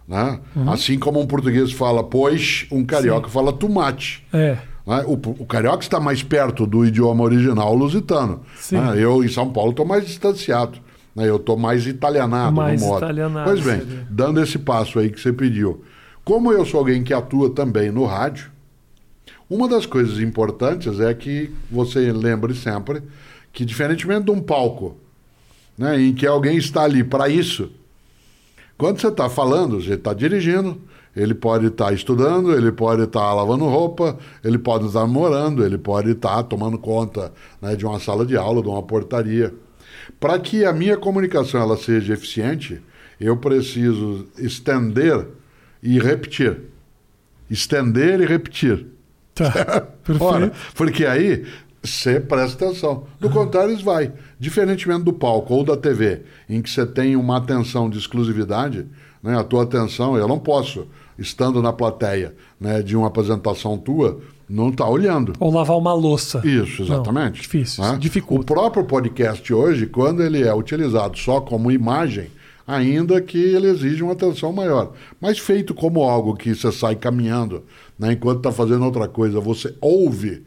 né? 0.08 0.40
assim 0.66 0.98
como 0.98 1.20
um 1.20 1.26
português 1.26 1.70
fala 1.72 2.02
pois, 2.02 2.66
um 2.70 2.84
carioca 2.84 3.28
fala 3.28 3.52
tomate. 3.52 4.26
É. 4.32 4.58
né? 4.86 5.04
O, 5.06 5.12
o 5.14 5.46
carioca 5.46 5.82
está 5.82 6.00
mais 6.00 6.22
perto 6.22 6.66
do 6.66 6.84
idioma 6.84 7.22
original 7.24 7.74
lusitano. 7.74 8.40
Né? 8.70 8.94
Eu, 9.04 9.22
em 9.24 9.28
São 9.28 9.52
Paulo, 9.52 9.70
estou 9.70 9.86
mais 9.86 10.06
distanciado. 10.06 10.78
né? 11.14 11.28
Eu 11.28 11.36
estou 11.36 11.56
mais 11.56 11.86
italianado 11.86 12.56
Mais 12.56 12.80
no 12.80 12.88
modo. 12.88 13.04
italianado, 13.04 13.48
Pois 13.50 13.60
bem, 13.64 13.78
seria. 13.80 14.06
dando 14.10 14.42
esse 14.42 14.58
passo 14.58 14.98
aí 14.98 15.10
que 15.10 15.20
você 15.20 15.32
pediu. 15.32 15.84
Como 16.24 16.52
eu 16.52 16.64
sou 16.64 16.78
alguém 16.80 17.02
que 17.02 17.12
atua 17.12 17.50
também 17.50 17.90
no 17.90 18.04
rádio, 18.04 18.50
uma 19.50 19.68
das 19.68 19.84
coisas 19.86 20.18
importantes 20.20 20.98
é 21.00 21.12
que 21.12 21.50
você 21.70 22.10
lembre 22.12 22.54
sempre 22.54 23.02
que, 23.52 23.64
diferentemente 23.64 24.24
de 24.24 24.30
um 24.30 24.40
palco, 24.40 24.96
né, 25.76 26.00
em 26.00 26.14
que 26.14 26.26
alguém 26.26 26.56
está 26.56 26.82
ali 26.84 27.04
para 27.04 27.28
isso, 27.28 27.70
quando 28.78 29.00
você 29.00 29.08
está 29.08 29.28
falando, 29.28 29.80
você 29.82 29.94
está 29.94 30.14
dirigindo, 30.14 30.80
ele 31.14 31.34
pode 31.34 31.66
estar 31.66 31.92
estudando, 31.92 32.54
ele 32.54 32.72
pode 32.72 33.02
estar 33.02 33.32
lavando 33.34 33.66
roupa, 33.66 34.18
ele 34.42 34.58
pode 34.58 34.86
estar 34.86 35.00
namorando, 35.00 35.64
ele 35.64 35.78
pode 35.78 36.10
estar 36.12 36.42
tomando 36.44 36.78
conta 36.78 37.32
né, 37.60 37.76
de 37.76 37.84
uma 37.84 38.00
sala 38.00 38.24
de 38.24 38.36
aula, 38.36 38.62
de 38.62 38.68
uma 38.68 38.82
portaria. 38.82 39.54
Para 40.18 40.38
que 40.38 40.64
a 40.64 40.72
minha 40.72 40.96
comunicação 40.96 41.60
ela 41.60 41.76
seja 41.76 42.14
eficiente, 42.14 42.80
eu 43.20 43.36
preciso 43.36 44.26
estender 44.38 45.26
e 45.82 45.98
repetir. 45.98 46.60
Estender 47.50 48.20
e 48.20 48.26
repetir. 48.26 48.86
Tá. 49.34 49.50
Perfeito. 50.02 50.24
Ora, 50.24 50.52
porque 50.74 51.04
aí 51.04 51.44
você 51.82 52.20
presta 52.20 52.64
atenção. 52.64 53.06
Do 53.18 53.28
contrário, 53.28 53.74
isso 53.74 53.84
vai. 53.84 54.12
Diferentemente 54.38 55.04
do 55.04 55.12
palco 55.12 55.54
ou 55.54 55.64
da 55.64 55.76
TV, 55.76 56.22
em 56.48 56.62
que 56.62 56.70
você 56.70 56.86
tem 56.86 57.16
uma 57.16 57.36
atenção 57.36 57.90
de 57.90 57.98
exclusividade, 57.98 58.86
né, 59.22 59.38
a 59.38 59.44
tua 59.44 59.64
atenção, 59.64 60.16
eu 60.16 60.26
não 60.26 60.38
posso 60.38 60.88
estando 61.22 61.62
na 61.62 61.72
plateia 61.72 62.34
né, 62.60 62.82
de 62.82 62.96
uma 62.96 63.06
apresentação 63.06 63.78
tua, 63.78 64.20
não 64.48 64.68
está 64.68 64.86
olhando. 64.86 65.32
Ou 65.40 65.52
lavar 65.52 65.78
uma 65.78 65.94
louça. 65.94 66.42
Isso, 66.44 66.82
exatamente. 66.82 67.36
Não, 67.36 67.40
difícil, 67.40 67.84
né? 67.84 67.96
dificulta. 67.98 68.52
O 68.52 68.56
próprio 68.56 68.84
podcast 68.84 69.52
hoje, 69.52 69.86
quando 69.86 70.22
ele 70.22 70.42
é 70.42 70.54
utilizado 70.54 71.16
só 71.18 71.40
como 71.40 71.70
imagem, 71.70 72.28
ainda 72.66 73.20
que 73.20 73.38
ele 73.38 73.68
exige 73.68 74.02
uma 74.02 74.12
atenção 74.12 74.52
maior. 74.52 74.92
Mas 75.20 75.38
feito 75.38 75.72
como 75.72 76.02
algo 76.02 76.36
que 76.36 76.54
você 76.54 76.70
sai 76.70 76.96
caminhando, 76.96 77.64
né, 77.98 78.12
enquanto 78.12 78.38
está 78.38 78.52
fazendo 78.52 78.84
outra 78.84 79.08
coisa, 79.08 79.40
você 79.40 79.74
ouve, 79.80 80.44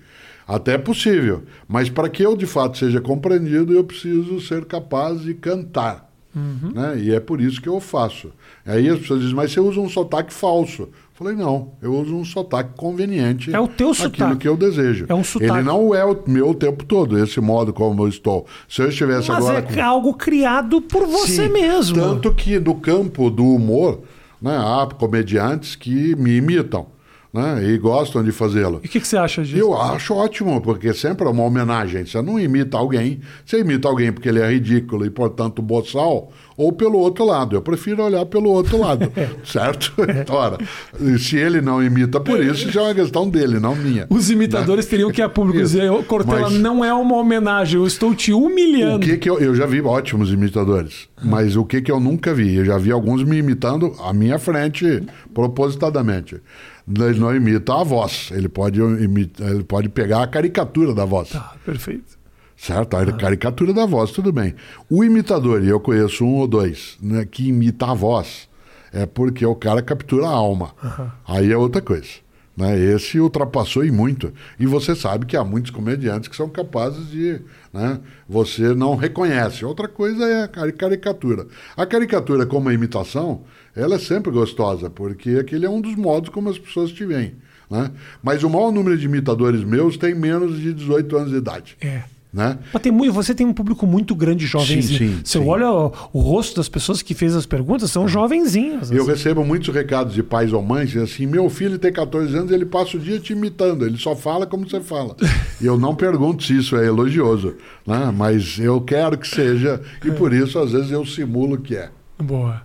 até 0.47 0.73
é 0.73 0.77
possível. 0.77 1.43
Mas 1.67 1.89
para 1.89 2.09
que 2.09 2.23
eu 2.23 2.35
de 2.35 2.45
fato 2.45 2.77
seja 2.77 3.01
compreendido, 3.01 3.73
eu 3.73 3.83
preciso 3.83 4.39
ser 4.39 4.65
capaz 4.65 5.21
de 5.21 5.33
cantar. 5.33 6.11
Uhum. 6.35 6.71
Né? 6.73 6.99
E 6.99 7.13
é 7.15 7.19
por 7.19 7.39
isso 7.39 7.61
que 7.61 7.69
eu 7.69 7.79
faço. 7.79 8.31
Aí 8.65 8.89
as 8.89 8.99
pessoas 8.99 9.21
dizem, 9.21 9.35
mas 9.35 9.51
você 9.51 9.59
usa 9.59 9.79
um 9.79 9.87
sotaque 9.89 10.33
falso. 10.33 10.89
Falei, 11.13 11.33
não, 11.33 11.71
eu 11.81 11.93
uso 11.95 12.13
um 12.13 12.25
sotaque 12.25 12.71
conveniente. 12.75 13.55
É 13.55 13.59
o 13.59 13.69
teu 13.69 13.93
sotaque. 13.93 14.21
Aquilo 14.21 14.37
que 14.37 14.47
eu 14.49 14.57
desejo. 14.57 15.05
É 15.07 15.13
um 15.15 15.23
sotaque. 15.23 15.49
Ele 15.53 15.61
não 15.63 15.95
é 15.95 16.03
o 16.03 16.17
meu 16.27 16.49
o 16.49 16.53
tempo 16.53 16.83
todo, 16.83 17.17
esse 17.17 17.39
modo 17.39 17.71
como 17.71 18.03
eu 18.03 18.09
estou. 18.09 18.45
Se 18.67 18.81
eu 18.81 18.89
estivesse 18.89 19.29
Mas 19.29 19.37
agora. 19.37 19.59
é 19.59 19.61
com- 19.61 19.81
algo 19.81 20.13
criado 20.13 20.81
por 20.81 21.05
você 21.07 21.47
Sim, 21.47 21.53
mesmo. 21.53 21.95
Tanto 21.95 22.33
que 22.33 22.59
no 22.59 22.75
campo 22.75 23.29
do 23.29 23.45
humor, 23.45 24.01
né, 24.41 24.57
há 24.57 24.85
comediantes 24.93 25.77
que 25.77 26.13
me 26.17 26.35
imitam 26.35 26.87
né, 27.35 27.61
e 27.69 27.77
gostam 27.77 28.23
de 28.23 28.31
fazê-lo. 28.31 28.79
E 28.81 28.87
o 28.87 28.89
que, 28.89 28.99
que 29.01 29.07
você 29.07 29.17
acha 29.17 29.43
disso? 29.43 29.57
Eu 29.57 29.79
acho 29.79 30.13
ótimo, 30.13 30.61
porque 30.61 30.93
sempre 30.93 31.27
é 31.27 31.29
uma 31.29 31.43
homenagem. 31.43 32.05
Você 32.05 32.21
não 32.21 32.39
imita 32.39 32.77
alguém, 32.77 33.19
você 33.45 33.59
imita 33.59 33.87
alguém 33.89 34.11
porque 34.13 34.29
ele 34.29 34.39
é 34.39 34.49
ridículo 34.49 35.05
e, 35.05 35.09
portanto, 35.09 35.61
boçal, 35.61 36.31
ou 36.57 36.71
pelo 36.71 36.97
outro 36.97 37.25
lado. 37.25 37.55
Eu 37.55 37.61
prefiro 37.61 38.01
olhar 38.01 38.25
pelo 38.27 38.49
outro 38.49 38.79
lado, 38.79 39.11
certo? 39.43 39.93
Ora, 40.29 40.57
se 41.19 41.35
ele 41.35 41.59
não 41.59 41.83
imita 41.83 42.19
por 42.21 42.41
isso, 42.41 42.71
já 42.71 42.81
é 42.81 42.83
uma 42.85 42.95
questão 42.95 43.29
dele, 43.29 43.59
não 43.59 43.75
minha. 43.75 44.07
Os 44.09 44.29
imitadores 44.31 44.85
teriam 44.85 45.11
que 45.11 45.19
ir 45.19 45.23
a 45.25 45.29
público 45.29 45.59
Isso. 45.59 45.73
dizer, 45.73 45.91
"Ô, 45.91 46.01
Cortella, 46.03 46.49
Mas- 46.49 46.53
não 46.59 46.83
é 46.85 46.93
uma 46.93 47.17
homenagem, 47.17 47.77
eu 47.79 47.85
estou 47.85 48.15
te 48.15 48.31
O 48.31 48.45
humilhando. 48.45 49.05
que 49.05 49.17
que 49.17 49.29
eu, 49.29 49.37
eu 49.39 49.53
já 49.53 49.65
vi 49.65 49.81
ótimos 49.81 50.31
imitadores, 50.31 51.09
mas 51.21 51.57
o 51.57 51.65
que 51.65 51.81
que 51.81 51.91
eu 51.91 51.99
nunca 51.99 52.33
vi? 52.33 52.55
Eu 52.55 52.63
já 52.63 52.77
vi 52.77 52.91
alguns 52.91 53.21
me 53.23 53.37
imitando 53.37 53.93
à 54.01 54.13
minha 54.13 54.39
frente, 54.39 55.03
propositadamente. 55.33 56.37
Ele 56.87 57.19
não 57.19 57.35
imita 57.35 57.73
a 57.73 57.83
voz, 57.83 58.29
ele 58.31 58.47
pode, 58.47 58.79
imita, 58.79 59.43
ele 59.43 59.63
pode 59.63 59.89
pegar 59.89 60.21
a 60.21 60.27
caricatura 60.27 60.93
da 60.93 61.03
voz. 61.03 61.29
Tá, 61.29 61.55
perfeito. 61.65 62.15
Certo? 62.55 62.95
A 62.95 63.11
caricatura 63.11 63.73
da 63.73 63.85
voz, 63.85 64.11
tudo 64.11 64.31
bem. 64.31 64.55
O 64.89 65.03
imitador, 65.03 65.63
e 65.63 65.67
eu 65.67 65.79
conheço 65.79 66.23
um 66.23 66.35
ou 66.35 66.47
dois, 66.47 66.97
né, 67.01 67.25
que 67.25 67.49
imita 67.49 67.87
a 67.87 67.93
voz, 67.93 68.47
é 68.93 69.05
porque 69.05 69.45
o 69.45 69.55
cara 69.55 69.81
captura 69.81 70.27
a 70.27 70.31
alma. 70.31 70.73
Aí 71.27 71.51
é 71.51 71.57
outra 71.57 71.81
coisa. 71.81 72.25
Né? 72.55 72.79
Esse 72.79 73.19
ultrapassou 73.19 73.83
e 73.83 73.91
muito. 73.91 74.31
E 74.57 74.65
você 74.65 74.95
sabe 74.95 75.25
que 75.25 75.35
há 75.35 75.43
muitos 75.43 75.71
comediantes 75.71 76.29
que 76.29 76.35
são 76.35 76.47
capazes 76.47 77.09
de. 77.09 77.41
Né? 77.75 77.99
Você 78.29 78.73
não 78.73 78.95
reconhece. 78.95 79.65
Outra 79.65 79.89
coisa 79.89 80.23
é 80.23 80.43
a 80.43 80.47
cari- 80.47 80.71
caricatura. 80.71 81.45
A 81.75 81.85
caricatura, 81.85 82.45
como 82.45 82.69
a 82.69 82.73
imitação, 82.73 83.43
ela 83.75 83.95
é 83.95 83.99
sempre 83.99 84.31
gostosa, 84.31 84.89
porque 84.89 85.31
aquele 85.31 85.65
é 85.65 85.69
um 85.69 85.81
dos 85.81 85.93
modos 85.93 86.29
como 86.29 86.47
as 86.49 86.57
pessoas 86.57 86.89
te 86.91 87.05
veem. 87.05 87.35
Né? 87.69 87.91
Mas 88.23 88.43
o 88.43 88.49
maior 88.49 88.71
número 88.71 88.97
de 88.97 89.05
imitadores 89.05 89.61
meus 89.65 89.97
tem 89.97 90.15
menos 90.15 90.57
de 90.57 90.71
18 90.71 91.17
anos 91.17 91.31
de 91.31 91.37
idade. 91.37 91.75
É. 91.81 92.03
Né? 92.35 92.59
Mas 92.73 92.81
tem 92.81 92.91
muito, 92.91 93.13
você 93.13 93.33
tem 93.33 93.47
um 93.47 93.53
público 93.53 93.87
muito 93.87 94.13
grande 94.13 94.39
de 94.39 94.45
jovenzinhos. 94.45 94.87
Sim, 94.87 95.15
sim, 95.15 95.21
você 95.23 95.39
sim. 95.39 95.47
olha 95.47 95.71
o, 95.71 95.93
o 96.11 96.19
rosto 96.19 96.57
das 96.57 96.67
pessoas 96.67 97.01
que 97.01 97.13
fez 97.13 97.33
as 97.33 97.45
perguntas, 97.45 97.89
são 97.89 98.09
jovenzinhos. 98.09 98.91
Eu 98.91 99.03
assim. 99.03 99.11
recebo 99.11 99.45
muitos 99.45 99.73
recados 99.73 100.13
de 100.13 100.21
pais 100.21 100.51
ou 100.51 100.61
mães 100.61 100.93
assim: 100.97 101.25
meu 101.25 101.49
filho 101.49 101.79
tem 101.79 101.93
14 101.93 102.35
anos, 102.35 102.51
ele 102.51 102.65
passa 102.65 102.97
o 102.97 102.99
dia 102.99 103.21
te 103.21 103.31
imitando, 103.31 103.85
ele 103.85 103.97
só 103.97 104.17
fala 104.17 104.45
como 104.45 104.69
você 104.69 104.81
fala. 104.81 105.15
E 105.61 105.65
eu 105.65 105.79
não 105.79 105.95
pergunto 105.95 106.43
se 106.43 106.57
isso 106.57 106.75
é 106.75 106.85
elogioso, 106.85 107.55
né? 107.87 108.13
mas 108.13 108.59
eu 108.59 108.81
quero 108.81 109.17
que 109.17 109.25
seja, 109.25 109.81
e 110.03 110.11
por 110.11 110.33
isso 110.33 110.59
às 110.59 110.73
vezes 110.73 110.91
eu 110.91 111.05
simulo 111.05 111.57
que 111.57 111.77
é. 111.77 111.89
Boa. 112.21 112.61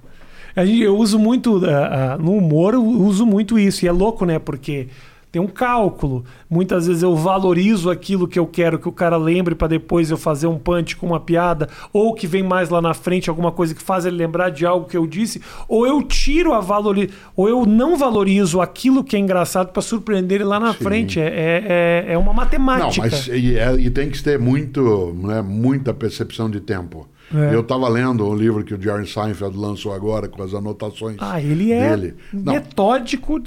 Eu 0.56 0.98
uso 0.98 1.16
muito, 1.16 1.64
ah, 1.64 2.14
ah, 2.14 2.18
no 2.18 2.32
humor, 2.32 2.74
eu 2.74 2.84
uso 2.84 3.24
muito 3.24 3.56
isso. 3.56 3.84
E 3.84 3.88
é 3.88 3.92
louco, 3.92 4.24
né? 4.24 4.40
Porque 4.40 4.88
tem 5.32 5.40
um 5.40 5.46
cálculo. 5.46 6.24
Muitas 6.48 6.86
vezes 6.86 7.02
eu 7.02 7.14
valorizo 7.14 7.88
aquilo 7.90 8.26
que 8.26 8.38
eu 8.38 8.46
quero 8.46 8.78
que 8.78 8.88
o 8.88 8.92
cara 8.92 9.16
lembre 9.16 9.54
para 9.54 9.68
depois 9.68 10.10
eu 10.10 10.16
fazer 10.16 10.46
um 10.46 10.58
punch 10.58 10.96
com 10.96 11.06
uma 11.06 11.20
piada, 11.20 11.68
ou 11.92 12.14
que 12.14 12.26
vem 12.26 12.42
mais 12.42 12.68
lá 12.68 12.82
na 12.82 12.94
frente 12.94 13.30
alguma 13.30 13.52
coisa 13.52 13.74
que 13.74 13.82
faz 13.82 14.04
ele 14.04 14.16
lembrar 14.16 14.50
de 14.50 14.66
algo 14.66 14.86
que 14.86 14.96
eu 14.96 15.06
disse, 15.06 15.40
ou 15.68 15.86
eu 15.86 16.02
tiro 16.02 16.52
a 16.52 16.60
valori... 16.60 17.10
ou 17.36 17.48
eu 17.48 17.64
não 17.64 17.96
valorizo 17.96 18.60
aquilo 18.60 19.04
que 19.04 19.14
é 19.16 19.18
engraçado 19.18 19.68
para 19.72 19.82
surpreender 19.82 20.36
ele 20.40 20.44
lá 20.44 20.58
na 20.58 20.72
Sim. 20.72 20.84
frente. 20.84 21.20
É, 21.20 21.24
é, 21.26 22.04
é- 22.08 22.12
é 22.14 22.18
uma 22.18 22.26
Não, 22.28 22.34
matemática. 22.34 23.02
mas 23.08 23.28
e, 23.28 23.56
é- 23.56 23.74
e 23.74 23.90
tem 23.90 24.10
que 24.10 24.22
ter 24.22 24.38
muito, 24.38 25.14
né, 25.22 25.40
muita 25.42 25.94
percepção 25.94 26.50
de 26.50 26.60
tempo. 26.60 27.08
É. 27.32 27.54
Eu 27.54 27.60
estava 27.60 27.88
lendo 27.88 28.26
um 28.28 28.34
livro 28.34 28.64
que 28.64 28.74
o 28.74 28.80
Jerry 28.82 29.06
Seinfeld 29.06 29.56
lançou 29.56 29.92
agora 29.92 30.26
com 30.28 30.42
as 30.42 30.52
anotações 30.52 31.16
Ah, 31.20 31.40
ele 31.40 31.70
é 31.70 31.90
dele. 31.96 32.14
Não, 32.32 32.54
metódico. 32.54 33.40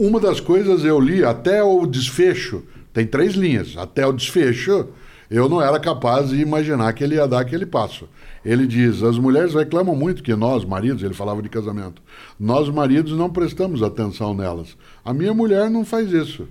Uma 0.00 0.18
das 0.18 0.40
coisas 0.40 0.82
eu 0.82 0.98
li 0.98 1.22
até 1.22 1.62
o 1.62 1.84
desfecho, 1.84 2.62
tem 2.90 3.06
três 3.06 3.34
linhas, 3.34 3.76
até 3.76 4.06
o 4.06 4.12
desfecho, 4.14 4.88
eu 5.30 5.46
não 5.46 5.60
era 5.60 5.78
capaz 5.78 6.30
de 6.30 6.40
imaginar 6.40 6.90
que 6.94 7.04
ele 7.04 7.16
ia 7.16 7.28
dar 7.28 7.40
aquele 7.40 7.66
passo. 7.66 8.08
Ele 8.42 8.66
diz: 8.66 9.02
as 9.02 9.18
mulheres 9.18 9.52
reclamam 9.52 9.94
muito 9.94 10.22
que 10.22 10.34
nós, 10.34 10.64
maridos, 10.64 11.02
ele 11.02 11.12
falava 11.12 11.42
de 11.42 11.50
casamento, 11.50 12.00
nós, 12.38 12.70
maridos, 12.70 13.12
não 13.12 13.28
prestamos 13.28 13.82
atenção 13.82 14.32
nelas. 14.32 14.74
A 15.04 15.12
minha 15.12 15.34
mulher 15.34 15.68
não 15.68 15.84
faz 15.84 16.10
isso. 16.10 16.48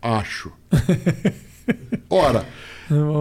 Acho. 0.00 0.50
Ora, 2.08 2.46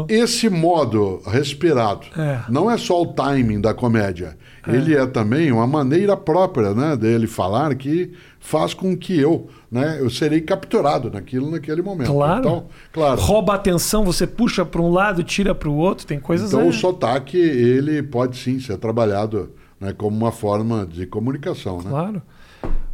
esse 0.08 0.50
modo 0.50 1.22
respirado 1.26 2.08
É. 2.18 2.40
não 2.48 2.72
é 2.72 2.78
só 2.78 3.02
o 3.02 3.08
timing 3.08 3.60
da 3.60 3.74
comédia. 3.74 4.38
Ele 4.66 4.96
é 4.96 5.06
também 5.06 5.52
uma 5.52 5.66
maneira 5.68 6.16
própria 6.18 6.74
né, 6.74 6.96
dele 6.98 7.26
falar 7.26 7.74
que 7.76 8.14
faz 8.40 8.74
com 8.74 8.96
que 8.96 9.18
eu, 9.20 9.48
né, 9.72 9.98
eu 10.00 10.10
serei 10.10 10.42
capturado 10.42 11.10
naquilo 11.12 11.52
naquele 11.52 11.82
momento. 11.82 12.12
Claro. 12.12 12.40
Então, 12.40 12.66
claro. 12.92 13.20
Rouba 13.20 13.56
atenção, 13.56 14.04
você 14.04 14.26
puxa 14.26 14.66
para 14.66 14.82
um 14.82 14.92
lado, 14.92 15.24
tira 15.24 15.54
para 15.54 15.70
o 15.70 15.76
outro, 15.76 16.06
tem 16.06 16.20
coisas. 16.20 16.54
Então 16.54 16.68
o 16.68 16.74
sotaque 16.74 17.38
ele 17.38 18.02
pode 18.04 18.38
sim 18.38 18.60
ser 18.60 18.78
trabalhado 18.78 19.52
né, 19.80 19.94
como 19.94 20.16
uma 20.16 20.32
forma 20.32 20.86
de 20.86 21.06
comunicação. 21.06 21.78
Né? 21.78 21.90
Claro. 21.90 22.22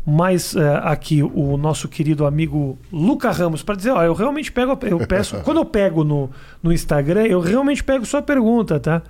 Mas 0.05 0.53
é, 0.53 0.81
aqui 0.83 1.23
o 1.23 1.55
nosso 1.55 1.87
querido 1.87 2.25
amigo 2.25 2.77
Luca 2.91 3.31
Ramos, 3.31 3.63
para 3.63 3.75
dizer, 3.75 3.91
ó, 3.91 4.03
eu 4.03 4.13
realmente 4.13 4.51
pego, 4.51 4.77
eu 4.81 4.99
peço, 5.07 5.39
quando 5.45 5.57
eu 5.57 5.65
pego 5.65 6.03
no, 6.03 6.29
no 6.61 6.73
Instagram, 6.73 7.23
eu 7.23 7.39
realmente 7.39 7.81
pego 7.83 8.05
sua 8.05 8.21
pergunta, 8.21 8.79
tá? 8.79 9.01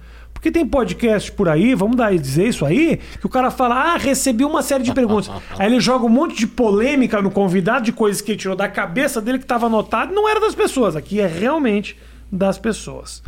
Porque 0.44 0.52
tem 0.52 0.68
podcast 0.68 1.32
por 1.32 1.48
aí, 1.48 1.74
vamos 1.74 1.96
dar 1.96 2.14
dizer 2.14 2.50
isso 2.50 2.66
aí, 2.66 3.00
que 3.18 3.26
o 3.26 3.30
cara 3.30 3.50
fala, 3.50 3.94
ah, 3.94 3.98
recebi 3.98 4.44
uma 4.44 4.62
série 4.62 4.84
de 4.84 4.94
perguntas. 4.94 5.32
aí 5.58 5.72
ele 5.72 5.80
joga 5.80 6.06
um 6.06 6.10
monte 6.10 6.36
de 6.36 6.46
polêmica 6.46 7.22
no 7.22 7.32
convidado, 7.32 7.86
de 7.86 7.94
coisas 7.94 8.22
que 8.22 8.34
ele 8.34 8.38
tirou 8.38 8.54
da 8.54 8.68
cabeça 8.68 9.22
dele 9.22 9.38
que 9.38 9.46
estava 9.46 9.68
anotado, 9.68 10.14
não 10.14 10.28
era 10.28 10.42
das 10.42 10.54
pessoas, 10.54 10.98
aqui 10.98 11.22
é 11.22 11.28
realmente 11.28 11.98
das 12.30 12.58
pessoas. 12.58 13.24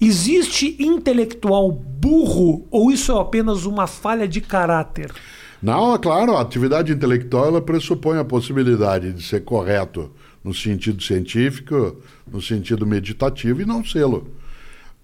Existe 0.00 0.74
intelectual 0.80 1.70
burro 1.70 2.66
ou 2.72 2.90
isso 2.90 3.12
é 3.12 3.20
apenas 3.20 3.64
uma 3.64 3.86
falha 3.86 4.26
de 4.26 4.40
caráter? 4.40 5.12
Não, 5.62 5.94
é 5.94 5.98
claro, 5.98 6.36
a 6.36 6.40
atividade 6.40 6.92
intelectual 6.92 7.46
ela 7.46 7.62
pressupõe 7.62 8.18
a 8.18 8.24
possibilidade 8.24 9.12
de 9.12 9.22
ser 9.22 9.44
correto 9.44 10.10
no 10.42 10.52
sentido 10.52 11.00
científico, 11.00 11.98
no 12.26 12.42
sentido 12.42 12.84
meditativo 12.84 13.62
e 13.62 13.64
não 13.64 13.84
sê-lo. 13.84 14.41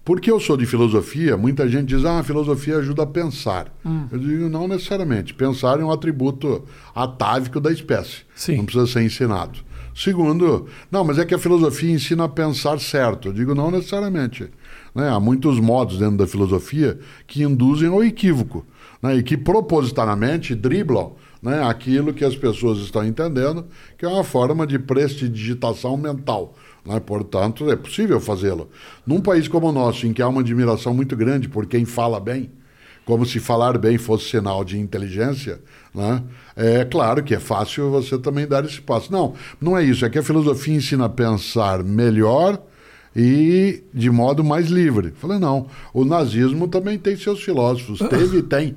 Porque 0.03 0.31
eu 0.31 0.39
sou 0.39 0.57
de 0.57 0.65
filosofia, 0.65 1.37
muita 1.37 1.67
gente 1.67 1.89
diz, 1.89 2.03
ah, 2.03 2.19
a 2.19 2.23
filosofia 2.23 2.77
ajuda 2.77 3.03
a 3.03 3.07
pensar. 3.07 3.71
Eu 4.11 4.17
digo, 4.17 4.49
não 4.49 4.67
necessariamente. 4.67 5.33
Pensar 5.33 5.79
é 5.79 5.83
um 5.83 5.91
atributo 5.91 6.63
atávico 6.95 7.59
da 7.59 7.71
espécie. 7.71 8.23
Sim. 8.35 8.57
Não 8.57 8.65
precisa 8.65 8.87
ser 8.87 9.03
ensinado. 9.03 9.59
Segundo, 9.93 10.67
não, 10.89 11.03
mas 11.03 11.19
é 11.19 11.25
que 11.25 11.35
a 11.35 11.37
filosofia 11.39 11.91
ensina 11.91 12.23
a 12.23 12.29
pensar 12.29 12.79
certo. 12.79 13.27
Eu 13.27 13.33
digo, 13.33 13.53
não 13.53 13.69
necessariamente. 13.69 14.49
Né? 14.95 15.09
Há 15.09 15.19
muitos 15.19 15.59
modos 15.59 15.99
dentro 15.99 16.17
da 16.17 16.25
filosofia 16.27 16.97
que 17.27 17.43
induzem 17.43 17.89
ao 17.89 18.03
equívoco 18.03 18.65
né? 19.01 19.17
e 19.17 19.23
que 19.23 19.37
propositadamente 19.37 20.55
driblam 20.55 21.13
né? 21.41 21.63
aquilo 21.63 22.13
que 22.13 22.23
as 22.23 22.35
pessoas 22.35 22.79
estão 22.79 23.05
entendendo, 23.05 23.65
que 23.97 24.05
é 24.05 24.07
uma 24.07 24.23
forma 24.23 24.65
de 24.65 24.79
prestidigitação 24.79 25.97
mental. 25.97 26.55
Né? 26.85 26.99
Portanto, 26.99 27.69
é 27.69 27.75
possível 27.75 28.19
fazê-lo. 28.19 28.69
Num 29.05 29.21
país 29.21 29.47
como 29.47 29.69
o 29.69 29.71
nosso, 29.71 30.07
em 30.07 30.13
que 30.13 30.21
há 30.21 30.27
uma 30.27 30.41
admiração 30.41 30.93
muito 30.93 31.15
grande 31.15 31.49
por 31.49 31.65
quem 31.65 31.85
fala 31.85 32.19
bem, 32.19 32.51
como 33.05 33.25
se 33.25 33.39
falar 33.39 33.77
bem 33.77 33.97
fosse 33.97 34.29
sinal 34.29 34.63
de 34.63 34.77
inteligência, 34.77 35.59
né? 35.95 36.21
é 36.55 36.85
claro 36.85 37.23
que 37.23 37.33
é 37.33 37.39
fácil 37.39 37.89
você 37.89 38.19
também 38.19 38.47
dar 38.47 38.63
esse 38.63 38.79
passo. 38.79 39.11
Não, 39.11 39.33
não 39.59 39.75
é 39.75 39.83
isso. 39.83 40.05
É 40.05 40.09
que 40.09 40.19
a 40.19 40.23
filosofia 40.23 40.75
ensina 40.75 41.05
a 41.05 41.09
pensar 41.09 41.83
melhor 41.83 42.61
e 43.15 43.83
de 43.91 44.11
modo 44.11 44.43
mais 44.43 44.67
livre. 44.67 45.11
Falei, 45.17 45.39
não, 45.39 45.67
o 45.91 46.05
nazismo 46.05 46.67
também 46.67 46.99
tem 46.99 47.15
seus 47.15 47.41
filósofos, 47.41 47.99
teve 48.09 48.37
e 48.37 48.43
tem. 48.43 48.75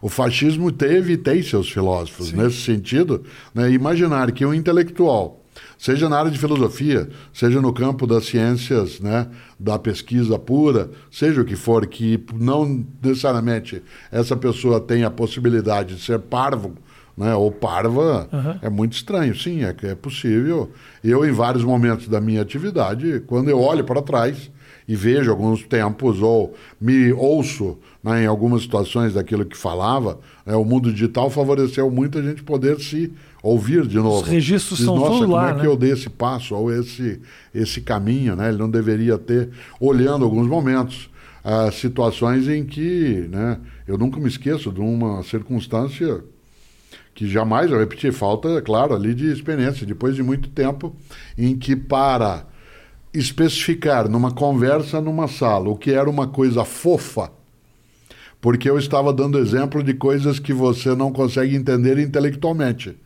O 0.00 0.08
fascismo 0.08 0.70
teve 0.72 1.12
e 1.12 1.16
tem 1.16 1.42
seus 1.42 1.70
filósofos. 1.70 2.32
Nesse 2.32 2.62
sentido, 2.62 3.24
né, 3.54 3.70
imaginar 3.70 4.32
que 4.32 4.44
um 4.44 4.52
intelectual, 4.52 5.41
seja 5.82 6.08
na 6.08 6.16
área 6.16 6.30
de 6.30 6.38
filosofia, 6.38 7.08
seja 7.32 7.60
no 7.60 7.72
campo 7.72 8.06
das 8.06 8.26
ciências, 8.26 9.00
né, 9.00 9.26
da 9.58 9.76
pesquisa 9.76 10.38
pura, 10.38 10.88
seja 11.10 11.40
o 11.40 11.44
que 11.44 11.56
for, 11.56 11.84
que 11.88 12.24
não 12.32 12.86
necessariamente 13.02 13.82
essa 14.12 14.36
pessoa 14.36 14.80
tem 14.80 15.02
a 15.02 15.10
possibilidade 15.10 15.96
de 15.96 16.00
ser 16.00 16.20
parvo, 16.20 16.74
né, 17.16 17.34
ou 17.34 17.50
parva, 17.50 18.28
é 18.62 18.70
muito 18.70 18.92
estranho. 18.92 19.36
Sim, 19.36 19.64
é, 19.64 19.74
é 19.82 19.94
possível. 19.96 20.70
Eu, 21.02 21.26
em 21.26 21.32
vários 21.32 21.64
momentos 21.64 22.06
da 22.06 22.20
minha 22.20 22.42
atividade, 22.42 23.20
quando 23.26 23.48
eu 23.48 23.60
olho 23.60 23.82
para 23.82 24.00
trás 24.00 24.52
e 24.86 24.94
vejo 24.94 25.32
alguns 25.32 25.64
tempos 25.64 26.22
ou 26.22 26.54
me 26.80 27.12
ouço 27.12 27.76
né, 28.04 28.22
em 28.22 28.26
algumas 28.26 28.62
situações 28.62 29.14
daquilo 29.14 29.44
que 29.44 29.56
falava, 29.56 30.20
né, 30.46 30.54
o 30.54 30.64
mundo 30.64 30.92
digital 30.92 31.28
favoreceu 31.28 31.90
muito 31.90 32.20
a 32.20 32.22
gente 32.22 32.44
poder 32.44 32.78
se 32.78 33.12
ouvir 33.42 33.86
de 33.86 33.96
novo. 33.96 34.22
Os 34.22 34.28
registros 34.28 34.78
Diz, 34.78 34.86
são 34.86 34.96
Nossa, 34.96 35.10
como 35.10 35.32
lá, 35.32 35.50
é 35.50 35.54
que 35.54 35.62
né?" 35.62 35.66
eu 35.66 35.76
dei 35.76 35.92
esse 35.92 36.08
passo 36.08 36.54
ou 36.54 36.72
esse, 36.72 37.20
esse 37.54 37.80
caminho, 37.80 38.36
né? 38.36 38.48
Ele 38.48 38.58
não 38.58 38.70
deveria 38.70 39.18
ter, 39.18 39.50
olhando 39.80 40.24
alguns 40.24 40.46
momentos, 40.46 41.10
ah, 41.44 41.70
situações 41.72 42.48
em 42.48 42.64
que, 42.64 43.26
né? 43.30 43.58
Eu 43.86 43.98
nunca 43.98 44.20
me 44.20 44.28
esqueço 44.28 44.70
de 44.70 44.80
uma 44.80 45.22
circunstância 45.24 46.22
que 47.14 47.28
jamais 47.28 47.70
eu 47.70 47.78
repeti, 47.78 48.10
falta, 48.10 48.62
claro, 48.62 48.94
ali 48.94 49.14
de 49.14 49.30
experiência, 49.30 49.86
depois 49.86 50.14
de 50.14 50.22
muito 50.22 50.48
tempo, 50.48 50.94
em 51.36 51.56
que 51.56 51.76
para 51.76 52.46
especificar 53.12 54.08
numa 54.08 54.30
conversa 54.30 55.00
numa 55.00 55.28
sala 55.28 55.68
o 55.68 55.76
que 55.76 55.92
era 55.92 56.08
uma 56.08 56.26
coisa 56.26 56.64
fofa, 56.64 57.30
porque 58.40 58.68
eu 58.68 58.78
estava 58.78 59.12
dando 59.12 59.38
exemplo 59.38 59.82
de 59.82 59.92
coisas 59.92 60.38
que 60.38 60.52
você 60.52 60.94
não 60.94 61.12
consegue 61.12 61.54
entender 61.54 61.98
intelectualmente. 61.98 62.96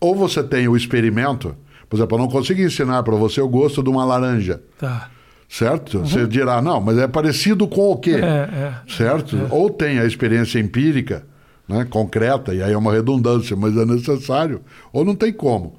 Ou 0.00 0.14
você 0.14 0.42
tem 0.42 0.68
o 0.68 0.76
experimento, 0.76 1.56
por 1.88 1.96
exemplo, 1.96 2.16
eu 2.16 2.22
não 2.22 2.28
consigo 2.28 2.60
ensinar 2.60 3.02
para 3.02 3.16
você 3.16 3.40
o 3.40 3.48
gosto 3.48 3.82
de 3.82 3.88
uma 3.88 4.04
laranja, 4.04 4.60
Tá. 4.78 5.08
certo? 5.48 6.00
Você 6.00 6.26
dirá, 6.26 6.60
não, 6.60 6.80
mas 6.80 6.98
é 6.98 7.06
parecido 7.06 7.66
com 7.68 7.90
o 7.90 7.96
quê? 7.96 8.16
É, 8.22 8.24
é. 8.24 8.74
certo? 8.88 9.36
Ou 9.50 9.70
tem 9.70 9.98
a 9.98 10.04
experiência 10.04 10.58
empírica, 10.58 11.24
né, 11.68 11.84
concreta, 11.88 12.54
e 12.54 12.62
aí 12.62 12.72
é 12.72 12.78
uma 12.78 12.92
redundância, 12.92 13.56
mas 13.56 13.76
é 13.76 13.84
necessário, 13.84 14.60
ou 14.92 15.04
não 15.04 15.14
tem 15.14 15.32
como. 15.32 15.74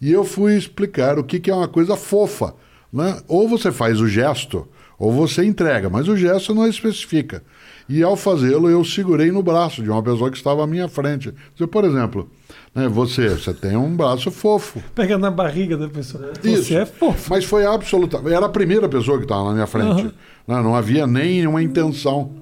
E 0.00 0.12
eu 0.12 0.24
fui 0.24 0.56
explicar 0.56 1.18
o 1.18 1.24
que, 1.24 1.40
que 1.40 1.50
é 1.50 1.54
uma 1.54 1.68
coisa 1.68 1.96
fofa. 1.96 2.54
Né? 2.92 3.18
Ou 3.26 3.48
você 3.48 3.72
faz 3.72 4.00
o 4.00 4.06
gesto, 4.06 4.68
ou 4.98 5.10
você 5.10 5.44
entrega, 5.44 5.88
mas 5.88 6.08
o 6.08 6.16
gesto 6.16 6.54
não 6.54 6.66
especifica. 6.66 7.42
E 7.92 8.02
ao 8.02 8.16
fazê-lo, 8.16 8.70
eu 8.70 8.82
segurei 8.82 9.30
no 9.30 9.42
braço 9.42 9.82
de 9.82 9.90
uma 9.90 10.02
pessoa 10.02 10.30
que 10.30 10.36
estava 10.38 10.64
à 10.64 10.66
minha 10.66 10.88
frente. 10.88 11.30
Por 11.70 11.84
exemplo, 11.84 12.26
né, 12.74 12.88
você, 12.88 13.28
você 13.28 13.52
tem 13.52 13.76
um 13.76 13.94
braço 13.94 14.30
fofo. 14.30 14.82
Pega 14.94 15.18
na 15.18 15.30
barriga 15.30 15.76
da 15.76 15.86
pessoa. 15.90 16.32
Isso. 16.42 16.64
Você 16.64 16.76
é 16.76 16.86
fofo. 16.86 17.28
Mas 17.28 17.44
foi 17.44 17.66
absoluta. 17.66 18.16
Era 18.30 18.46
a 18.46 18.48
primeira 18.48 18.88
pessoa 18.88 19.18
que 19.18 19.24
estava 19.24 19.44
na 19.44 19.52
minha 19.52 19.66
frente. 19.66 20.04
Uhum. 20.04 20.12
Não, 20.48 20.62
não 20.62 20.74
havia 20.74 21.06
nenhuma 21.06 21.62
intenção. 21.62 22.32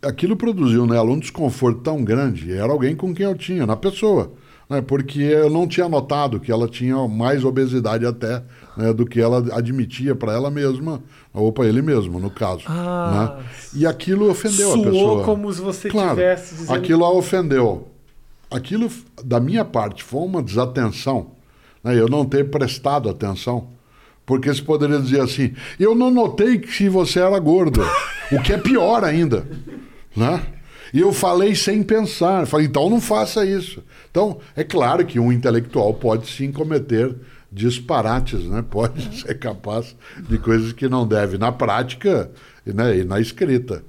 Aquilo 0.00 0.36
produziu 0.36 0.86
nela 0.86 1.10
um 1.10 1.18
desconforto 1.18 1.80
tão 1.80 2.04
grande. 2.04 2.52
Era 2.52 2.70
alguém 2.70 2.94
com 2.94 3.12
quem 3.12 3.26
eu 3.26 3.34
tinha, 3.34 3.66
na 3.66 3.74
pessoa. 3.74 4.30
Né? 4.74 4.82
Porque 4.82 5.20
eu 5.20 5.48
não 5.48 5.66
tinha 5.68 5.88
notado 5.88 6.40
que 6.40 6.50
ela 6.50 6.68
tinha 6.68 7.06
mais 7.06 7.44
obesidade 7.44 8.04
até 8.04 8.42
né, 8.76 8.92
do 8.92 9.06
que 9.06 9.20
ela 9.20 9.38
admitia 9.52 10.14
para 10.14 10.32
ela 10.32 10.50
mesma, 10.50 11.02
ou 11.32 11.52
para 11.52 11.66
ele 11.66 11.80
mesmo, 11.80 12.18
no 12.18 12.30
caso. 12.30 12.64
Ah, 12.66 13.36
né? 13.38 13.44
E 13.74 13.86
aquilo 13.86 14.28
ofendeu 14.30 14.74
a 14.74 14.82
pessoa. 14.82 15.24
como 15.24 15.52
se 15.52 15.60
você 15.60 15.88
claro, 15.88 16.10
tivesse 16.10 16.54
dizendo- 16.54 16.74
Aquilo 16.74 17.04
a 17.04 17.12
ofendeu. 17.12 17.88
Aquilo, 18.50 18.90
da 19.24 19.40
minha 19.40 19.64
parte, 19.64 20.02
foi 20.02 20.22
uma 20.22 20.42
desatenção. 20.42 21.28
Né? 21.82 21.98
Eu 21.98 22.08
não 22.08 22.24
ter 22.24 22.50
prestado 22.50 23.08
atenção. 23.08 23.68
Porque 24.26 24.52
você 24.52 24.62
poderia 24.62 24.98
dizer 24.98 25.20
assim: 25.20 25.54
eu 25.78 25.94
não 25.94 26.10
notei 26.10 26.58
que 26.58 26.88
você 26.88 27.20
era 27.20 27.38
gordo. 27.38 27.80
o 28.32 28.40
que 28.42 28.52
é 28.52 28.58
pior 28.58 29.04
ainda. 29.04 29.46
Né? 30.16 30.40
E 30.94 31.00
eu 31.00 31.12
falei 31.12 31.56
sem 31.56 31.82
pensar. 31.82 32.46
Falei, 32.46 32.66
então 32.66 32.88
não 32.88 33.00
faça 33.00 33.44
isso. 33.44 33.82
Então, 34.08 34.38
é 34.54 34.62
claro 34.62 35.04
que 35.04 35.18
um 35.18 35.32
intelectual 35.32 35.92
pode 35.92 36.28
sim 36.28 36.52
cometer 36.52 37.12
disparates, 37.50 38.44
né? 38.44 38.62
pode 38.62 39.02
ser 39.20 39.36
capaz 39.40 39.96
de 40.16 40.38
coisas 40.38 40.72
que 40.72 40.88
não 40.88 41.04
deve 41.04 41.36
na 41.36 41.50
prática 41.50 42.30
né? 42.64 42.98
e 42.98 43.04
na 43.04 43.18
escrita. 43.18 43.84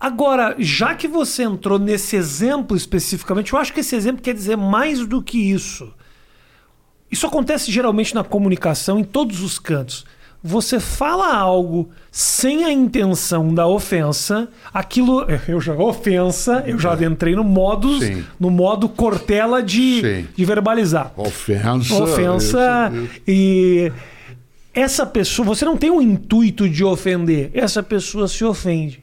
Agora, 0.00 0.56
já 0.58 0.96
que 0.96 1.06
você 1.06 1.44
entrou 1.44 1.78
nesse 1.78 2.16
exemplo 2.16 2.76
especificamente, 2.76 3.52
eu 3.52 3.58
acho 3.60 3.72
que 3.72 3.78
esse 3.78 3.94
exemplo 3.94 4.20
quer 4.20 4.34
dizer 4.34 4.56
mais 4.56 5.06
do 5.06 5.22
que 5.22 5.38
isso. 5.38 5.94
Isso 7.08 7.24
acontece 7.24 7.70
geralmente 7.70 8.16
na 8.16 8.24
comunicação 8.24 8.98
em 8.98 9.04
todos 9.04 9.42
os 9.42 9.60
cantos. 9.60 10.04
Você 10.44 10.80
fala 10.80 11.36
algo 11.36 11.88
sem 12.10 12.64
a 12.64 12.72
intenção 12.72 13.54
da 13.54 13.66
ofensa, 13.66 14.48
aquilo. 14.74 15.24
Eu 15.46 15.60
já 15.60 15.72
ofensa, 15.74 16.64
eu 16.66 16.78
já 16.80 16.94
entrei 16.94 17.36
no 17.36 17.44
modo, 17.44 18.00
Sim. 18.00 18.24
no 18.40 18.50
modo 18.50 18.88
cortela 18.88 19.62
de, 19.62 20.00
Sim. 20.00 20.28
de 20.34 20.44
verbalizar. 20.44 21.12
Ofensa. 21.16 21.94
ofensa 21.94 22.92
isso, 22.92 23.04
isso. 23.04 23.20
e 23.28 23.92
essa 24.74 25.06
pessoa, 25.06 25.46
você 25.46 25.64
não 25.64 25.76
tem 25.76 25.90
um 25.90 26.02
intuito 26.02 26.68
de 26.68 26.82
ofender, 26.82 27.50
essa 27.54 27.82
pessoa 27.82 28.26
se 28.26 28.44
ofende. 28.44 29.00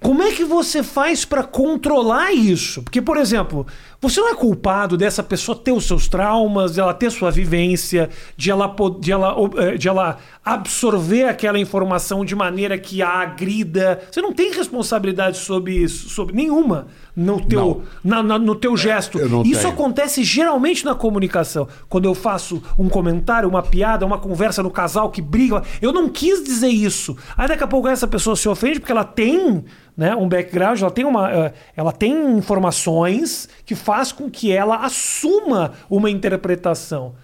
Como 0.00 0.22
é 0.22 0.30
que 0.30 0.44
você 0.44 0.82
faz 0.82 1.24
para 1.24 1.42
controlar 1.42 2.32
isso? 2.32 2.82
Porque, 2.82 3.02
por 3.02 3.16
exemplo, 3.16 3.66
você 4.00 4.20
não 4.20 4.28
é 4.28 4.34
culpado 4.34 4.96
dessa 4.96 5.22
pessoa 5.22 5.56
ter 5.58 5.72
os 5.72 5.84
seus 5.86 6.06
traumas, 6.06 6.74
de 6.74 6.80
ela 6.80 6.94
ter 6.94 7.10
sua 7.10 7.30
vivência, 7.30 8.08
de 8.36 8.50
ela, 8.50 8.72
de 9.00 9.10
ela, 9.12 9.34
eh, 9.56 9.76
de 9.76 9.88
ela 9.88 10.18
absorver 10.44 11.24
aquela 11.24 11.58
informação 11.58 12.24
de 12.24 12.34
maneira 12.34 12.78
que 12.78 13.02
a 13.02 13.08
agrida. 13.08 14.00
Você 14.10 14.22
não 14.22 14.32
tem 14.32 14.52
responsabilidade 14.52 15.38
sobre 15.38 15.74
isso, 15.74 16.08
sobre 16.08 16.34
nenhuma 16.34 16.86
no 17.14 17.44
teu, 17.44 17.82
na- 18.04 18.22
na- 18.22 18.38
no 18.38 18.54
teu 18.54 18.76
gesto. 18.76 19.18
eu 19.18 19.28
não 19.28 19.42
Isso 19.42 19.62
tenho. 19.62 19.72
acontece 19.72 20.22
geralmente 20.22 20.84
na 20.84 20.94
comunicação. 20.94 21.66
Quando 21.88 22.04
eu 22.04 22.14
faço 22.14 22.62
um 22.78 22.88
comentário, 22.88 23.48
uma 23.48 23.62
piada, 23.62 24.06
uma 24.06 24.18
conversa 24.18 24.62
no 24.62 24.70
casal 24.70 25.10
que 25.10 25.20
briga, 25.20 25.62
eu 25.82 25.92
não 25.92 26.08
quis 26.08 26.42
dizer 26.44 26.68
isso. 26.68 27.16
Aí 27.36 27.48
daqui 27.48 27.64
a 27.64 27.66
pouco 27.66 27.88
essa 27.88 28.06
pessoa 28.06 28.36
se 28.36 28.48
ofende 28.48 28.78
porque 28.78 28.92
ela 28.92 29.04
tem 29.04 29.64
né, 29.96 30.14
um 30.14 30.28
background, 30.28 30.80
ela 30.80 30.92
tem, 30.92 31.04
uma, 31.04 31.28
eh, 31.28 31.52
ela 31.76 31.90
tem 31.90 32.12
informações 32.38 33.48
que 33.66 33.74
faz 33.88 34.12
com 34.12 34.28
que 34.30 34.52
ela 34.52 34.76
assuma 34.84 35.72
uma 35.88 36.10
interpretação. 36.10 37.14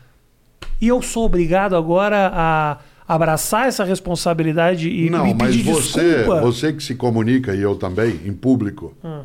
E 0.80 0.88
eu 0.88 1.02
sou 1.02 1.26
obrigado 1.26 1.76
agora 1.76 2.30
a 2.34 2.78
abraçar 3.06 3.68
essa 3.68 3.84
responsabilidade 3.84 4.88
e 4.88 5.10
Não, 5.10 5.26
me 5.26 5.34
mas 5.34 5.54
você, 5.60 6.14
desculpa. 6.16 6.40
você 6.40 6.72
que 6.72 6.82
se 6.82 6.94
comunica, 6.94 7.54
e 7.54 7.60
eu 7.60 7.74
também, 7.76 8.18
em 8.24 8.32
público. 8.32 8.96
Ah. 9.04 9.24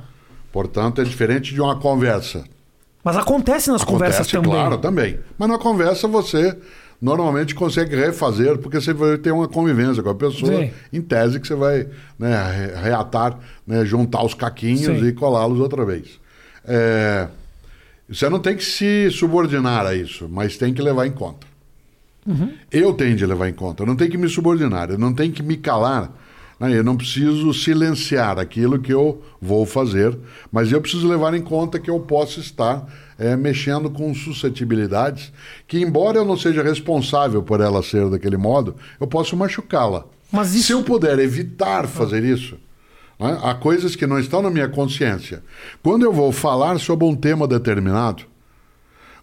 Portanto, 0.51 0.99
é 0.99 1.05
diferente 1.05 1.53
de 1.53 1.61
uma 1.61 1.77
conversa. 1.79 2.43
Mas 3.01 3.15
acontece 3.15 3.71
nas 3.71 3.85
conversas 3.85 4.27
Acontece, 4.27 4.35
também. 4.35 4.51
claro, 4.51 4.77
também. 4.77 5.19
Mas 5.37 5.47
na 5.47 5.57
conversa 5.57 6.09
você 6.09 6.57
normalmente 7.01 7.55
consegue 7.55 7.95
refazer, 7.95 8.57
porque 8.57 8.81
você 8.81 8.93
vai 8.93 9.17
ter 9.17 9.31
uma 9.31 9.47
convivência 9.47 10.03
com 10.03 10.09
a 10.09 10.15
pessoa, 10.15 10.51
Sim. 10.59 10.71
em 10.91 11.01
tese 11.01 11.39
que 11.39 11.47
você 11.47 11.55
vai 11.55 11.87
né, 12.19 12.51
re- 12.51 12.81
reatar, 12.89 13.39
né, 13.65 13.85
juntar 13.85 14.25
os 14.25 14.33
caquinhos 14.33 14.99
Sim. 14.99 15.05
e 15.07 15.13
colá-los 15.13 15.57
outra 15.61 15.85
vez. 15.85 16.19
É, 16.70 17.28
você 18.07 18.30
não 18.30 18.39
tem 18.39 18.55
que 18.55 18.63
se 18.63 19.09
subordinar 19.11 19.86
a 19.86 19.95
isso, 19.95 20.30
mas 20.30 20.55
tem 20.57 20.74
que 20.74 20.82
levar 20.82 21.07
em 21.07 21.11
conta. 21.11 21.47
Eu 22.72 22.93
tenho 22.93 23.15
de 23.15 23.26
levar 23.26 23.49
em 23.49 23.53
conta, 23.53 23.82
eu 23.82 23.88
não 23.88 23.95
tenho 23.95 24.11
que 24.11 24.17
me 24.17 24.30
subordinar, 24.30 24.91
eu 24.91 24.99
não 24.99 25.11
tenho 25.11 25.32
que 25.34 25.41
me 25.41 25.57
calar, 25.57 26.11
né, 26.59 26.78
eu 26.78 26.84
não 26.84 26.95
preciso 26.95 27.51
silenciar 27.55 28.38
aquilo 28.38 28.78
que 28.78 28.93
eu 28.93 29.24
vou 29.41 29.65
fazer, 29.65 30.15
mas 30.51 30.72
eu 30.72 30.80
preciso 30.80 31.07
levar 31.07 31.34
em 31.34 31.41
conta 31.41 31.80
que 31.80 31.89
eu 31.89 31.99
posso 32.01 32.39
estar 32.39 32.88
eh, 33.17 33.36
mexendo 33.36 33.89
com 33.89 34.13
suscetibilidades 34.13 35.32
que, 35.67 35.80
embora 35.82 36.17
eu 36.20 36.26
não 36.26 36.38
seja 36.38 36.61
responsável 36.61 37.41
por 37.41 37.61
ela 37.61 37.82
ser 37.82 38.07
daquele 38.09 38.38
modo, 38.38 38.76
eu 38.99 39.07
posso 39.07 39.36
machucá-la. 39.36 40.05
Mas 40.32 40.53
isso- 40.53 40.67
Se 40.67 40.74
eu 40.74 40.84
puder 40.84 41.17
evitar 41.17 41.88
fazer 41.88 42.24
isso, 42.24 42.57
né, 43.20 43.38
há 43.43 43.53
coisas 43.53 43.95
que 43.95 44.07
não 44.07 44.20
estão 44.20 44.41
na 44.41 44.49
minha 44.49 44.67
consciência. 44.70 45.43
Quando 45.84 46.03
eu 46.03 46.13
vou 46.13 46.32
falar 46.32 46.80
sobre 46.80 47.05
um 47.05 47.15
tema 47.15 47.47
determinado, 47.47 48.24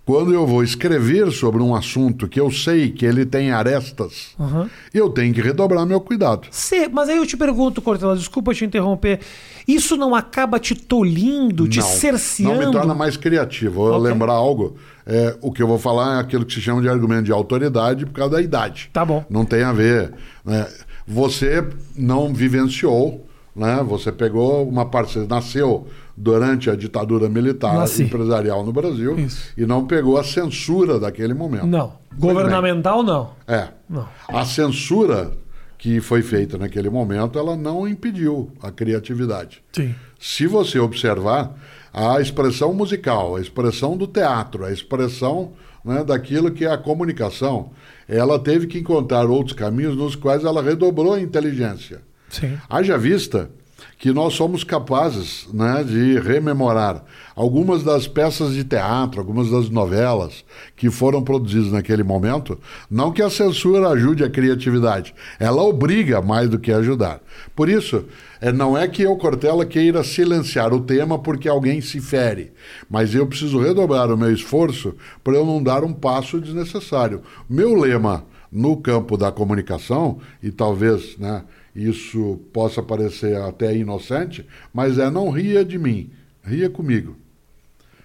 quando 0.04 0.32
eu 0.32 0.46
vou 0.46 0.62
escrever 0.62 1.32
sobre 1.32 1.60
um 1.60 1.74
assunto 1.74 2.28
que 2.28 2.38
eu 2.38 2.48
sei 2.48 2.90
que 2.92 3.04
ele 3.04 3.26
tem 3.26 3.50
arestas, 3.50 4.36
Uhum. 4.38 4.68
eu 4.94 5.10
tenho 5.10 5.34
que 5.34 5.40
redobrar 5.40 5.84
meu 5.84 6.00
cuidado. 6.00 6.46
Cê- 6.52 6.88
mas 6.88 7.08
aí 7.08 7.16
eu 7.16 7.26
te 7.26 7.36
pergunto, 7.36 7.82
Cortella, 7.82 8.14
desculpa 8.14 8.54
te 8.54 8.64
interromper. 8.64 9.18
Isso 9.66 9.96
não 9.96 10.14
acaba 10.14 10.60
te 10.60 10.76
tolindo, 10.76 11.66
te 11.66 11.80
não, 11.80 11.86
cerceando? 11.88 12.54
não 12.60 12.66
me 12.66 12.70
torna 12.72 12.94
mais 12.94 13.16
criativo. 13.16 13.88
Eu 13.88 13.94
Ok. 13.94 14.08
lembrar 14.08 14.34
algo, 14.34 14.76
é, 15.04 15.36
o 15.40 15.50
que 15.50 15.60
eu 15.60 15.66
vou 15.66 15.78
falar 15.78 16.18
é 16.18 16.20
aquilo 16.20 16.44
que 16.44 16.54
se 16.54 16.60
chama 16.60 16.80
de 16.80 16.88
argumento 16.88 17.24
de 17.24 17.32
autoridade 17.32 18.06
por 18.06 18.12
causa 18.12 18.36
da 18.36 18.40
idade. 18.40 18.88
Tá 18.92 19.04
bom. 19.04 19.24
Não 19.28 19.44
tem 19.44 19.64
a 19.64 19.72
ver. 19.72 20.12
né? 20.44 20.68
Você 21.04 21.66
não 21.96 22.32
vivenciou 22.32 23.26
né? 23.56 23.82
Você 23.88 24.12
pegou 24.12 24.68
uma 24.68 24.84
parceria, 24.84 25.26
nasceu 25.26 25.86
durante 26.16 26.68
a 26.68 26.76
ditadura 26.76 27.28
militar 27.28 27.74
Nasci. 27.74 28.04
empresarial 28.04 28.64
no 28.64 28.72
Brasil 28.72 29.18
Isso. 29.18 29.52
e 29.56 29.64
não 29.64 29.86
pegou 29.86 30.18
a 30.18 30.24
censura 30.24 31.00
daquele 31.00 31.32
momento. 31.32 31.66
Não. 31.66 31.94
Pois 32.10 32.34
Governamental, 32.34 33.02
não. 33.02 33.30
É. 33.48 33.68
Não. 33.88 34.06
A 34.28 34.44
censura 34.44 35.32
que 35.78 36.00
foi 36.00 36.22
feita 36.22 36.56
naquele 36.56 36.88
momento, 36.88 37.38
ela 37.38 37.56
não 37.56 37.86
impediu 37.86 38.50
a 38.62 38.70
criatividade. 38.70 39.62
Sim. 39.72 39.94
Se 40.18 40.46
você 40.46 40.78
observar 40.78 41.54
a 41.92 42.20
expressão 42.20 42.72
musical, 42.72 43.36
a 43.36 43.40
expressão 43.40 43.96
do 43.96 44.06
teatro, 44.06 44.64
a 44.64 44.72
expressão 44.72 45.52
né, 45.84 46.02
daquilo 46.02 46.50
que 46.50 46.64
é 46.64 46.70
a 46.70 46.78
comunicação, 46.78 47.70
ela 48.08 48.38
teve 48.38 48.66
que 48.66 48.78
encontrar 48.78 49.26
outros 49.26 49.54
caminhos 49.54 49.96
nos 49.96 50.16
quais 50.16 50.44
ela 50.44 50.62
redobrou 50.62 51.14
a 51.14 51.20
inteligência. 51.20 52.00
Sim. 52.40 52.58
Haja 52.68 52.98
vista 52.98 53.50
que 53.98 54.12
nós 54.12 54.34
somos 54.34 54.62
capazes 54.62 55.48
né, 55.52 55.82
de 55.82 56.18
rememorar 56.18 57.02
algumas 57.34 57.82
das 57.82 58.06
peças 58.06 58.52
de 58.52 58.62
teatro, 58.62 59.20
algumas 59.20 59.50
das 59.50 59.70
novelas 59.70 60.44
que 60.76 60.90
foram 60.90 61.22
produzidas 61.22 61.72
naquele 61.72 62.02
momento. 62.02 62.58
Não 62.90 63.10
que 63.10 63.22
a 63.22 63.30
censura 63.30 63.88
ajude 63.88 64.22
a 64.22 64.30
criatividade, 64.30 65.14
ela 65.38 65.62
obriga 65.62 66.20
mais 66.20 66.48
do 66.48 66.58
que 66.58 66.72
ajudar. 66.72 67.20
Por 67.54 67.68
isso, 67.68 68.04
é, 68.40 68.52
não 68.52 68.76
é 68.76 68.86
que 68.86 69.02
eu, 69.02 69.16
Cortella, 69.16 69.64
queira 69.64 70.04
silenciar 70.04 70.74
o 70.74 70.80
tema 70.80 71.18
porque 71.18 71.48
alguém 71.48 71.80
se 71.80 72.00
fere, 72.00 72.52
mas 72.88 73.14
eu 73.14 73.26
preciso 73.26 73.60
redobrar 73.60 74.12
o 74.12 74.16
meu 74.16 74.32
esforço 74.32 74.94
para 75.24 75.34
eu 75.34 75.46
não 75.46 75.62
dar 75.62 75.84
um 75.84 75.92
passo 75.92 76.40
desnecessário. 76.40 77.22
Meu 77.48 77.74
lema 77.74 78.24
no 78.50 78.76
campo 78.76 79.16
da 79.16 79.30
comunicação, 79.32 80.18
e 80.42 80.50
talvez 80.50 81.16
né, 81.18 81.44
isso 81.76 82.40
possa 82.52 82.82
parecer 82.82 83.36
até 83.36 83.76
inocente, 83.76 84.46
mas 84.72 84.98
é 84.98 85.10
não 85.10 85.28
ria 85.28 85.62
de 85.62 85.78
mim, 85.78 86.10
ria 86.42 86.70
comigo. 86.70 87.16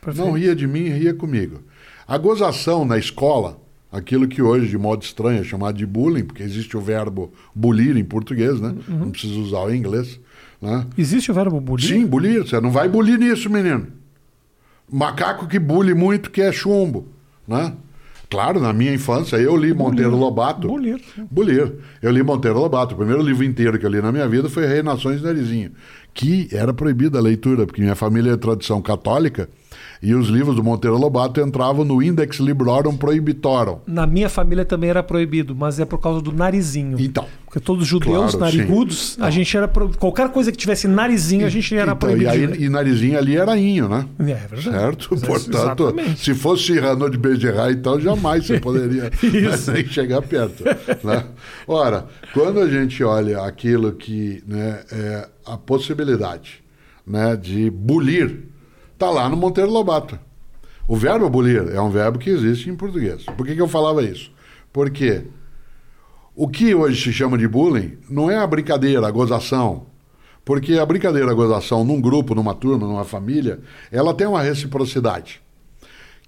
Perfeito. 0.02 0.26
Não 0.26 0.34
ria 0.34 0.54
de 0.54 0.68
mim, 0.68 0.90
ria 0.90 1.14
comigo. 1.14 1.62
A 2.06 2.18
gozação 2.18 2.84
na 2.84 2.98
escola, 2.98 3.58
aquilo 3.90 4.28
que 4.28 4.42
hoje, 4.42 4.68
de 4.68 4.78
modo 4.78 5.04
estranho, 5.04 5.40
é 5.40 5.44
chamado 5.44 5.78
de 5.78 5.86
bullying, 5.86 6.26
porque 6.26 6.44
existe 6.44 6.76
o 6.76 6.82
verbo 6.82 7.32
bulir 7.56 7.96
em 7.96 8.04
português, 8.04 8.60
né? 8.60 8.76
Não 8.88 9.12
precisa 9.12 9.40
usar 9.40 9.62
o 9.62 9.74
inglês. 9.74 10.20
Né? 10.62 10.86
Existe 10.98 11.32
o 11.32 11.34
verbo 11.34 11.62
bulir? 11.62 11.88
Sim, 11.88 12.06
bulir. 12.06 12.46
Você 12.46 12.60
não 12.60 12.72
vai 12.72 12.90
bulir 12.90 13.18
nisso, 13.18 13.50
menino. 13.50 13.88
Macaco 14.92 15.48
que 15.48 15.58
bule 15.58 15.94
muito 15.94 16.30
que 16.30 16.42
é 16.42 16.52
chumbo, 16.52 17.08
né? 17.48 17.74
Claro, 18.32 18.62
na 18.62 18.72
minha 18.72 18.94
infância 18.94 19.36
eu 19.36 19.58
li 19.58 19.74
Monteiro 19.74 20.16
Lobato. 20.16 20.70
Bulir. 20.70 21.02
Bulir. 21.30 21.74
Eu 22.02 22.12
li 22.12 22.24
Monteiro 22.24 22.60
Lobato. 22.60 22.94
O 22.96 22.98
primeiro 22.98 23.22
livro 23.22 23.44
inteiro 23.44 23.78
que 23.78 23.86
eu 23.86 23.90
li 23.90 24.02
na 24.02 24.10
minha 24.10 24.26
vida 24.26 24.50
foi 24.50 24.66
Rei 24.66 24.82
Nações 24.82 25.18
de 25.18 25.26
Narizinho, 25.26 25.72
que 26.14 26.48
era 26.50 26.74
proibida 26.74 27.20
a 27.20 27.22
leitura, 27.22 27.66
porque 27.66 27.82
minha 27.82 27.94
família 27.94 28.32
é 28.32 28.38
tradição 28.38 28.82
católica 28.82 29.50
e 30.04 30.16
os 30.16 30.28
livros 30.30 30.56
do 30.56 30.64
Monteiro 30.64 30.97
Lobato 30.97 31.39
entravam 31.39 31.86
no 31.86 32.02
Index 32.02 32.38
Librorum 32.38 32.97
Prohibitorum. 32.97 33.80
Na 33.86 34.08
minha 34.08 34.30
família 34.30 34.66
também 34.66 34.89
era 34.89 35.04
proibido, 35.04 35.56
mas 35.56 35.80
é 35.80 35.86
por 35.86 35.99
causa 35.99 36.22
do 36.22 36.32
narizinho. 36.32 36.99
Então, 36.99 37.26
Porque 37.45 37.60
todos 37.60 37.84
os 37.84 37.88
judeus 37.88 38.34
Claro, 38.34 38.39
narigudos, 38.39 39.16
a 39.20 39.30
gente 39.30 39.56
era. 39.56 39.68
pro- 39.68 39.89
Qualquer 39.97 40.30
coisa 40.30 40.52
que 40.52 40.58
tivesse 40.58 40.88
narizinho, 40.88 41.45
a 41.45 41.49
gente 41.49 41.76
era 41.76 41.84
então, 41.91 41.97
proibido. 41.97 42.24
e, 42.24 42.28
aí, 42.30 42.64
e 42.64 42.70
narizinho 42.70 43.18
ali 43.18 43.36
era 43.38 43.56
inho, 43.58 43.88
né? 43.89 44.06
É 44.20 44.24
verdade. 44.24 44.64
Certo? 44.64 45.08
Mas 45.12 45.24
é 45.24 45.28
Portanto, 45.28 45.84
exatamente. 45.89 46.20
se 46.20 46.34
fosse 46.34 46.80
Rano 46.80 47.10
de 47.10 47.18
Bergerai, 47.18 47.74
então 47.74 47.99
jamais 47.99 48.45
você 48.45 48.58
poderia 48.62 49.12
nem 49.22 49.86
chegar 49.86 50.22
perto. 50.24 50.64
né? 51.04 51.26
Ora, 51.68 52.06
quando 52.34 52.60
a 52.60 52.68
gente 52.70 53.04
olha 53.04 53.41
aquilo 53.41 53.91
que 53.93 54.41
né, 54.47 54.80
é 54.91 55.30
a 55.45 55.58
possibilidade 55.58 56.64
né, 57.06 57.36
de 57.36 57.70
bulir, 57.70 58.45
está 59.02 59.10
lá 59.10 59.28
no 59.28 59.36
Monteiro 59.36 59.72
Lobato. 59.72 60.20
O 60.88 60.95
verbo 60.95 61.28
bulir 61.28 61.70
é 61.74 61.82
um 61.82 61.89
verbo 61.89 62.20
que 62.20 62.30
existe 62.30 62.70
em 62.70 62.76
português. 62.76 63.24
Por 63.36 63.47
que, 63.47 63.56
que 63.56 63.62
eu 63.62 63.68
falava 63.68 64.04
isso? 64.04 64.32
Porque 64.72 65.24
o 66.36 66.47
que 66.47 66.76
hoje 66.76 67.02
se 67.02 67.12
chama 67.12 67.36
de 67.36 67.47
bullying 67.47 67.97
não 68.08 68.30
é 68.30 68.38
a 68.38 68.45
brincadeira, 68.45 69.08
a 69.08 69.12
gozação. 69.12 69.88
Porque 70.45 70.78
a 70.78 70.86
brincadeira, 70.86 71.32
a 71.32 71.34
gozação 71.34 71.84
num 71.84 71.99
grupo, 71.99 72.36
numa 72.36 72.54
turma, 72.54 72.86
numa 72.88 73.04
família, 73.04 73.60
ela 73.91 74.14
tem 74.14 74.28
uma 74.28 74.41
reciprocidade. 74.41 75.41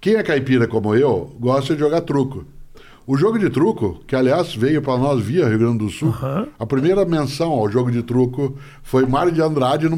Quem 0.02 0.16
é 0.16 0.24
caipira 0.24 0.68
como 0.68 0.96
eu, 0.96 1.36
gosta 1.40 1.76
de 1.76 1.80
jogar 1.80 2.02
truco. 2.02 2.44
O 3.06 3.16
jogo 3.16 3.38
de 3.38 3.52
truco, 3.52 4.02
que 4.08 4.16
aliás 4.16 4.56
veio 4.56 4.82
para 4.82 4.98
nós 4.98 5.22
via 5.24 5.48
Rio 5.48 5.60
Grande 5.60 5.78
do 5.80 5.90
Sul, 5.92 6.10
Aham. 6.10 6.48
a 6.58 6.66
primeira 6.66 7.06
menção 7.06 7.52
ao 7.52 7.70
jogo 7.70 7.92
de 7.92 8.02
truco 8.02 8.58
foi 8.82 9.06
Mário 9.06 9.32
de 9.32 9.42
Andrade 9.42 9.88
no 9.88 9.98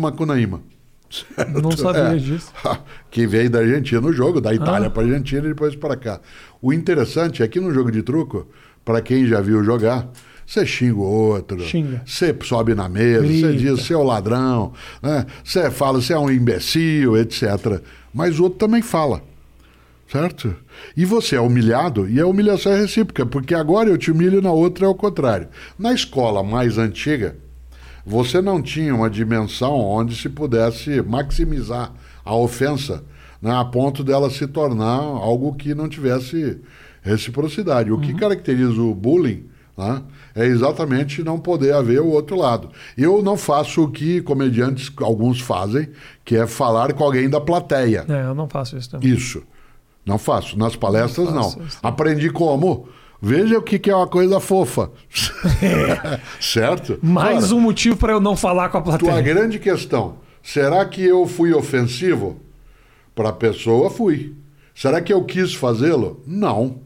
Macunaíma. 1.38 1.62
Não 1.62 1.72
sabia 1.72 2.02
É. 2.02 2.16
disso. 2.18 2.52
que 3.12 3.26
veio 3.28 3.50
da 3.50 3.60
Argentina 3.60 4.02
no 4.02 4.12
jogo, 4.12 4.42
da 4.42 4.54
Itália 4.54 4.88
Ah. 4.88 4.92
para 4.92 5.04
a 5.04 5.06
Argentina 5.06 5.46
e 5.46 5.50
depois 5.50 5.76
para 5.76 5.96
cá. 5.96 6.20
O 6.62 6.74
interessante 6.74 7.44
é 7.44 7.48
que 7.48 7.60
no 7.60 7.74
jogo 7.74 7.92
de 7.92 8.02
truco, 8.02 8.48
para 8.84 9.02
quem 9.02 9.26
já 9.28 9.40
viu 9.42 9.64
jogar, 9.64 10.08
você 10.46 10.66
xinga 10.66 10.98
o 10.98 11.02
outro, 11.04 11.58
você 12.06 12.36
sobe 12.44 12.76
na 12.76 12.88
mesa, 12.88 13.26
você 13.26 13.54
diz 13.54 13.72
você 13.72 13.94
é 13.94 13.98
o 13.98 14.04
ladrão, 14.04 14.74
né? 15.02 15.26
você 15.44 15.72
fala 15.72 16.00
você 16.00 16.14
é 16.14 16.20
um 16.20 16.30
imbecil, 16.30 17.18
etc. 17.18 17.82
Mas 18.14 18.40
o 18.40 18.44
outro 18.44 18.60
também 18.60 18.82
fala. 18.82 19.22
Certo? 20.08 20.56
E 20.96 21.04
você 21.04 21.36
é 21.36 21.42
humilhado 21.42 22.08
e 22.08 22.20
a 22.22 22.28
humilhação 22.28 22.72
é 22.72 22.80
recíproca, 22.80 23.26
porque 23.26 23.56
agora 23.56 23.90
eu 23.90 23.98
te 23.98 24.12
humilho 24.12 24.40
na 24.40 24.52
outra 24.52 24.86
é 24.86 24.88
o 24.88 24.94
contrário. 24.94 25.48
Na 25.80 25.92
escola 25.94 26.44
mais 26.44 26.78
antiga, 26.78 27.36
você 28.06 28.42
não 28.42 28.62
tinha 28.62 28.94
uma 28.94 29.10
dimensão 29.10 29.74
onde 29.80 30.16
se 30.16 30.30
pudesse 30.30 31.02
maximizar 31.02 31.92
a 32.24 32.36
ofensa 32.36 33.04
né, 33.42 33.56
a 33.56 33.64
ponto 33.64 34.04
dela 34.04 34.30
se 34.30 34.48
tornar 34.48 34.98
algo 34.98 35.54
que 35.54 35.76
não 35.76 35.88
tivesse 35.88 36.60
reciprocidade. 37.02 37.92
O 37.92 38.00
que 38.00 38.14
caracteriza 38.14 38.82
o 38.82 38.96
bullying 38.96 39.46
né, 39.78 40.02
é 40.34 40.46
exatamente 40.46 41.24
não 41.24 41.40
poder 41.40 41.74
haver 41.74 42.02
o 42.02 42.08
outro 42.08 42.36
lado. 42.36 42.72
Eu 42.98 43.22
não 43.22 43.38
faço 43.38 43.84
o 43.84 43.92
que 43.92 44.20
comediantes, 44.22 44.92
alguns 44.98 45.40
fazem, 45.40 45.90
que 46.24 46.36
é 46.36 46.48
falar 46.48 46.94
com 46.94 47.04
alguém 47.04 47.30
da 47.30 47.40
plateia. 47.40 48.04
É, 48.10 48.26
eu 48.26 48.34
não 48.34 48.50
faço 48.50 48.78
isso 48.78 48.90
também. 48.90 49.10
Isso. 49.10 49.44
Não 50.04 50.18
faço. 50.18 50.58
Nas 50.58 50.76
palestras, 50.76 51.28
Não 51.28 51.36
não. 51.36 51.68
Aprendi 51.84 52.32
como. 52.32 52.88
Veja 53.28 53.58
o 53.58 53.62
que 53.64 53.80
que 53.80 53.90
é 53.90 53.96
uma 53.96 54.06
coisa 54.08 54.40
fofa. 54.40 54.92
certo? 56.40 57.00
Mais 57.02 57.46
Ora, 57.46 57.56
um 57.56 57.60
motivo 57.60 57.98
para 57.98 58.14
eu 58.14 58.20
não 58.22 58.36
falar 58.36 58.70
com 58.70 58.78
a 58.78 58.82
Tua 58.82 58.98
plateia. 59.00 59.22
grande 59.22 59.58
questão. 59.60 60.18
Será 60.44 60.86
que 60.86 61.04
eu 61.04 61.26
fui 61.26 61.52
ofensivo? 61.54 62.40
Para 63.16 63.30
a 63.30 63.34
pessoa, 63.34 63.90
fui. 63.90 64.36
Será 64.76 65.02
que 65.02 65.12
eu 65.12 65.24
quis 65.24 65.54
fazê-lo? 65.56 66.22
Não. 66.28 66.78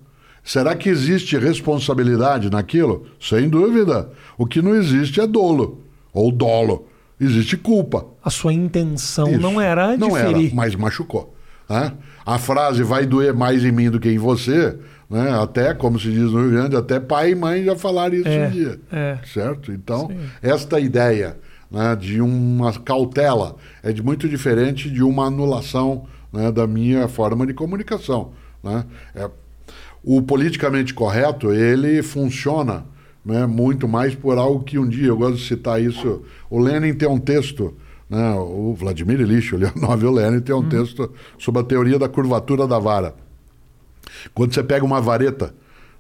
Será 0.44 0.76
que 0.76 0.88
existe 0.88 1.38
responsabilidade 1.38 2.50
naquilo? 2.50 3.06
Sem 3.20 3.50
dúvida. 3.50 4.10
O 4.38 4.46
que 4.46 4.62
não 4.62 4.74
existe 4.76 5.20
é 5.20 5.28
dolo. 5.28 5.82
Ou 6.14 6.32
dolo. 6.32 6.88
Existe 7.20 7.58
culpa. 7.58 8.06
A 8.24 8.30
sua 8.30 8.54
intenção 8.54 9.30
Isso. 9.30 9.40
não 9.42 9.60
era 9.60 9.92
de 9.96 10.00
Não 10.00 10.12
ferir. 10.12 10.46
era, 10.48 10.56
mas 10.56 10.74
machucou. 10.76 11.36
né? 11.70 11.92
A 12.26 12.38
frase 12.40 12.82
vai 12.84 13.06
doer 13.06 13.34
mais 13.34 13.66
em 13.66 13.72
mim 13.74 13.90
do 13.90 14.00
que 14.00 14.10
em 14.10 14.18
você, 14.18 14.78
né? 15.10 15.32
até, 15.42 15.74
como 15.74 16.00
se 16.00 16.12
diz 16.12 16.32
no 16.32 16.42
Rio 16.42 16.52
Grande, 16.52 16.76
até 16.76 17.00
pai 17.00 17.32
e 17.32 17.36
mãe 17.36 17.64
já 17.64 17.76
falaram 17.76 18.16
isso 18.16 18.28
É, 18.28 18.48
um 18.48 18.52
dia. 18.52 18.80
é. 18.92 19.18
Certo? 19.26 19.72
Então, 19.72 20.08
Sim. 20.08 20.20
esta 20.42 20.80
ideia 20.80 21.38
né, 21.72 21.96
de 21.96 22.22
uma 22.22 22.74
cautela 22.74 23.56
é 23.82 23.92
de 23.92 24.04
muito 24.04 24.28
diferente 24.28 24.90
de 24.90 25.04
uma 25.04 25.26
anulação 25.26 26.06
né, 26.32 26.52
da 26.52 26.68
minha 26.68 27.08
forma 27.08 27.46
de 27.46 27.54
comunicação. 27.54 28.32
Né? 28.64 28.86
É, 29.16 29.30
o 30.04 30.22
politicamente 30.22 30.94
correto, 30.94 31.52
ele 31.52 32.02
funciona 32.02 32.86
né, 33.24 33.46
muito 33.46 33.88
mais 33.88 34.16
por 34.16 34.38
algo 34.38 34.64
que 34.64 34.80
um 34.80 34.88
dia, 34.88 35.08
eu 35.08 35.18
gosto 35.18 35.38
de 35.38 35.48
citar 35.48 35.82
isso, 35.82 36.24
o 36.50 36.60
Lenin 36.60 36.94
tem 36.94 37.08
um 37.08 37.20
texto, 37.20 37.76
né, 38.10 38.34
o 38.34 38.74
Vladimir 38.74 39.20
Ilyich, 39.20 39.54
o 39.54 39.58
Leonov 39.58 40.04
o 40.04 40.12
Lenin 40.12 40.40
tem 40.40 40.56
um 40.56 40.68
texto 40.68 41.12
sobre 41.38 41.62
a 41.62 41.64
teoria 41.64 42.00
da 42.00 42.08
curvatura 42.08 42.68
da 42.68 42.80
vara. 42.80 43.14
Quando 44.34 44.54
você 44.54 44.64
pega 44.64 44.86
uma 44.86 45.02
vareta 45.02 45.54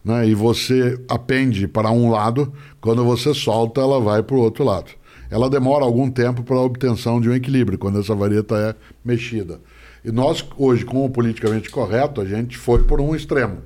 né, 0.04 0.28
e 0.28 0.34
você 0.34 1.00
apende 1.08 1.68
para 1.68 1.92
um 1.92 2.10
lado, 2.10 2.54
quando 2.82 3.04
você 3.04 3.34
solta, 3.34 3.82
ela 3.82 4.00
vai 4.00 4.24
para 4.24 4.36
o 4.36 4.40
outro 4.40 4.64
lado. 4.64 4.92
Ela 5.30 5.50
demora 5.50 5.86
algum 5.86 6.10
tempo 6.10 6.42
para 6.44 6.56
a 6.56 6.62
obtenção 6.62 7.22
de 7.22 7.30
um 7.30 7.36
equilíbrio, 7.36 7.78
quando 7.78 8.00
essa 8.00 8.16
vareta 8.16 8.56
é 8.56 8.76
mexida. 9.06 9.60
E 10.04 10.12
nós, 10.12 10.44
hoje, 10.58 10.86
com 10.86 11.06
o 11.06 11.10
politicamente 11.10 11.70
correto, 11.70 12.22
a 12.22 12.26
gente 12.26 12.58
foi 12.58 12.84
por 12.84 13.00
um 13.00 13.16
extremo. 13.16 13.60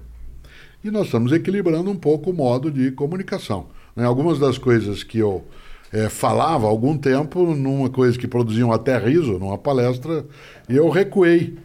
E 0.83 0.91
nós 0.91 1.05
estamos 1.05 1.31
equilibrando 1.31 1.89
um 1.89 1.95
pouco 1.95 2.31
o 2.31 2.33
modo 2.33 2.69
de 2.69 2.91
comunicação. 2.91 3.67
Né? 3.95 4.03
Algumas 4.03 4.39
das 4.39 4.57
coisas 4.57 5.03
que 5.03 5.19
eu 5.19 5.45
eh, 5.93 6.09
falava 6.09 6.65
há 6.65 6.69
algum 6.69 6.97
tempo, 6.97 7.55
numa 7.55 7.89
coisa 7.89 8.17
que 8.17 8.27
produziam 8.27 8.71
até 8.71 8.97
riso, 8.97 9.39
numa 9.39 9.57
palestra, 9.57 10.25
eu 10.67 10.89
recuei. 10.89 11.55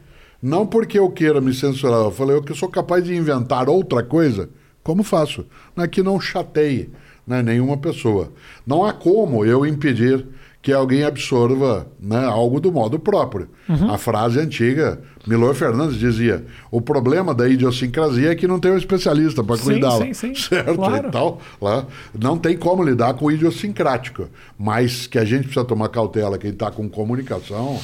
Não 0.41 0.67
porque 0.67 0.99
eu 0.99 1.11
queira 1.11 1.41
me 1.41 1.53
censurar, 1.53 2.05
eu 2.05 2.11
falei 2.11 2.41
que 2.43 2.53
eu 2.53 2.57
sou 2.57 2.69
capaz 2.69 3.05
de 3.05 3.15
inventar 3.15 3.69
outra 3.69 4.03
coisa, 4.03 4.49
como 4.83 5.03
faço, 5.03 5.45
né? 5.77 5.87
que 5.89 6.03
não 6.03 6.21
chateie 6.21 6.91
né, 7.27 7.43
nenhuma 7.43 7.77
pessoa. 7.77 8.33
Não 8.67 8.85
há 8.85 8.93
como 8.93 9.45
eu 9.45 9.67
impedir 9.67 10.25
que 10.63 10.73
alguém 10.73 11.05
absorva 11.05 11.87
né, 12.01 12.25
algo 12.25 12.61
do 12.61 12.73
modo 12.73 12.99
próprio. 12.99 13.49
Uhum. 13.69 13.91
A 13.91 13.99
frase 13.99 14.41
antiga, 14.41 15.01
Milor 15.27 15.55
Fernandes 15.55 15.97
dizia: 15.99 16.45
o 16.71 16.81
problema 16.81 17.35
da 17.35 17.49
idiosincrasia 17.49 18.33
é 18.33 18.35
que 18.35 18.47
não 18.47 18.59
tem 18.59 18.73
um 18.73 18.77
especialista 18.77 19.43
para 19.45 19.57
Sim, 19.57 19.65
cuidá-la. 19.65 20.05
sim, 20.07 20.15
sim. 20.15 20.35
Certo? 20.37 20.75
Claro. 20.75 21.09
Então, 21.09 21.39
lá, 21.61 21.87
não 22.19 22.37
tem 22.37 22.57
como 22.57 22.83
lidar 22.83 23.15
com 23.15 23.27
o 23.27 23.31
idiosincrático. 23.31 24.29
Mas 24.59 25.07
que 25.07 25.19
a 25.19 25.25
gente 25.25 25.45
precisa 25.45 25.65
tomar 25.65 25.89
cautela, 25.89 26.39
quem 26.39 26.51
está 26.51 26.71
com 26.71 26.89
comunicação, 26.89 27.79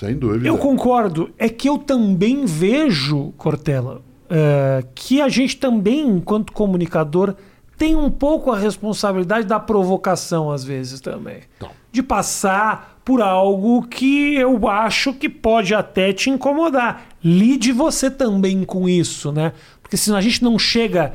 sem 0.00 0.16
dúvida. 0.16 0.48
Eu 0.48 0.56
concordo. 0.56 1.30
É 1.38 1.48
que 1.48 1.68
eu 1.68 1.76
também 1.76 2.46
vejo, 2.46 3.32
Cortella, 3.36 4.00
é, 4.30 4.82
que 4.94 5.20
a 5.20 5.28
gente 5.28 5.58
também, 5.58 6.08
enquanto 6.08 6.52
comunicador, 6.54 7.34
tem 7.76 7.94
um 7.94 8.10
pouco 8.10 8.50
a 8.50 8.58
responsabilidade 8.58 9.46
da 9.46 9.60
provocação, 9.60 10.50
às 10.50 10.64
vezes, 10.64 11.00
também. 11.00 11.40
Então. 11.56 11.70
De 11.92 12.02
passar 12.02 12.98
por 13.04 13.20
algo 13.20 13.82
que 13.82 14.36
eu 14.36 14.66
acho 14.68 15.12
que 15.12 15.28
pode 15.28 15.74
até 15.74 16.12
te 16.12 16.30
incomodar. 16.30 17.06
Lide 17.22 17.70
você 17.72 18.10
também 18.10 18.64
com 18.64 18.88
isso, 18.88 19.30
né? 19.30 19.52
Porque 19.82 19.96
senão 19.96 20.16
a 20.16 20.22
gente 20.22 20.42
não 20.42 20.58
chega. 20.58 21.12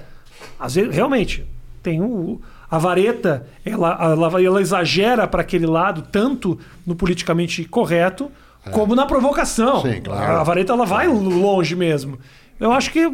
Às 0.59 0.75
vezes, 0.75 0.95
realmente, 0.95 1.45
tem 1.81 2.01
o. 2.01 2.39
A 2.69 2.79
vareta, 2.79 3.47
ela, 3.63 3.97
ela, 4.01 4.41
ela 4.41 4.61
exagera 4.61 5.27
para 5.27 5.41
aquele 5.41 5.67
lado, 5.67 6.01
tanto 6.11 6.59
no 6.85 6.95
politicamente 6.95 7.63
correto, 7.63 8.29
como 8.71 8.95
na 8.95 9.05
provocação. 9.05 9.81
Sim, 9.81 10.01
claro. 10.01 10.37
A 10.37 10.43
vareta 10.43 10.73
ela 10.73 10.85
vai 10.85 11.07
longe 11.07 11.75
mesmo. 11.75 12.17
Eu 12.59 12.71
acho 12.71 12.91
que. 12.91 13.07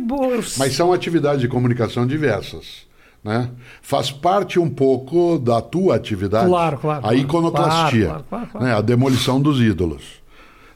Mas 0.57 0.73
são 0.73 0.93
atividades 0.93 1.41
de 1.41 1.47
comunicação 1.47 2.05
diversas. 2.05 2.89
Né? 3.23 3.49
Faz 3.81 4.11
parte 4.11 4.59
um 4.59 4.69
pouco 4.69 5.37
da 5.37 5.61
tua 5.61 5.95
atividade 5.95 6.47
Claro, 6.47 6.77
claro, 6.79 7.07
a 7.07 7.13
iconoclastia, 7.13 8.07
Claro, 8.07 8.23
claro, 8.23 8.25
claro, 8.27 8.47
claro. 8.47 8.65
Né? 8.65 8.73
a 8.73 8.81
demolição 8.81 9.39
dos 9.39 9.61
ídolos. 9.61 10.21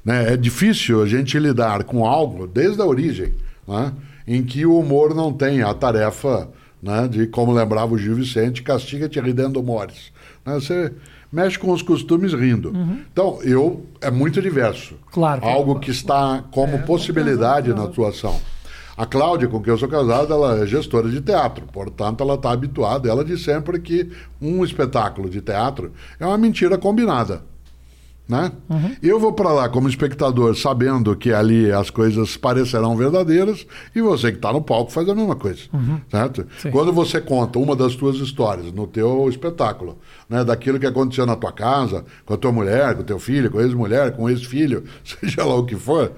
Né? 0.04 0.34
É 0.34 0.38
difícil 0.38 1.02
a 1.02 1.08
gente 1.08 1.40
lidar 1.40 1.84
com 1.86 2.06
algo 2.06 2.46
desde 2.46 2.80
a 2.80 2.86
origem 2.86 3.34
né? 3.68 3.92
em 4.28 4.44
que 4.44 4.64
o 4.64 4.78
humor 4.78 5.16
não 5.16 5.34
tem 5.34 5.64
a 5.64 5.74
tarefa 5.74 6.48
né? 6.84 7.08
de, 7.08 7.26
como 7.26 7.52
lembrava 7.52 7.96
o 7.96 7.98
Gil 7.98 8.14
Vicente, 8.14 8.62
castiga-te 8.62 9.20
ridendo 9.20 9.64
mores. 9.64 10.12
Né? 10.46 10.54
Você 10.54 10.94
mexe 11.32 11.58
com 11.58 11.72
os 11.72 11.82
costumes 11.82 12.34
rindo. 12.34 12.74
Então, 13.12 13.40
eu 13.44 13.86
é 14.02 14.10
muito 14.10 14.42
diverso. 14.42 14.94
Uhum. 14.94 15.00
Claro, 15.12 15.42
claro, 15.42 15.58
Algo 15.58 15.80
que 15.80 15.92
está 15.92 16.44
como 16.52 16.84
possibilidade 16.84 17.74
na 17.74 17.84
atuação. 17.84 18.40
A 18.98 19.06
Cláudia, 19.06 19.50
com 19.50 19.62
quem 19.62 19.74
eu 19.74 19.78
sou 19.78 19.90
casado, 19.90 20.34
ela 20.34 20.62
é 20.62 20.66
gestora 20.66 21.10
de 21.10 21.20
teatro, 21.20 21.66
portanto, 21.66 22.24
ela 22.24 22.36
está 22.36 22.52
habituada. 22.52 23.10
Ela 23.10 23.26
diz 23.26 23.44
sempre 23.44 23.78
que 23.78 24.10
um 24.42 24.64
espetáculo 24.64 25.30
de 25.30 25.42
teatro 25.42 25.92
é 26.18 26.26
uma 26.26 26.38
mentira 26.38 26.78
combinada. 26.78 27.44
Né? 28.28 28.52
Eu 29.04 29.20
vou 29.20 29.34
para 29.34 29.52
lá 29.52 29.70
como 29.70 29.88
espectador, 29.88 30.56
sabendo 30.58 31.16
que 31.16 31.32
ali 31.32 31.72
as 31.72 31.92
coisas 31.92 32.36
parecerão 32.36 32.98
verdadeiras, 32.98 33.68
e 33.96 34.02
você 34.02 34.32
que 34.32 34.38
está 34.40 34.52
no 34.52 34.64
palco 34.64 34.92
faz 34.92 35.08
a 35.08 35.14
mesma 35.14 35.36
coisa. 35.36 35.62
Certo? 36.10 36.48
Sim. 36.58 36.72
Quando 36.72 36.92
você 36.92 37.22
conta 37.22 37.60
uma 37.60 37.76
das 37.76 37.96
tuas 37.96 38.16
histórias 38.16 38.72
no 38.74 38.88
teu 38.88 39.30
espetáculo, 39.30 40.00
né, 40.28 40.44
daquilo 40.44 40.80
que 40.80 40.88
aconteceu 40.88 41.26
na 41.28 41.36
tua 41.36 41.52
casa, 41.52 42.04
com 42.26 42.34
a 42.34 42.38
tua 42.38 42.52
mulher, 42.52 42.96
com 42.96 43.02
o 43.02 43.06
teu 43.06 43.20
filho, 43.20 43.52
com 43.52 43.60
a 43.60 43.62
ex-mulher, 43.62 44.12
com 44.16 44.24
o 44.24 44.30
ex-filho, 44.30 44.84
seja 45.06 45.44
lá 45.46 45.54
o 45.56 45.64
que 45.64 45.76
for, 45.76 46.12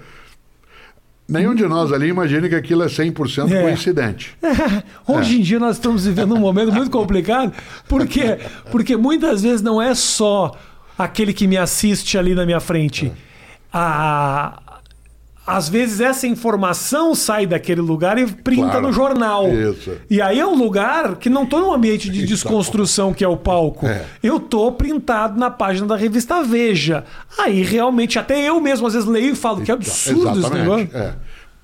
nenhum 1.27 1.53
de 1.53 1.67
nós 1.67 1.91
ali 1.91 2.07
imagina 2.07 2.47
que 2.47 2.55
aquilo 2.55 2.83
é 2.83 2.87
100% 2.87 3.51
É. 3.51 3.61
coincidente. 3.63 4.37
Hoje 5.05 5.39
em 5.39 5.41
dia 5.41 5.59
nós 5.59 5.75
estamos 5.75 6.05
vivendo 6.05 6.33
um 6.33 6.39
momento 6.39 6.71
muito 6.71 6.89
complicado, 6.89 7.51
porque 7.87 8.37
porque 8.71 8.95
muitas 8.95 9.41
vezes 9.41 9.61
não 9.61 9.81
é 9.81 9.93
só 9.93 10.53
aquele 10.97 11.33
que 11.33 11.47
me 11.47 11.57
assiste 11.57 12.17
ali 12.17 12.33
na 12.35 12.45
minha 12.45 12.59
frente. 12.59 13.11
A 13.71 14.61
às 15.45 15.69
vezes 15.69 16.01
essa 16.01 16.27
informação 16.27 17.15
sai 17.15 17.45
daquele 17.47 17.79
lugar 17.79 18.17
e 18.17 18.27
printa 18.27 18.63
Claro. 18.71 18.81
no 18.87 18.91
jornal. 18.91 19.47
Isso. 19.49 19.93
E 20.09 20.21
aí 20.21 20.41
é 20.41 20.45
um 20.45 20.57
lugar 20.57 21.15
que 21.15 21.29
não 21.29 21.43
estou 21.43 21.61
num 21.61 21.71
ambiente 21.71 22.09
de 22.09 22.25
desconstrução 22.25 23.13
que 23.13 23.23
é 23.23 23.27
o 23.29 23.37
palco. 23.37 23.87
É. 23.87 24.03
Eu 24.21 24.41
tô 24.41 24.69
printado 24.73 25.39
na 25.39 25.49
página 25.49 25.87
da 25.87 25.95
revista 25.95 26.43
Veja. 26.43 27.05
Aí 27.37 27.61
realmente 27.63 28.19
até 28.19 28.41
eu 28.41 28.59
mesmo 28.59 28.87
às 28.87 28.93
vezes 28.93 29.07
leio 29.07 29.31
e 29.31 29.35
falo 29.35 29.61
que 29.61 29.71
absurdo 29.71 30.37
esse 30.37 30.49
negócio. 30.53 30.57
Exatamente. 30.59 30.95
É. 30.97 31.13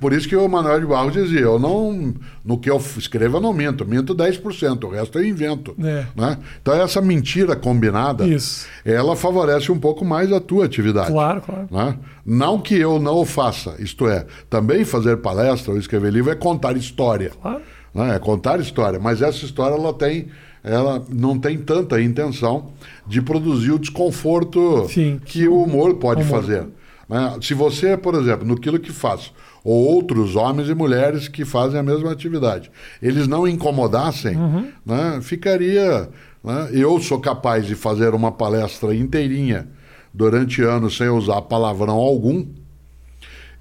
Por 0.04 0.12
isso 0.12 0.28
que 0.28 0.36
o 0.36 0.50
Manuel 0.50 0.82
de 0.82 0.86
Barros 0.86 1.14
dizia, 1.14 1.40
eu 1.40 1.58
não, 1.58 2.14
no 2.44 2.58
que 2.58 2.70
eu 2.70 2.76
escrevo 2.98 3.38
eu 3.38 3.42
não 3.42 3.54
minto, 3.54 3.86
minto 3.86 4.14
10%, 4.14 4.84
o 4.84 4.90
resto 4.90 5.18
eu 5.18 5.26
invento. 5.26 5.74
É. 5.82 6.06
Né? 6.14 6.38
Então 6.62 6.74
essa 6.74 7.02
mentira 7.02 7.56
combinada, 7.56 8.28
Isso. 8.28 8.68
ela 8.84 9.16
favorece 9.16 9.72
um 9.72 9.80
pouco 9.80 10.04
mais 10.04 10.30
a 10.34 10.42
tua 10.42 10.66
atividade. 10.66 11.10
Claro, 11.10 11.40
claro. 11.40 11.68
né? 11.72 11.98
Não 12.26 12.60
que 12.60 12.76
eu 12.76 13.00
não 13.00 13.16
o 13.16 13.26
faça, 13.26 13.78
isto 13.80 14.06
é, 14.06 14.26
também 14.50 14.84
fazer 14.84 15.16
palestra 15.22 15.72
ou 15.72 15.80
escrever 15.80 16.12
livro 16.12 16.32
é 16.32 16.36
contar 16.36 16.76
história. 16.76 17.32
Claro. 17.42 17.62
né? 17.96 18.18
É 18.18 18.20
contar 18.20 18.60
história, 18.60 19.00
mas 19.00 19.22
essa 19.22 19.46
história 19.46 19.76
ela 19.76 19.94
tem, 19.94 20.28
ela 20.66 21.02
não 21.10 21.40
tem 21.40 21.58
tanta 21.58 22.02
intenção 22.02 22.74
de 23.08 23.22
produzir 23.22 23.72
o 23.72 23.80
desconforto 23.80 24.86
Sim. 24.90 25.22
que 25.24 25.48
o 25.48 25.64
humor 25.64 25.96
pode 25.96 26.24
Humor. 26.24 26.42
fazer. 26.42 26.66
né? 27.08 27.38
Se 27.42 27.54
você, 27.54 27.96
por 27.96 28.16
exemplo, 28.16 28.46
no 28.46 28.58
Quilo 28.60 28.78
que 28.78 28.92
Faço, 28.92 29.32
ou 29.64 29.86
outros 29.96 30.36
homens 30.36 30.68
e 30.70 30.74
mulheres 30.76 31.28
que 31.28 31.46
fazem 31.46 31.80
a 31.80 31.84
mesma 31.84 32.12
atividade, 32.12 32.70
eles 33.02 33.28
não 33.28 33.48
incomodassem, 33.48 34.36
Uhum. 34.36 34.68
né? 34.86 35.20
ficaria. 35.22 36.10
né? 36.44 36.70
Eu 36.74 37.00
sou 37.00 37.20
capaz 37.20 37.66
de 37.66 37.74
fazer 37.76 38.14
uma 38.14 38.32
palestra 38.32 38.94
inteirinha 38.94 39.68
durante 40.14 40.62
anos 40.62 40.98
sem 40.98 41.08
usar 41.10 41.42
palavrão 41.44 41.96
algum. 41.96 42.46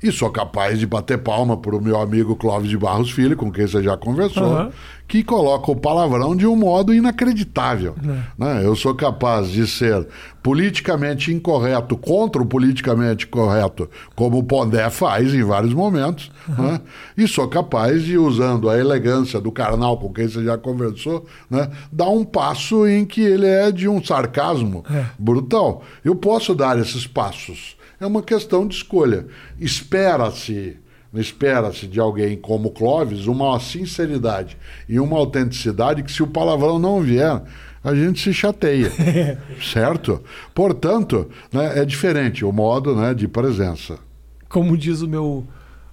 E 0.02 0.10
sou 0.10 0.30
capaz 0.30 0.78
de 0.80 0.86
bater 0.86 1.18
palma 1.18 1.56
para 1.56 1.76
o 1.76 1.80
meu 1.80 2.00
amigo 2.00 2.34
Clóvis 2.34 2.68
de 2.68 2.76
Barros 2.76 3.10
Filho, 3.12 3.36
com 3.36 3.52
quem 3.52 3.66
você 3.68 3.80
já 3.82 3.96
conversou, 3.96 4.42
Aham. 4.56 4.70
que 5.06 5.22
coloca 5.22 5.70
o 5.70 5.76
palavrão 5.76 6.34
de 6.34 6.44
um 6.44 6.56
modo 6.56 6.92
inacreditável. 6.92 7.94
né? 8.36 8.62
Eu 8.64 8.74
sou 8.74 8.96
capaz 8.96 9.48
de 9.50 9.64
ser 9.64 10.04
politicamente 10.42 11.32
incorreto 11.32 11.96
contra 11.96 12.42
o 12.42 12.46
politicamente 12.46 13.28
correto, 13.28 13.88
como 14.16 14.38
o 14.38 14.42
Pondé 14.42 14.90
faz 14.90 15.32
em 15.32 15.44
vários 15.44 15.72
momentos. 15.72 16.32
né? 16.48 16.80
E 17.16 17.28
sou 17.28 17.46
capaz 17.46 18.02
de, 18.02 18.18
usando 18.18 18.68
a 18.68 18.76
elegância 18.76 19.40
do 19.40 19.52
carnal 19.52 19.96
com 19.98 20.12
quem 20.12 20.26
você 20.26 20.42
já 20.42 20.58
conversou, 20.58 21.24
né? 21.48 21.70
dar 21.92 22.08
um 22.08 22.24
passo 22.24 22.88
em 22.88 23.04
que 23.04 23.20
ele 23.20 23.46
é 23.46 23.70
de 23.70 23.88
um 23.88 24.02
sarcasmo 24.02 24.84
É. 24.90 25.04
brutal. 25.16 25.84
Eu 26.04 26.16
posso 26.16 26.56
dar 26.56 26.76
esses 26.78 27.06
passos. 27.06 27.76
É 28.02 28.06
uma 28.06 28.20
questão 28.20 28.66
de 28.66 28.74
escolha. 28.74 29.28
Espera-se, 29.60 30.76
espera-se 31.14 31.86
de 31.86 32.00
alguém 32.00 32.36
como 32.36 32.72
Clóvis 32.72 33.28
uma 33.28 33.60
sinceridade 33.60 34.56
e 34.88 34.98
uma 34.98 35.16
autenticidade 35.16 36.02
que 36.02 36.10
se 36.10 36.20
o 36.20 36.26
palavrão 36.26 36.80
não 36.80 37.00
vier, 37.00 37.40
a 37.84 37.94
gente 37.94 38.20
se 38.20 38.34
chateia. 38.34 38.90
certo? 39.62 40.20
Portanto, 40.52 41.30
né, 41.52 41.78
é 41.78 41.84
diferente 41.84 42.44
o 42.44 42.50
modo 42.50 42.96
né, 42.96 43.14
de 43.14 43.28
presença. 43.28 44.00
como 44.48 44.76
diz 44.76 45.00
o 45.00 45.06
meu 45.06 45.46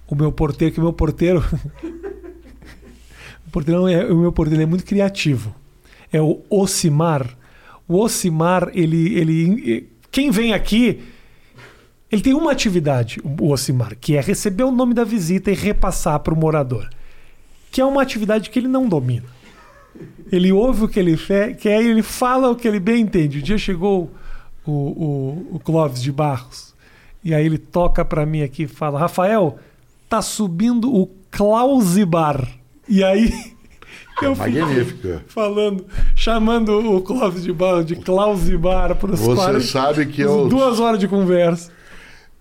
o 0.08 0.16
meu 0.16 0.32
porteiro, 0.32 0.74
que 0.74 0.80
o 0.80 0.82
meu 0.82 0.92
porteiro 0.92 1.38
o 3.46 3.50
porteiro 3.52 3.86
é, 3.86 4.12
o 4.12 4.16
meu 4.16 4.32
porteiro 4.32 4.64
é 4.64 4.66
muito 4.66 4.84
criativo. 4.84 5.54
É 6.12 6.20
o 6.20 6.40
Ocimar. 6.50 7.38
O 7.86 7.98
Ocimar, 7.98 8.68
ele 8.74 9.16
ele 9.16 9.88
quem 10.10 10.32
vem 10.32 10.52
aqui 10.52 11.00
ele 12.10 12.22
tem 12.22 12.34
uma 12.34 12.50
atividade, 12.52 13.20
o 13.24 13.50
Ocimar, 13.50 13.94
que 14.00 14.16
é 14.16 14.20
receber 14.20 14.64
o 14.64 14.70
nome 14.72 14.94
da 14.94 15.04
visita 15.04 15.50
e 15.50 15.54
repassar 15.54 16.18
para 16.20 16.34
o 16.34 16.36
morador. 16.36 16.88
Que 17.70 17.80
é 17.80 17.84
uma 17.84 18.02
atividade 18.02 18.50
que 18.50 18.58
ele 18.58 18.66
não 18.68 18.88
domina. 18.88 19.26
Ele 20.30 20.50
ouve 20.52 20.84
o 20.84 20.88
que 20.88 20.98
ele 20.98 21.16
quer 21.60 21.82
e 21.82 21.86
ele 21.88 22.02
fala 22.02 22.50
o 22.50 22.56
que 22.56 22.66
ele 22.66 22.80
bem 22.80 23.02
entende. 23.02 23.38
O 23.38 23.42
dia 23.42 23.58
chegou 23.58 24.10
o, 24.66 24.70
o, 24.72 25.48
o 25.56 25.60
Clóvis 25.60 26.02
de 26.02 26.10
Barros 26.12 26.74
e 27.22 27.34
aí 27.34 27.44
ele 27.44 27.58
toca 27.58 28.04
para 28.04 28.24
mim 28.26 28.42
aqui 28.42 28.64
e 28.64 28.68
fala: 28.68 28.98
Rafael, 28.98 29.58
tá 30.08 30.22
subindo 30.22 30.92
o 30.94 31.08
Clausibar. 31.30 32.48
E 32.88 33.04
aí 33.04 33.32
eu 34.22 34.34
fiquei 34.34 34.60
Magnífico. 34.62 35.20
falando, 35.28 35.84
chamando 36.14 36.96
o 36.96 37.00
Clóvis 37.02 37.42
de 37.42 37.52
Barros 37.52 37.86
de 37.86 37.96
Clausibar 37.96 38.94
para 38.96 39.12
os 39.12 39.20
Você 39.20 39.60
sabe 39.60 40.06
que 40.06 40.22
eu- 40.22 40.48
duas 40.48 40.80
horas 40.80 40.98
de 40.98 41.06
conversa. 41.06 41.70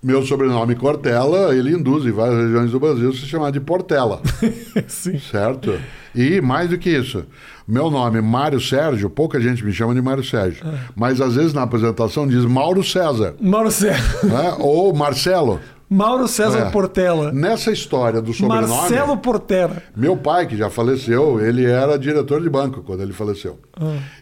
Meu 0.02 0.26
sobrenome 0.26 0.76
Cortella, 0.76 1.54
ele 1.54 1.72
induz 1.74 2.06
em 2.06 2.12
várias 2.12 2.38
regiões 2.46 2.72
do 2.72 2.80
Brasil 2.80 3.12
se 3.12 3.26
chamar 3.26 3.52
de 3.52 3.60
Portela. 3.60 4.22
Sim. 4.88 5.20
Certo? 5.20 5.78
E 6.16 6.40
mais 6.40 6.70
do 6.70 6.78
que 6.78 6.90
isso, 6.90 7.26
meu 7.68 7.92
nome 7.92 8.22
Mário 8.22 8.62
Sérgio, 8.62 9.10
pouca 9.10 9.40
gente 9.42 9.64
me 9.64 9.74
chama 9.74 9.94
de 9.94 10.02
Mário 10.02 10.24
Sérgio, 10.24 10.64
mas 10.96 11.20
às 11.20 11.36
vezes 11.36 11.54
na 11.54 11.64
apresentação 11.64 12.28
diz 12.28 12.46
Mauro 12.46 12.84
César, 12.84 13.36
Mauro 13.42 13.70
Serra. 13.70 14.02
né? 14.24 14.56
ou 14.60 14.94
Marcelo. 14.94 15.60
Mauro 15.90 16.28
César 16.28 16.68
É. 16.68 16.70
Portela. 16.70 17.32
Nessa 17.32 17.72
história 17.72 18.22
do 18.22 18.32
sobrenome. 18.32 18.68
Marcelo 18.68 19.18
Portela. 19.18 19.82
Meu 19.96 20.16
pai, 20.16 20.46
que 20.46 20.56
já 20.56 20.70
faleceu, 20.70 21.44
ele 21.44 21.66
era 21.66 21.98
diretor 21.98 22.40
de 22.42 22.50
banco 22.50 22.84
quando 22.84 23.02
ele 23.02 23.12
faleceu. 23.12 23.60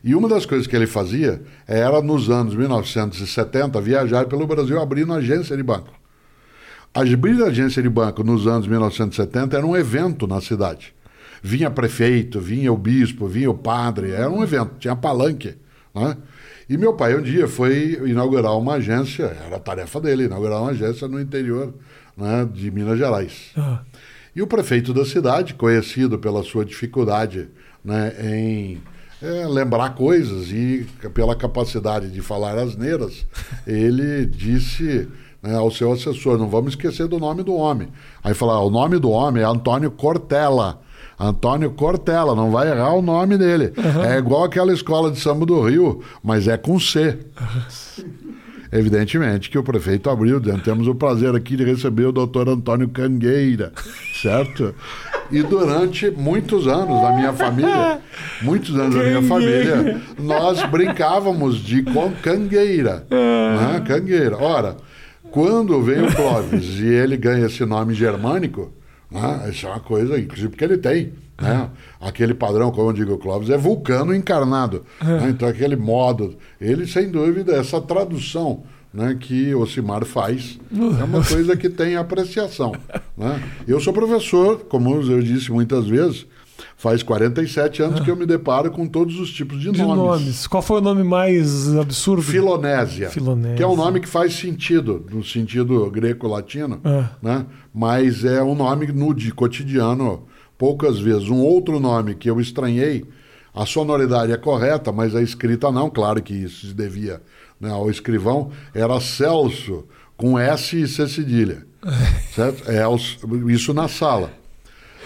E 0.02 0.16
uma 0.16 0.30
das 0.30 0.46
coisas 0.46 0.66
que 0.66 0.76
ele 0.76 0.88
fazia 0.88 1.42
era, 1.68 2.02
nos 2.02 2.30
anos 2.30 2.56
1970, 2.56 3.82
viajar 3.82 4.26
pelo 4.26 4.48
Brasil 4.48 4.82
abrindo 4.82 5.14
agência 5.14 5.58
de 5.58 5.64
banco. 5.64 5.92
Abrir 6.94 7.44
agência 7.44 7.84
de 7.84 7.90
banco 7.90 8.24
nos 8.24 8.48
anos 8.48 8.66
1970 8.66 9.58
era 9.58 9.66
um 9.66 9.76
evento 9.76 10.26
na 10.26 10.40
cidade. 10.40 10.96
Vinha 11.44 11.70
prefeito, 11.70 12.40
vinha 12.40 12.72
o 12.72 12.78
bispo, 12.78 13.28
vinha 13.28 13.52
o 13.52 13.54
padre, 13.54 14.12
era 14.12 14.30
um 14.30 14.42
evento, 14.42 14.72
tinha 14.80 14.96
palanque. 14.96 15.56
Né? 15.94 16.18
E 16.70 16.78
meu 16.78 16.94
pai 16.94 17.16
um 17.16 17.22
dia 17.22 17.48
foi 17.48 18.00
inaugurar 18.06 18.58
uma 18.58 18.74
agência, 18.74 19.24
era 19.46 19.56
a 19.56 19.60
tarefa 19.60 20.02
dele, 20.02 20.26
inaugurar 20.26 20.62
uma 20.62 20.72
agência 20.72 21.08
no 21.08 21.20
interior 21.20 21.74
né, 22.16 22.48
de 22.52 22.70
Minas 22.70 22.98
Gerais. 22.98 23.52
Ah, 23.56 23.82
E 24.36 24.42
o 24.42 24.48
prefeito 24.48 24.94
da 24.94 25.06
cidade, 25.06 25.54
conhecido 25.54 26.20
pela 26.20 26.44
sua 26.44 26.66
dificuldade 26.66 27.48
né, 27.84 28.14
em 28.22 28.82
é, 29.22 29.48
lembrar 29.48 29.96
coisas 29.96 30.52
e 30.52 30.86
pela 31.14 31.36
capacidade 31.36 32.12
de 32.12 32.22
falar 32.22 32.58
asneiras, 32.58 33.26
ele 33.66 34.26
disse 34.26 35.08
né, 35.42 35.56
ao 35.56 35.72
seu 35.72 35.92
assessor: 35.92 36.38
não 36.38 36.50
vamos 36.50 36.74
esquecer 36.74 37.08
do 37.08 37.18
nome 37.18 37.44
do 37.44 37.56
homem. 37.56 37.88
Aí 38.24 38.34
falar: 38.34 38.60
o 38.62 38.70
nome 38.70 39.00
do 39.00 39.10
homem 39.10 39.42
é 39.42 39.46
Antônio 39.46 39.90
Cortella. 39.90 40.82
Antônio 41.20 41.72
Cortella, 41.72 42.36
não 42.36 42.52
vai 42.52 42.70
errar 42.70 42.94
o 42.94 43.02
nome 43.02 43.38
dele. 43.38 43.74
É 44.08 44.18
igual 44.18 44.44
aquela 44.44 44.74
escola 44.74 45.12
de 45.12 45.20
samba 45.20 45.46
do 45.46 45.62
Rio, 45.62 46.04
mas 46.24 46.48
é 46.48 46.58
com 46.58 46.80
C. 46.80 47.18
Evidentemente 48.72 49.50
que 49.50 49.58
o 49.58 49.64
prefeito 49.64 50.10
abriu, 50.10 50.42
temos 50.64 50.88
o 50.88 50.96
prazer 50.96 51.34
aqui 51.36 51.56
de 51.56 51.64
receber 51.64 52.06
o 52.06 52.12
doutor 52.12 52.50
Antônio 52.50 52.90
Cangueira, 52.90 53.72
certo? 54.22 54.76
E 55.32 55.42
durante 55.42 56.12
muitos 56.12 56.68
anos 56.68 57.02
na 57.02 57.12
minha 57.14 57.34
família, 57.34 58.00
muitos 58.42 58.76
anos 58.76 58.96
da 58.96 59.04
minha 59.04 59.22
família, 59.24 60.02
nós 60.20 60.62
brincávamos 60.70 61.58
de 61.58 61.82
com 61.84 62.12
cangueira, 62.22 63.06
né? 63.10 63.84
cangueira. 63.88 64.38
Ora, 64.38 64.78
quando 65.32 65.82
vem 65.82 66.04
o 66.04 66.14
Clóvis 66.14 66.80
e 66.80 66.88
ele 66.88 67.16
ganha 67.18 67.46
esse 67.46 67.66
nome 67.66 67.94
germânico, 67.94 68.72
né? 69.12 69.50
isso 69.50 69.66
é 69.66 69.70
uma 69.70 69.80
coisa, 69.80 70.20
inclusive 70.20 70.50
porque 70.50 70.64
ele 70.64 70.78
tem, 70.78 71.14
né? 71.40 71.70
Aquele 72.02 72.34
padrão, 72.34 72.72
como 72.72 72.90
eu 72.90 72.94
digo, 72.94 73.14
o 73.14 73.18
Clóvis 73.18 73.50
é 73.50 73.58
vulcano 73.58 74.14
encarnado. 74.14 74.84
né? 75.02 75.30
Então, 75.30 75.48
aquele 75.48 75.76
modo. 75.76 76.36
Ele, 76.60 76.88
sem 76.88 77.10
dúvida, 77.10 77.54
essa 77.56 77.80
tradução 77.80 78.64
né, 78.94 79.16
que 79.20 79.54
o 79.54 79.66
Simar 79.68 80.04
faz 80.06 80.60
é 81.00 81.04
uma 81.04 81.24
coisa 81.24 81.56
que 81.56 81.70
tem 81.70 81.96
apreciação. 81.96 82.74
Né? 83.16 83.44
Eu 83.68 83.80
sou 83.80 83.94
professor, 83.94 84.60
como 84.70 84.96
eu 84.96 85.22
disse 85.22 85.52
muitas 85.52 85.86
vezes, 85.88 86.26
faz 86.78 87.02
47 87.02 87.82
anos 87.82 88.00
que 88.02 88.10
eu 88.12 88.16
me 88.16 88.26
deparo 88.26 88.70
com 88.70 88.88
todos 88.88 89.20
os 89.20 89.32
tipos 89.32 89.60
de, 89.60 89.72
de 89.72 89.82
nomes. 89.82 89.98
nomes. 89.98 90.48
Qual 90.48 90.62
foi 90.62 90.78
o 90.78 90.82
nome 90.82 91.04
mais 91.04 91.76
absurdo? 91.76 92.22
Filonésia, 92.22 93.10
Filonésia. 93.10 93.56
que 93.58 93.64
é 93.64 93.68
um 93.68 93.76
nome 93.76 94.00
que 94.00 94.08
faz 94.08 94.34
sentido, 94.36 95.04
no 95.12 95.24
sentido 95.24 95.90
greco-latino, 95.90 96.80
Ah. 96.86 97.10
né? 97.22 97.46
mas 97.74 98.24
é 98.24 98.42
um 98.44 98.54
nome 98.56 98.88
no 98.88 99.14
de 99.14 99.32
cotidiano, 99.34 100.24
poucas 100.58 101.00
vezes. 101.00 101.30
Um 101.30 101.40
outro 101.42 101.80
nome 101.80 102.14
que 102.14 102.30
eu 102.30 102.40
estranhei, 102.40 103.04
a 103.54 103.66
sonoridade 103.66 104.32
é 104.32 104.38
correta, 104.38 104.92
mas 104.92 105.16
a 105.16 105.22
escrita 105.22 105.72
não, 105.72 105.90
claro 105.90 106.22
que 106.22 106.34
isso 106.34 106.68
se 106.68 106.74
devia 106.76 107.22
né, 107.60 107.72
ao 107.72 107.90
escrivão, 107.90 108.52
era 108.72 109.00
Celso, 109.02 109.84
com 110.16 110.38
S 110.38 110.80
e 110.80 110.88
C 110.88 111.08
cedilha. 111.08 111.66
certo? 112.36 112.70
É, 112.70 112.84
isso 113.52 113.74
na 113.74 113.88
sala. 113.88 114.32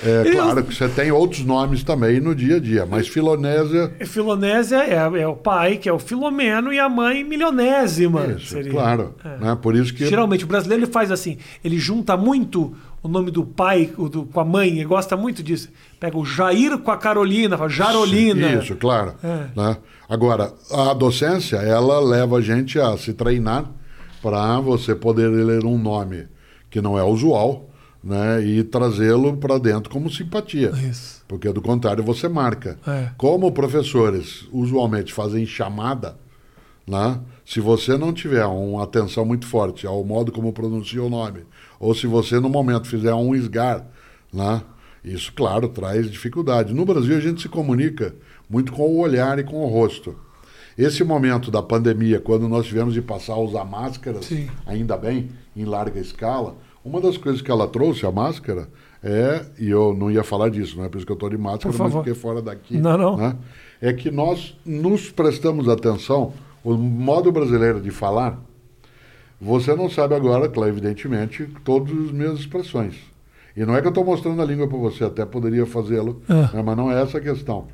É 0.03 0.31
claro 0.31 0.63
que 0.63 0.73
você 0.73 0.89
tem 0.89 1.11
outros 1.11 1.43
nomes 1.45 1.83
também 1.83 2.19
no 2.19 2.33
dia 2.33 2.55
a 2.55 2.59
dia, 2.59 2.85
mas 2.85 3.07
Filonésia 3.07 3.93
Filonésia 4.05 4.77
é, 4.77 4.95
é 5.21 5.27
o 5.27 5.35
pai, 5.35 5.77
que 5.77 5.87
é 5.87 5.93
o 5.93 5.99
Filomeno, 5.99 6.73
e 6.73 6.79
a 6.79 6.89
mãe 6.89 7.23
milionésima. 7.23 8.25
Isso, 8.27 8.47
seria. 8.53 8.71
claro. 8.71 9.15
É. 9.23 9.37
Né? 9.43 9.57
Por 9.61 9.75
isso 9.75 9.93
que. 9.93 10.05
Geralmente 10.05 10.43
o 10.43 10.47
brasileiro 10.47 10.83
ele 10.85 10.91
faz 10.91 11.11
assim, 11.11 11.37
ele 11.63 11.77
junta 11.77 12.17
muito 12.17 12.73
o 13.03 13.07
nome 13.07 13.31
do 13.31 13.43
pai 13.43 13.91
o 13.97 14.07
do- 14.07 14.25
com 14.25 14.39
a 14.39 14.45
mãe, 14.45 14.69
ele 14.69 14.85
gosta 14.85 15.15
muito 15.17 15.41
disso. 15.41 15.69
Pega 15.99 16.17
o 16.17 16.25
Jair 16.25 16.77
com 16.77 16.91
a 16.91 16.97
Carolina, 16.97 17.57
fala 17.57 17.69
Jarolina. 17.69 18.53
Isso, 18.53 18.75
claro. 18.75 19.13
É. 19.23 19.45
Né? 19.55 19.77
Agora, 20.09 20.51
a 20.71 20.93
docência, 20.93 21.57
ela 21.57 21.99
leva 21.99 22.37
a 22.37 22.41
gente 22.41 22.79
a 22.79 22.97
se 22.97 23.13
treinar 23.13 23.65
para 24.21 24.59
você 24.59 24.93
poder 24.93 25.27
ler 25.29 25.65
um 25.65 25.77
nome 25.77 26.27
que 26.69 26.81
não 26.81 26.97
é 26.97 27.03
usual 27.03 27.69
né? 28.03 28.43
e 28.43 28.63
trazê-lo 28.63 29.37
para 29.37 29.57
dentro 29.57 29.89
como 29.89 30.09
simpatia. 30.09 30.71
Isso. 30.89 31.23
Porque, 31.27 31.51
do 31.51 31.61
contrário, 31.61 32.03
você 32.03 32.27
marca. 32.27 32.77
É. 32.87 33.09
Como 33.17 33.51
professores 33.51 34.47
usualmente 34.51 35.13
fazem 35.13 35.45
chamada, 35.45 36.17
né? 36.87 37.19
se 37.45 37.59
você 37.59 37.97
não 37.97 38.13
tiver 38.13 38.45
uma 38.45 38.83
atenção 38.83 39.25
muito 39.25 39.45
forte 39.45 39.85
ao 39.85 40.03
modo 40.03 40.31
como 40.31 40.53
pronuncia 40.53 41.03
o 41.03 41.09
nome, 41.09 41.41
ou 41.79 41.93
se 41.93 42.07
você 42.07 42.39
no 42.39 42.49
momento 42.49 42.87
fizer 42.87 43.13
um 43.13 43.35
esgar, 43.35 43.85
né? 44.33 44.61
isso, 45.03 45.33
claro, 45.33 45.67
traz 45.67 46.09
dificuldade. 46.09 46.73
No 46.73 46.85
Brasil, 46.85 47.17
a 47.17 47.19
gente 47.19 47.41
se 47.41 47.49
comunica 47.49 48.15
muito 48.49 48.71
com 48.71 48.83
o 48.83 48.99
olhar 48.99 49.39
e 49.39 49.43
com 49.43 49.63
o 49.63 49.67
rosto. 49.67 50.15
Esse 50.77 51.03
momento 51.03 51.51
da 51.51 51.61
pandemia, 51.61 52.19
quando 52.19 52.47
nós 52.47 52.65
tivemos 52.65 52.93
de 52.93 53.01
passar 53.01 53.33
a 53.33 53.39
usar 53.39 53.65
máscaras, 53.65 54.25
Sim. 54.25 54.49
ainda 54.65 54.97
bem, 54.97 55.29
em 55.55 55.65
larga 55.65 55.99
escala, 55.99 56.55
uma 56.83 56.99
das 57.01 57.17
coisas 57.17 57.41
que 57.41 57.51
ela 57.51 57.67
trouxe, 57.67 58.05
a 58.05 58.11
máscara, 58.11 58.67
é, 59.03 59.45
e 59.59 59.69
eu 59.69 59.93
não 59.93 60.11
ia 60.11 60.23
falar 60.23 60.49
disso, 60.49 60.77
não 60.77 60.85
é 60.85 60.89
por 60.89 60.97
isso 60.97 61.05
que 61.05 61.11
eu 61.11 61.15
estou 61.15 61.29
de 61.29 61.37
máscara, 61.37 61.75
mas 61.77 61.93
fiquei 61.93 62.13
fora 62.13 62.41
daqui. 62.41 62.77
Não, 62.77 62.97
não. 62.97 63.17
né? 63.17 63.35
É 63.81 63.91
que 63.93 64.11
nós 64.11 64.55
nos 64.65 65.09
prestamos 65.09 65.67
atenção, 65.67 66.33
o 66.63 66.73
modo 66.73 67.31
brasileiro 67.31 67.81
de 67.81 67.89
falar, 67.89 68.39
você 69.39 69.75
não 69.75 69.89
sabe 69.89 70.13
agora, 70.13 70.47
claro, 70.47 70.69
evidentemente, 70.71 71.47
todas 71.63 71.91
as 71.97 72.11
minhas 72.11 72.39
expressões. 72.39 72.95
E 73.57 73.65
não 73.65 73.75
é 73.75 73.81
que 73.81 73.87
eu 73.87 73.89
estou 73.89 74.05
mostrando 74.05 74.41
a 74.41 74.45
língua 74.45 74.67
para 74.67 74.77
você, 74.77 75.03
até 75.03 75.25
poderia 75.25 75.65
fazê-lo, 75.65 76.21
Ah. 76.29 76.51
né, 76.53 76.61
mas 76.63 76.77
não 76.77 76.91
é 76.91 77.01
essa 77.01 77.17
a 77.17 77.21
questão. 77.21 77.67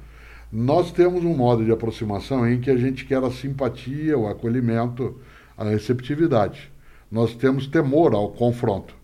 Nós 0.51 0.91
temos 0.93 1.25
um 1.25 1.35
modo 1.35 1.63
de 1.65 1.71
aproximação 1.71 2.49
em 2.49 2.59
que 2.61 2.71
a 2.71 2.77
gente 2.77 3.03
quer 3.05 3.21
a 3.21 3.29
simpatia, 3.29 4.17
o 4.17 4.27
acolhimento, 4.27 5.15
a 5.57 5.65
receptividade. 5.65 6.71
Nós 7.11 7.33
temos 7.33 7.67
temor 7.67 8.13
ao 8.13 8.29
confronto. 8.29 8.95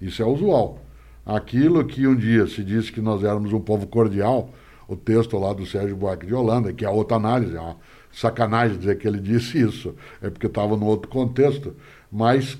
Isso 0.00 0.22
é 0.22 0.26
usual. 0.26 0.78
Aquilo 1.24 1.84
que 1.84 2.06
um 2.06 2.14
dia 2.14 2.46
se 2.46 2.62
disse 2.62 2.92
que 2.92 3.00
nós 3.00 3.24
éramos 3.24 3.52
um 3.52 3.60
povo 3.60 3.86
cordial, 3.86 4.50
o 4.86 4.96
texto 4.96 5.38
lá 5.38 5.52
do 5.52 5.64
Sérgio 5.64 5.96
Buarque 5.96 6.26
de 6.26 6.34
Holanda, 6.34 6.72
que 6.72 6.84
é 6.84 6.88
outra 6.88 7.16
análise, 7.16 7.56
é 7.56 7.60
uma 7.60 7.76
sacanagem 8.12 8.78
dizer 8.78 8.98
que 8.98 9.08
ele 9.08 9.18
disse 9.18 9.58
isso, 9.58 9.94
é 10.22 10.28
porque 10.30 10.46
estava 10.46 10.76
no 10.76 10.86
outro 10.86 11.08
contexto, 11.08 11.74
mas 12.12 12.58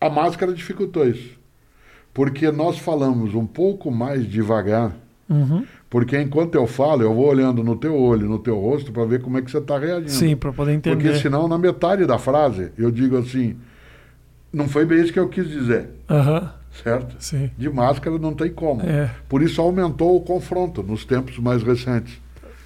a 0.00 0.08
máscara 0.08 0.52
dificultou 0.52 1.06
isso. 1.06 1.38
Porque 2.12 2.50
nós 2.50 2.78
falamos 2.78 3.34
um 3.34 3.46
pouco 3.46 3.90
mais 3.90 4.26
devagar, 4.28 4.96
Uhum. 5.28 5.64
Porque 5.94 6.20
enquanto 6.20 6.56
eu 6.56 6.66
falo, 6.66 7.02
eu 7.02 7.14
vou 7.14 7.28
olhando 7.28 7.62
no 7.62 7.76
teu 7.76 7.96
olho, 7.96 8.28
no 8.28 8.40
teu 8.40 8.58
rosto, 8.58 8.90
para 8.90 9.04
ver 9.04 9.22
como 9.22 9.38
é 9.38 9.42
que 9.42 9.48
você 9.48 9.58
está 9.58 9.78
reagindo. 9.78 10.10
Sim, 10.10 10.34
para 10.34 10.52
poder 10.52 10.72
entender. 10.72 10.96
Porque 10.96 11.16
senão, 11.20 11.46
na 11.46 11.56
metade 11.56 12.04
da 12.04 12.18
frase, 12.18 12.72
eu 12.76 12.90
digo 12.90 13.16
assim, 13.16 13.54
não 14.52 14.66
foi 14.68 14.84
bem 14.84 15.00
isso 15.00 15.12
que 15.12 15.20
eu 15.20 15.28
quis 15.28 15.48
dizer, 15.48 15.90
Aham, 16.10 16.50
certo? 16.82 17.14
sim. 17.20 17.48
De 17.56 17.70
máscara 17.70 18.18
não 18.18 18.34
tem 18.34 18.50
como. 18.52 18.82
É. 18.82 19.08
Por 19.28 19.40
isso 19.40 19.60
aumentou 19.62 20.16
o 20.16 20.20
confronto 20.20 20.82
nos 20.82 21.04
tempos 21.04 21.38
mais 21.38 21.62
recentes. 21.62 22.20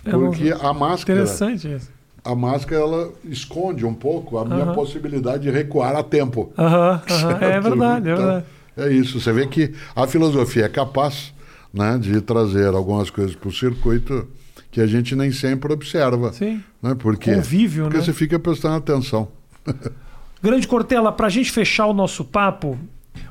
Não- 0.06 0.20
Porque 0.20 0.50
a 0.58 0.72
máscara, 0.72 1.18
Interessante 1.20 1.70
isso. 1.70 1.90
a 2.24 2.34
máscara 2.34 2.80
ela 2.80 3.12
esconde 3.26 3.84
um 3.84 3.92
pouco 3.92 4.38
a 4.38 4.44
minha 4.46 4.62
Aham. 4.64 4.72
possibilidade 4.72 5.42
de 5.42 5.50
recuar 5.50 5.94
a 5.94 6.02
tempo. 6.02 6.50
Aham, 6.56 7.02
aham. 7.10 7.38
É 7.44 7.60
verdade, 7.60 8.08
é 8.08 8.12
Então, 8.14 8.24
verdade. 8.24 8.46
É 8.74 8.90
isso. 8.90 9.20
Você 9.20 9.30
vê 9.34 9.46
que 9.46 9.74
a 9.94 10.06
filosofia 10.06 10.64
é 10.64 10.68
capaz 10.70 11.34
né, 11.72 11.98
de 11.98 12.20
trazer 12.20 12.74
algumas 12.74 13.10
coisas 13.10 13.34
para 13.34 13.48
o 13.48 13.52
circuito 13.52 14.26
que 14.70 14.80
a 14.80 14.86
gente 14.86 15.14
nem 15.16 15.32
sempre 15.32 15.72
observa. 15.72 16.32
Sim. 16.32 16.62
Né? 16.82 16.94
Porque, 16.98 17.34
Convívio, 17.34 17.84
porque 17.84 17.98
né? 17.98 18.04
você 18.04 18.12
fica 18.12 18.38
prestando 18.38 18.76
atenção. 18.76 19.28
Grande 20.42 20.68
Cortella, 20.68 21.10
para 21.10 21.26
a 21.26 21.30
gente 21.30 21.50
fechar 21.50 21.86
o 21.86 21.92
nosso 21.92 22.24
papo, 22.24 22.78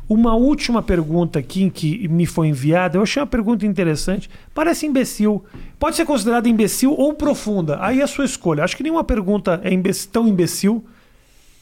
uma 0.09 0.35
última 0.35 0.81
pergunta 0.81 1.39
aqui 1.39 1.69
que 1.69 2.07
me 2.07 2.25
foi 2.25 2.47
enviada. 2.47 2.97
Eu 2.97 3.03
achei 3.03 3.21
uma 3.21 3.27
pergunta 3.27 3.65
interessante. 3.65 4.29
Parece 4.53 4.85
imbecil. 4.85 5.43
Pode 5.79 5.95
ser 5.95 6.05
considerada 6.05 6.49
imbecil 6.49 6.93
ou 6.93 7.13
profunda. 7.13 7.77
Aí 7.81 8.01
é 8.01 8.03
a 8.03 8.07
sua 8.07 8.25
escolha. 8.25 8.63
Acho 8.63 8.75
que 8.75 8.83
nenhuma 8.83 9.03
pergunta 9.03 9.61
é 9.63 9.73
imbe- 9.73 9.93
tão 10.11 10.27
imbecil 10.27 10.83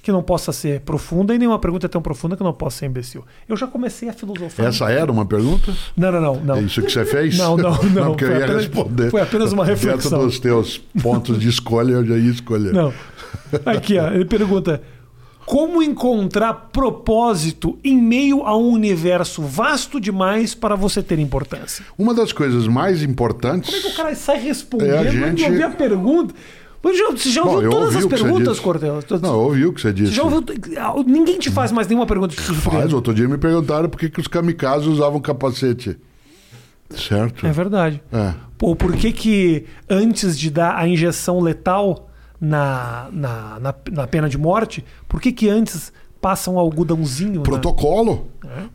que 0.06 0.12
não 0.12 0.22
possa 0.22 0.52
ser 0.54 0.82
profunda 0.82 1.34
e 1.34 1.40
nenhuma 1.40 1.58
pergunta 1.58 1.88
é 1.88 1.90
tão 1.90 2.00
profunda 2.00 2.38
que 2.38 2.44
não 2.44 2.54
possa 2.54 2.78
ser 2.78 2.86
imbecil. 2.86 3.26
Eu 3.50 3.58
já 3.58 3.66
comecei 3.66 4.08
a 4.08 4.14
filosofar. 4.14 4.68
Essa 4.68 4.92
era 4.92 5.12
uma 5.12 5.26
pergunta? 5.26 5.74
Não, 5.98 6.12
não, 6.12 6.22
não. 6.22 6.36
não. 6.36 6.56
É 6.58 6.62
isso 6.62 6.80
que 6.84 6.92
você 6.92 7.04
fez? 7.06 7.36
Não, 7.40 7.58
não, 7.58 7.72
não. 7.86 8.06
porque 8.14 8.24
eu 8.26 8.28
Foi 8.28 8.38
ia 8.38 8.44
apenas- 8.46 8.62
responder. 8.66 9.10
foi 9.10 9.22
apenas 9.22 9.52
uma 9.52 9.66
reflexão. 9.66 10.12
Dentro 10.12 10.28
dos 10.28 10.40
teus 10.40 10.78
pontos 11.02 11.40
de 11.40 11.50
escolha, 11.50 11.94
eu 11.94 12.06
já 12.06 12.16
ia 12.18 12.30
escolher. 12.30 12.72
Não. 12.72 12.94
Aqui, 13.66 13.98
ó, 13.98 14.12
ele 14.12 14.26
pergunta: 14.26 14.80
Como 15.44 15.82
encontrar 15.82 16.70
propósito 16.72 17.78
em 17.84 17.98
meio 18.00 18.44
a 18.44 18.56
um 18.56 18.70
universo 18.70 19.42
vasto 19.42 20.00
demais 20.00 20.54
para 20.54 20.76
você 20.76 21.02
ter 21.02 21.18
importância? 21.18 21.84
Uma 21.98 22.14
das 22.14 22.32
coisas 22.32 22.68
mais 22.68 23.02
importantes. 23.02 23.70
Como 23.74 23.80
é 23.80 23.88
que 23.88 23.94
o 23.94 23.96
cara 23.96 24.16
sai 24.16 24.38
respondendo? 24.40 24.94
É, 24.94 24.98
a 25.00 25.12
gente- 25.12 25.42
não 25.42 25.50
ouvi 25.50 25.64
a 25.64 25.70
pergunta. 25.72 26.34
Mas 26.86 26.98
já- 27.00 27.10
Você 27.10 27.32
já 27.32 27.44
Bom, 27.44 27.56
ouviu 27.56 27.70
todas 27.72 27.86
ouvi 27.96 27.98
as 27.98 28.06
perguntas? 28.06 28.60
Todas- 28.60 29.22
Não, 29.22 29.34
eu 29.34 29.40
ouvi 29.40 29.66
o 29.66 29.74
que 29.74 29.82
você 29.82 29.92
disse. 29.92 30.12
Você 30.12 30.18
já 30.18 30.24
ouviu... 30.24 30.44
Ninguém 31.08 31.40
te 31.40 31.50
faz 31.50 31.72
mais 31.72 31.88
nenhuma 31.88 32.06
pergunta 32.06 32.40
surpreenda. 32.40 32.96
outro 32.96 33.12
dia 33.12 33.28
me 33.28 33.40
perguntaram 33.40 33.90
por 33.90 34.00
que, 34.00 34.08
que 34.08 34.20
os 34.20 34.28
kamikazes 34.28 34.86
usavam 34.86 35.20
capacete. 35.20 35.98
Certo? 36.92 37.44
É 37.48 37.52
verdade. 37.52 38.04
É. 38.14 38.34
Ou 38.62 38.76
por 38.76 38.94
que 38.94 39.12
que 39.12 39.66
antes 39.90 40.38
de 40.38 40.52
dar 40.52 40.78
a 40.78 40.88
injeção 40.88 41.40
letal 41.40 42.08
na, 42.40 43.08
na, 43.12 43.60
na, 43.60 43.76
na 43.92 44.08
pena 44.08 44.30
de 44.30 44.38
morte, 44.38 44.86
por 45.10 45.20
que 45.20 45.32
que 45.32 45.50
antes 45.50 45.92
passa 46.22 46.52
um 46.52 46.60
algodãozinho? 46.60 47.42
Protocolo. 47.42 48.28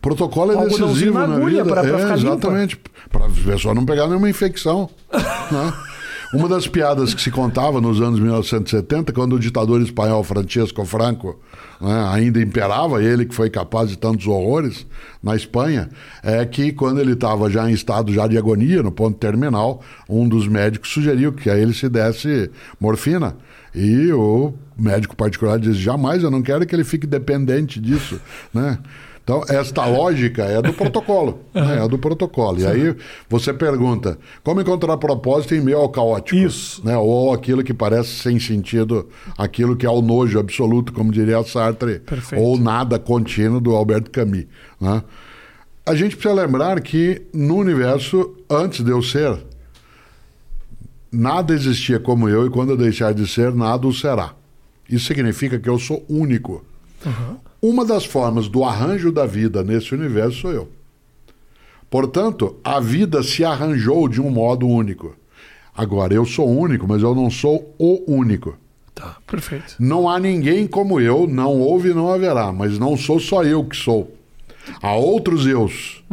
Protocolo 0.03 0.51
é 0.53 0.57
Um 0.57 0.61
algodãozinho 0.63 0.89
decisivo 0.89 1.19
na 1.21 1.27
na, 1.29 1.37
agulha 1.37 1.63
vida. 1.63 1.75
pra- 1.75 1.83
pra 1.85 2.11
é, 2.11 2.13
exatamente. 2.15 2.81
Para 3.09 3.27
a 3.27 3.29
pessoa 3.31 3.73
não 3.73 3.85
pegar 3.87 4.09
nenhuma 4.09 4.29
infecção. 4.29 4.91
né? 5.13 5.73
Uma 6.33 6.49
das 6.49 6.69
piadas 6.69 7.13
que 7.13 7.21
se 7.21 7.29
contava 7.29 7.81
nos 7.81 8.01
anos 8.01 8.21
1970, 8.21 9.13
quando 9.13 9.35
o 9.35 9.39
ditador 9.39 9.83
espanhol 9.83 10.23
Francisco 10.23 10.85
Franco 10.85 11.41
né, 11.81 12.09
ainda 12.13 12.41
imperava, 12.41 13.03
ele 13.03 13.27
que 13.27 13.35
foi 13.35 13.51
capaz 13.51 13.91
de 13.91 13.99
tantos 13.99 14.29
horrores 14.29 14.87
na 15.21 15.35
Espanha, 15.35 15.89
é 16.23 16.47
que 16.47 16.71
quando 16.71 17.01
ele 17.01 17.15
estava 17.15 17.51
já 17.51 17.69
em 17.69 17.73
estado 17.73 18.13
já 18.13 18.29
de 18.29 18.39
agonia, 18.39 18.81
no 18.81 18.93
ponto 18.93 19.19
terminal, 19.19 19.83
um 20.09 20.29
dos 20.29 20.47
médicos 20.47 20.93
sugeriu 20.93 21.33
que 21.33 21.51
a 21.51 21.57
ele 21.59 21.75
se 21.75 21.89
desse 21.89 22.49
morfina. 22.79 23.37
E 23.75 24.13
o 24.13 24.55
médico 24.79 25.17
particular 25.17 25.59
disse, 25.59 25.81
jamais, 25.81 26.23
eu 26.23 26.31
não 26.31 26.43
quero 26.43 26.65
que 26.65 26.75
ele 26.75 26.85
fique 26.85 27.09
dependente 27.09 27.81
disso, 27.81 28.21
né? 28.55 28.79
Então, 29.23 29.45
esta 29.49 29.87
lógica 29.87 30.43
é 30.45 30.61
do 30.61 30.73
protocolo, 30.73 31.41
né? 31.55 31.85
é 31.85 31.89
do 31.89 31.99
protocolo. 31.99 32.59
E 32.59 32.67
aí 32.67 32.97
você 33.29 33.53
pergunta, 33.53 34.19
como 34.43 34.61
encontrar 34.61 34.97
propósito 34.97 35.55
em 35.55 35.61
meio 35.61 35.79
ao 35.79 35.89
caótico? 35.89 36.37
Isso. 36.37 36.85
Né? 36.85 36.97
Ou 36.97 37.33
aquilo 37.33 37.63
que 37.63 37.73
parece 37.73 38.11
sem 38.11 38.41
sentido, 38.41 39.09
aquilo 39.39 39.77
que 39.77 39.87
é 39.87 39.91
o 39.91 40.03
nojo 40.03 40.39
absoluto, 40.39 40.93
como 40.93 41.13
diria 41.13 41.43
Sartre, 41.45 42.01
Perfeito. 42.01 42.43
ou 42.43 42.59
nada 42.59 42.99
contínuo 42.99 43.61
do 43.61 43.77
Alberto 43.77 44.11
Camus. 44.11 44.47
Né? 44.81 45.03
A 45.87 45.95
gente 45.95 46.17
precisa 46.17 46.35
lembrar 46.41 46.81
que 46.81 47.23
no 47.33 47.57
universo, 47.57 48.35
antes 48.49 48.85
de 48.85 48.91
eu 48.91 49.03
ser, 49.03 49.39
nada 51.11 51.55
existia 51.55 51.99
como 51.99 52.29
eu 52.29 52.47
e 52.47 52.51
quando 52.51 52.71
eu 52.71 52.77
deixar 52.77 53.13
de 53.13 53.27
ser, 53.27 53.55
nada 53.55 53.87
o 53.87 53.93
será. 53.93 54.35
Isso 54.89 55.07
significa 55.07 55.59
que 55.59 55.69
eu 55.69 55.79
sou 55.79 56.05
único. 56.09 56.65
Uma 57.63 57.85
das 57.85 58.05
formas 58.05 58.49
do 58.49 58.65
arranjo 58.65 59.13
da 59.13 59.27
vida 59.27 59.63
nesse 59.63 59.95
universo 59.95 60.41
sou 60.41 60.53
eu. 60.53 60.69
Portanto, 61.91 62.57
a 62.63 62.79
vida 62.79 63.23
se 63.23 63.45
arranjou 63.45 64.09
de 64.09 64.21
um 64.21 64.31
modo 64.31 64.67
único. 64.67 65.17
Agora, 65.75 66.15
eu 66.15 66.25
sou 66.25 66.49
único, 66.49 66.87
mas 66.87 67.03
eu 67.03 67.15
não 67.15 67.31
sou 67.31 67.75
o 67.79 68.05
único. 68.07 68.57
Tá, 68.95 69.17
perfeito. 69.27 69.77
Não 69.79 70.09
há 70.09 70.19
ninguém 70.19 70.67
como 70.67 71.01
eu, 71.01 71.27
não 71.27 71.59
houve 71.59 71.91
e 71.91 71.95
não 71.95 72.13
haverá, 72.13 72.53
mas 72.53 72.79
não 72.79 72.97
sou 72.97 73.19
só 73.19 73.43
eu 73.43 73.65
que 73.65 73.77
sou. 73.77 74.15
Há 74.81 74.95
outros 74.95 75.47
eus. 75.47 76.05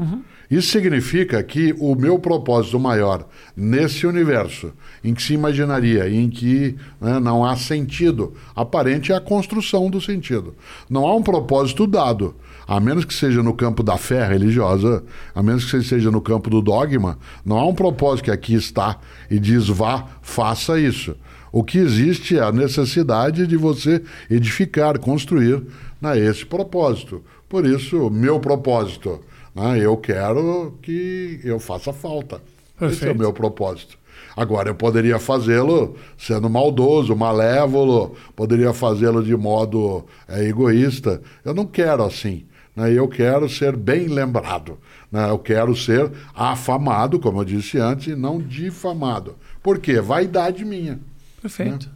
Isso 0.49 0.69
significa 0.69 1.43
que 1.43 1.75
o 1.77 1.93
meu 1.93 2.17
propósito 2.17 2.79
maior 2.79 3.27
nesse 3.55 4.07
universo, 4.07 4.71
em 5.03 5.13
que 5.13 5.21
se 5.21 5.33
imaginaria, 5.33 6.09
em 6.09 6.29
que 6.29 6.75
né, 7.01 7.19
não 7.19 7.43
há 7.43 7.57
sentido 7.57 8.33
aparente, 8.55 9.11
é 9.11 9.15
a 9.15 9.21
construção 9.21 9.89
do 9.89 9.99
sentido. 9.99 10.55
Não 10.89 11.05
há 11.05 11.13
um 11.15 11.21
propósito 11.21 11.85
dado. 11.85 12.33
A 12.65 12.79
menos 12.79 13.05
que 13.05 13.13
seja 13.13 13.41
no 13.41 13.53
campo 13.53 13.81
da 13.81 13.97
fé 13.97 14.27
religiosa, 14.27 15.03
a 15.33 15.41
menos 15.41 15.69
que 15.69 15.81
seja 15.81 16.11
no 16.11 16.19
campo 16.19 16.49
do 16.49 16.61
dogma, 16.61 17.17
não 17.45 17.57
há 17.57 17.65
um 17.65 17.73
propósito 17.73 18.25
que 18.25 18.31
aqui 18.31 18.55
está 18.55 18.99
e 19.31 19.39
diz 19.39 19.67
vá, 19.67 20.05
faça 20.21 20.79
isso. 20.79 21.15
O 21.51 21.63
que 21.63 21.77
existe 21.77 22.37
é 22.37 22.41
a 22.41 22.51
necessidade 22.51 23.47
de 23.47 23.55
você 23.55 24.01
edificar, 24.29 24.99
construir 24.99 25.63
né, 26.01 26.19
esse 26.19 26.45
propósito. 26.45 27.23
Por 27.47 27.65
isso, 27.65 28.09
meu 28.09 28.39
propósito, 28.39 29.21
né, 29.57 29.79
eu 29.79 29.97
quero 29.97 30.77
que 30.81 31.39
eu 31.43 31.59
faça 31.59 31.91
falta. 31.91 32.35
Esse 32.75 32.85
é 32.85 32.89
Perfeito. 32.89 33.15
o 33.15 33.19
meu 33.19 33.33
propósito. 33.33 33.97
Agora, 34.35 34.69
eu 34.69 34.75
poderia 34.75 35.17
fazê-lo 35.17 35.95
sendo 36.17 36.47
maldoso, 36.49 37.15
malévolo, 37.15 38.15
poderia 38.35 38.71
fazê-lo 38.71 39.23
de 39.23 39.35
modo 39.35 40.05
é, 40.27 40.43
egoísta. 40.47 41.21
Eu 41.43 41.55
não 41.55 41.65
quero 41.65 42.03
assim. 42.03 42.45
né? 42.75 42.93
Eu 42.93 43.07
quero 43.07 43.49
ser 43.49 43.75
bem 43.75 44.05
lembrado. 44.07 44.77
né? 45.11 45.27
Eu 45.29 45.39
quero 45.39 45.75
ser 45.75 46.11
afamado, 46.35 47.19
como 47.19 47.39
eu 47.41 47.45
disse 47.45 47.79
antes, 47.79 48.07
e 48.07 48.15
não 48.15 48.39
difamado. 48.39 49.35
Por 49.63 49.79
quê? 49.79 49.99
Vaidade 49.99 50.63
minha. 50.63 50.99
Perfeito. 51.41 51.89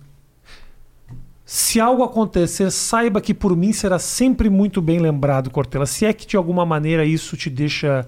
Se 1.54 1.82
algo 1.82 2.02
acontecer, 2.02 2.72
saiba 2.72 3.20
que 3.20 3.34
por 3.34 3.58
mim 3.58 3.74
será 3.74 4.00
sempre 4.00 4.50
muito 4.50 4.82
bem 4.82 5.00
lembrado, 5.00 5.50
Cortella. 5.50 5.86
Se 5.86 6.06
é 6.06 6.14
que 6.14 6.26
de 6.26 6.38
alguma 6.38 6.66
maneira 6.66 7.04
isso 7.04 7.36
te 7.36 7.50
deixa 7.50 8.08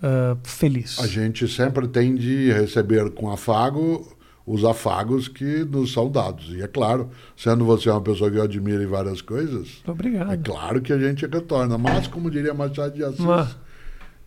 ah, 0.00 0.36
feliz. 0.44 1.00
A 1.00 1.06
gente 1.08 1.48
sempre 1.48 1.88
tem 1.88 2.14
de 2.14 2.52
receber 2.52 3.10
com 3.10 3.32
afago 3.32 4.16
os 4.46 4.64
afagos 4.64 5.26
que 5.26 5.64
nos 5.64 5.92
são 5.92 6.08
dados. 6.08 6.50
E 6.50 6.62
é 6.62 6.68
claro, 6.68 7.10
sendo 7.36 7.64
você 7.64 7.90
uma 7.90 8.00
pessoa 8.00 8.30
que 8.30 8.36
eu 8.36 8.42
admiro 8.44 8.80
em 8.80 8.86
várias 8.86 9.20
coisas, 9.20 9.82
obrigado. 9.84 10.32
é 10.32 10.36
claro 10.36 10.80
que 10.80 10.92
a 10.92 10.98
gente 10.98 11.26
retorna. 11.26 11.76
Mas, 11.76 12.06
como 12.06 12.30
diria 12.30 12.54
Machado 12.54 12.94
de 12.94 13.02
Assis, 13.02 13.56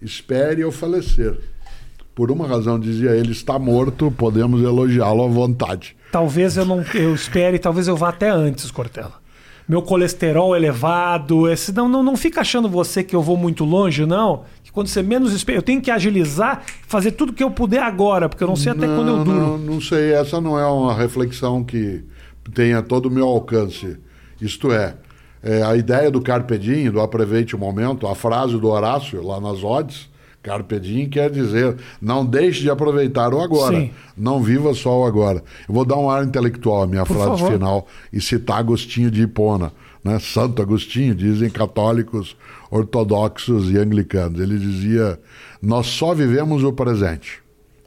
espere 0.02 0.60
eu 0.60 0.74
falecer. 0.74 1.40
Por 2.18 2.32
uma 2.32 2.48
razão, 2.48 2.80
dizia 2.80 3.12
ele, 3.12 3.32
está 3.32 3.60
morto, 3.60 4.10
podemos 4.10 4.64
elogiá-lo 4.64 5.24
à 5.24 5.28
vontade. 5.28 5.96
Talvez 6.12 6.58
eu 6.58 6.66
não 6.66 6.84
eu 6.96 7.14
espere, 7.14 7.60
talvez 7.60 7.88
eu 7.88 7.96
vá 7.96 8.10
até 8.10 8.28
antes, 8.28 8.72
Cortella. 8.72 9.14
Meu 9.70 9.84
colesterol 9.84 10.56
elevado, 10.56 11.48
esse 11.48 11.72
não, 11.72 11.88
não, 11.88 12.02
não 12.02 12.18
fica 12.18 12.42
achando 12.42 12.68
você 12.68 13.04
que 13.04 13.16
eu 13.16 13.22
vou 13.22 13.38
muito 13.38 13.64
longe, 13.64 14.04
não. 14.04 14.46
Que 14.64 14.72
quando 14.72 14.88
você 14.88 15.04
menos 15.04 15.32
espera, 15.32 15.60
eu 15.60 15.62
tenho 15.62 15.80
que 15.80 15.92
agilizar, 15.92 16.64
fazer 16.88 17.12
tudo 17.12 17.34
que 17.34 17.44
eu 17.44 17.52
puder 17.52 17.84
agora, 17.84 18.28
porque 18.28 18.44
eu 18.44 18.48
não 18.48 18.56
sei 18.56 18.72
até 18.72 18.88
quando 18.88 19.10
eu 19.10 19.24
duro. 19.24 19.40
Não, 19.40 19.58
não 19.60 19.80
sei, 19.80 20.14
essa 20.14 20.42
não 20.42 20.58
é 20.58 20.66
uma 20.66 20.96
reflexão 20.96 21.64
que 21.64 22.04
tenha 22.52 22.82
todo 22.82 23.06
o 23.06 23.12
meu 23.12 23.28
alcance. 23.28 23.96
Isto 24.42 24.72
é, 24.72 24.96
é, 25.44 25.62
a 25.62 25.76
ideia 25.76 26.10
do 26.10 26.20
Carpe 26.20 26.58
Diem, 26.58 26.90
do 26.90 27.00
aproveite 27.00 27.56
o 27.56 27.60
momento, 27.60 28.08
a 28.08 28.16
frase 28.16 28.58
do 28.58 28.68
Horácio 28.70 29.24
lá 29.24 29.40
nas 29.40 29.64
odes, 29.64 30.10
Carpe 30.44 30.80
Diem 30.80 31.10
quer 31.10 31.30
dizer, 31.30 31.76
não 32.02 32.26
deixe 32.26 32.62
de 32.62 32.70
aproveitar 32.70 33.34
o 33.34 33.42
agora, 33.42 33.80
Sim. 33.80 33.92
não 34.16 34.42
viva 34.42 34.74
só 34.74 35.02
o 35.02 35.06
agora. 35.06 35.44
Eu 35.68 35.74
vou 35.74 35.84
dar 35.84 35.98
um 35.98 36.10
ar 36.10 36.24
intelectual 36.24 36.84
à 36.84 36.88
minha 36.88 37.06
Por 37.06 37.16
frase 37.18 37.42
favor. 37.42 37.52
final 37.52 37.88
e 38.14 38.22
citar 38.22 38.60
Agostinho 38.60 39.12
de 39.12 39.24
Hipona, 39.24 39.74
né? 40.04 40.20
Santo 40.20 40.62
Agostinho, 40.62 41.14
dizem 41.14 41.50
católicos, 41.50 42.38
ortodoxos 42.72 43.70
e 43.72 43.78
anglicanos. 43.78 44.40
Ele 44.40 44.58
dizia: 44.58 45.20
Nós 45.62 45.88
só 45.88 46.14
vivemos 46.14 46.64
o 46.64 46.72
presente. 46.72 47.42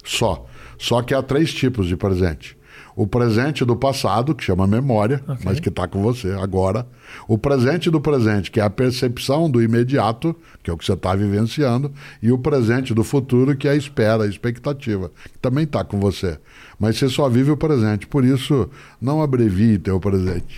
Só. 0.04 0.46
Só 0.78 1.02
que 1.02 1.14
há 1.14 1.22
três 1.22 1.52
tipos 1.52 1.86
de 1.86 1.96
presente. 1.96 2.56
O 3.00 3.06
presente 3.06 3.64
do 3.64 3.74
passado, 3.74 4.34
que 4.34 4.44
chama 4.44 4.66
memória, 4.66 5.22
Ok. 5.26 5.38
mas 5.42 5.58
que 5.58 5.70
está 5.70 5.88
com 5.88 6.02
você 6.02 6.32
agora. 6.32 6.86
O 7.26 7.38
presente 7.38 7.90
do 7.90 7.98
presente, 7.98 8.50
que 8.50 8.60
é 8.60 8.62
a 8.62 8.68
percepção 8.68 9.50
do 9.50 9.62
imediato, 9.62 10.36
que 10.62 10.68
é 10.68 10.74
o 10.74 10.76
que 10.76 10.84
você 10.84 10.92
está 10.92 11.14
vivenciando. 11.14 11.90
E 12.22 12.30
o 12.30 12.36
presente 12.36 12.92
do 12.92 13.02
futuro, 13.02 13.56
que 13.56 13.66
é 13.66 13.70
a 13.70 13.74
espera, 13.74 14.24
a 14.24 14.26
expectativa, 14.26 15.10
que 15.32 15.38
também 15.38 15.64
está 15.64 15.82
com 15.82 15.98
você. 15.98 16.38
Mas 16.78 16.98
você 16.98 17.08
só 17.08 17.26
vive 17.26 17.50
o 17.50 17.56
presente. 17.56 18.06
Por 18.06 18.22
isso, 18.22 18.68
não 19.00 19.22
abrevie 19.22 19.78
teu 19.78 19.98
presente. 19.98 20.54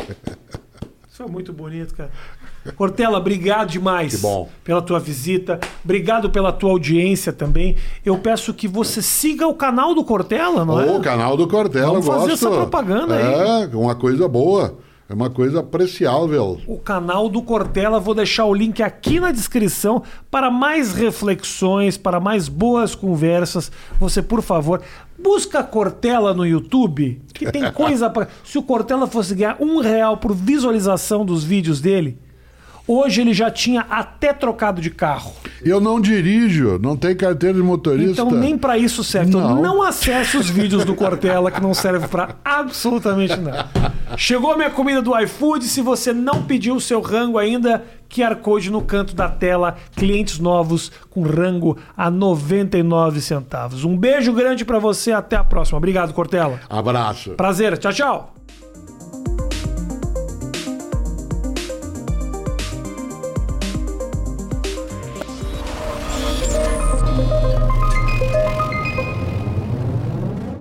Isso 1.14 1.22
é 1.22 1.28
muito 1.28 1.52
bonito, 1.52 1.94
cara. 1.94 2.10
Cortella, 2.74 3.18
obrigado 3.18 3.70
demais 3.70 4.20
pela 4.64 4.82
tua 4.82 4.98
visita. 4.98 5.60
Obrigado 5.84 6.28
pela 6.28 6.52
tua 6.52 6.72
audiência 6.72 7.32
também. 7.32 7.76
Eu 8.04 8.18
peço 8.18 8.52
que 8.52 8.66
você 8.66 9.00
siga 9.00 9.46
o 9.46 9.54
canal 9.54 9.94
do 9.94 10.02
Cortella, 10.02 10.64
não 10.64 10.80
é? 10.80 10.90
O 10.90 11.00
canal 11.00 11.36
do 11.36 11.46
Cortella, 11.46 11.86
Vamos 11.86 12.04
fazer 12.04 12.30
gosto. 12.30 12.48
essa 12.48 12.50
propaganda 12.50 13.14
aí. 13.14 13.62
É, 13.62 13.76
uma 13.76 13.94
coisa 13.94 14.26
boa. 14.26 14.76
É 15.06 15.12
uma 15.12 15.28
coisa 15.28 15.60
apreciável. 15.60 16.58
o 16.66 16.78
canal 16.78 17.28
do 17.28 17.42
Cortella. 17.42 18.00
Vou 18.00 18.14
deixar 18.14 18.46
o 18.46 18.54
link 18.54 18.82
aqui 18.82 19.20
na 19.20 19.30
descrição 19.30 20.02
para 20.30 20.50
mais 20.50 20.94
reflexões, 20.94 21.98
para 21.98 22.18
mais 22.18 22.48
boas 22.48 22.94
conversas. 22.94 23.70
Você, 24.00 24.22
por 24.22 24.40
favor, 24.40 24.80
busca 25.24 25.62
Cortella 25.64 26.34
no 26.34 26.46
YouTube, 26.46 27.22
que 27.32 27.50
tem 27.50 27.72
coisa 27.72 28.10
para. 28.10 28.28
Se 28.44 28.58
o 28.58 28.62
Cortella 28.62 29.06
fosse 29.06 29.34
ganhar 29.34 29.56
um 29.58 29.80
real 29.80 30.18
por 30.18 30.34
visualização 30.34 31.24
dos 31.24 31.42
vídeos 31.42 31.80
dele, 31.80 32.18
Hoje 32.86 33.22
ele 33.22 33.32
já 33.32 33.50
tinha 33.50 33.80
até 33.88 34.32
trocado 34.32 34.80
de 34.80 34.90
carro. 34.90 35.32
Eu 35.64 35.80
não 35.80 35.98
dirijo, 35.98 36.78
não 36.82 36.96
tenho 36.96 37.16
carteira 37.16 37.56
de 37.56 37.62
motorista. 37.62 38.22
Então 38.22 38.30
nem 38.30 38.58
para 38.58 38.76
isso 38.76 39.02
serve. 39.02 39.28
Então 39.30 39.40
Não. 39.40 39.62
não 39.62 39.82
acesse 39.82 40.36
os 40.36 40.50
vídeos 40.50 40.84
do 40.84 40.94
Cortella 40.94 41.50
que 41.50 41.62
não 41.62 41.72
servem 41.72 42.06
para 42.06 42.36
absolutamente 42.44 43.36
nada. 43.36 43.68
Chegou 44.18 44.52
a 44.52 44.56
minha 44.56 44.70
comida 44.70 45.00
do 45.00 45.18
iFood. 45.18 45.64
Se 45.64 45.80
você 45.80 46.12
não 46.12 46.42
pediu 46.42 46.76
o 46.76 46.80
seu 46.80 47.00
rango 47.00 47.38
ainda, 47.38 47.82
QR 48.14 48.36
Code 48.36 48.70
no 48.70 48.82
canto 48.82 49.14
da 49.14 49.30
tela. 49.30 49.76
Clientes 49.96 50.38
novos 50.38 50.92
com 51.08 51.22
rango 51.22 51.78
a 51.96 52.10
99 52.10 53.22
centavos. 53.22 53.82
Um 53.84 53.96
beijo 53.96 54.32
grande 54.34 54.62
para 54.64 54.78
você. 54.78 55.10
Até 55.10 55.36
a 55.36 55.42
próxima. 55.44 55.78
Obrigado, 55.78 56.12
Cortella. 56.12 56.60
Abraço. 56.68 57.30
Prazer. 57.30 57.78
Tchau, 57.78 57.92
tchau. 57.92 58.34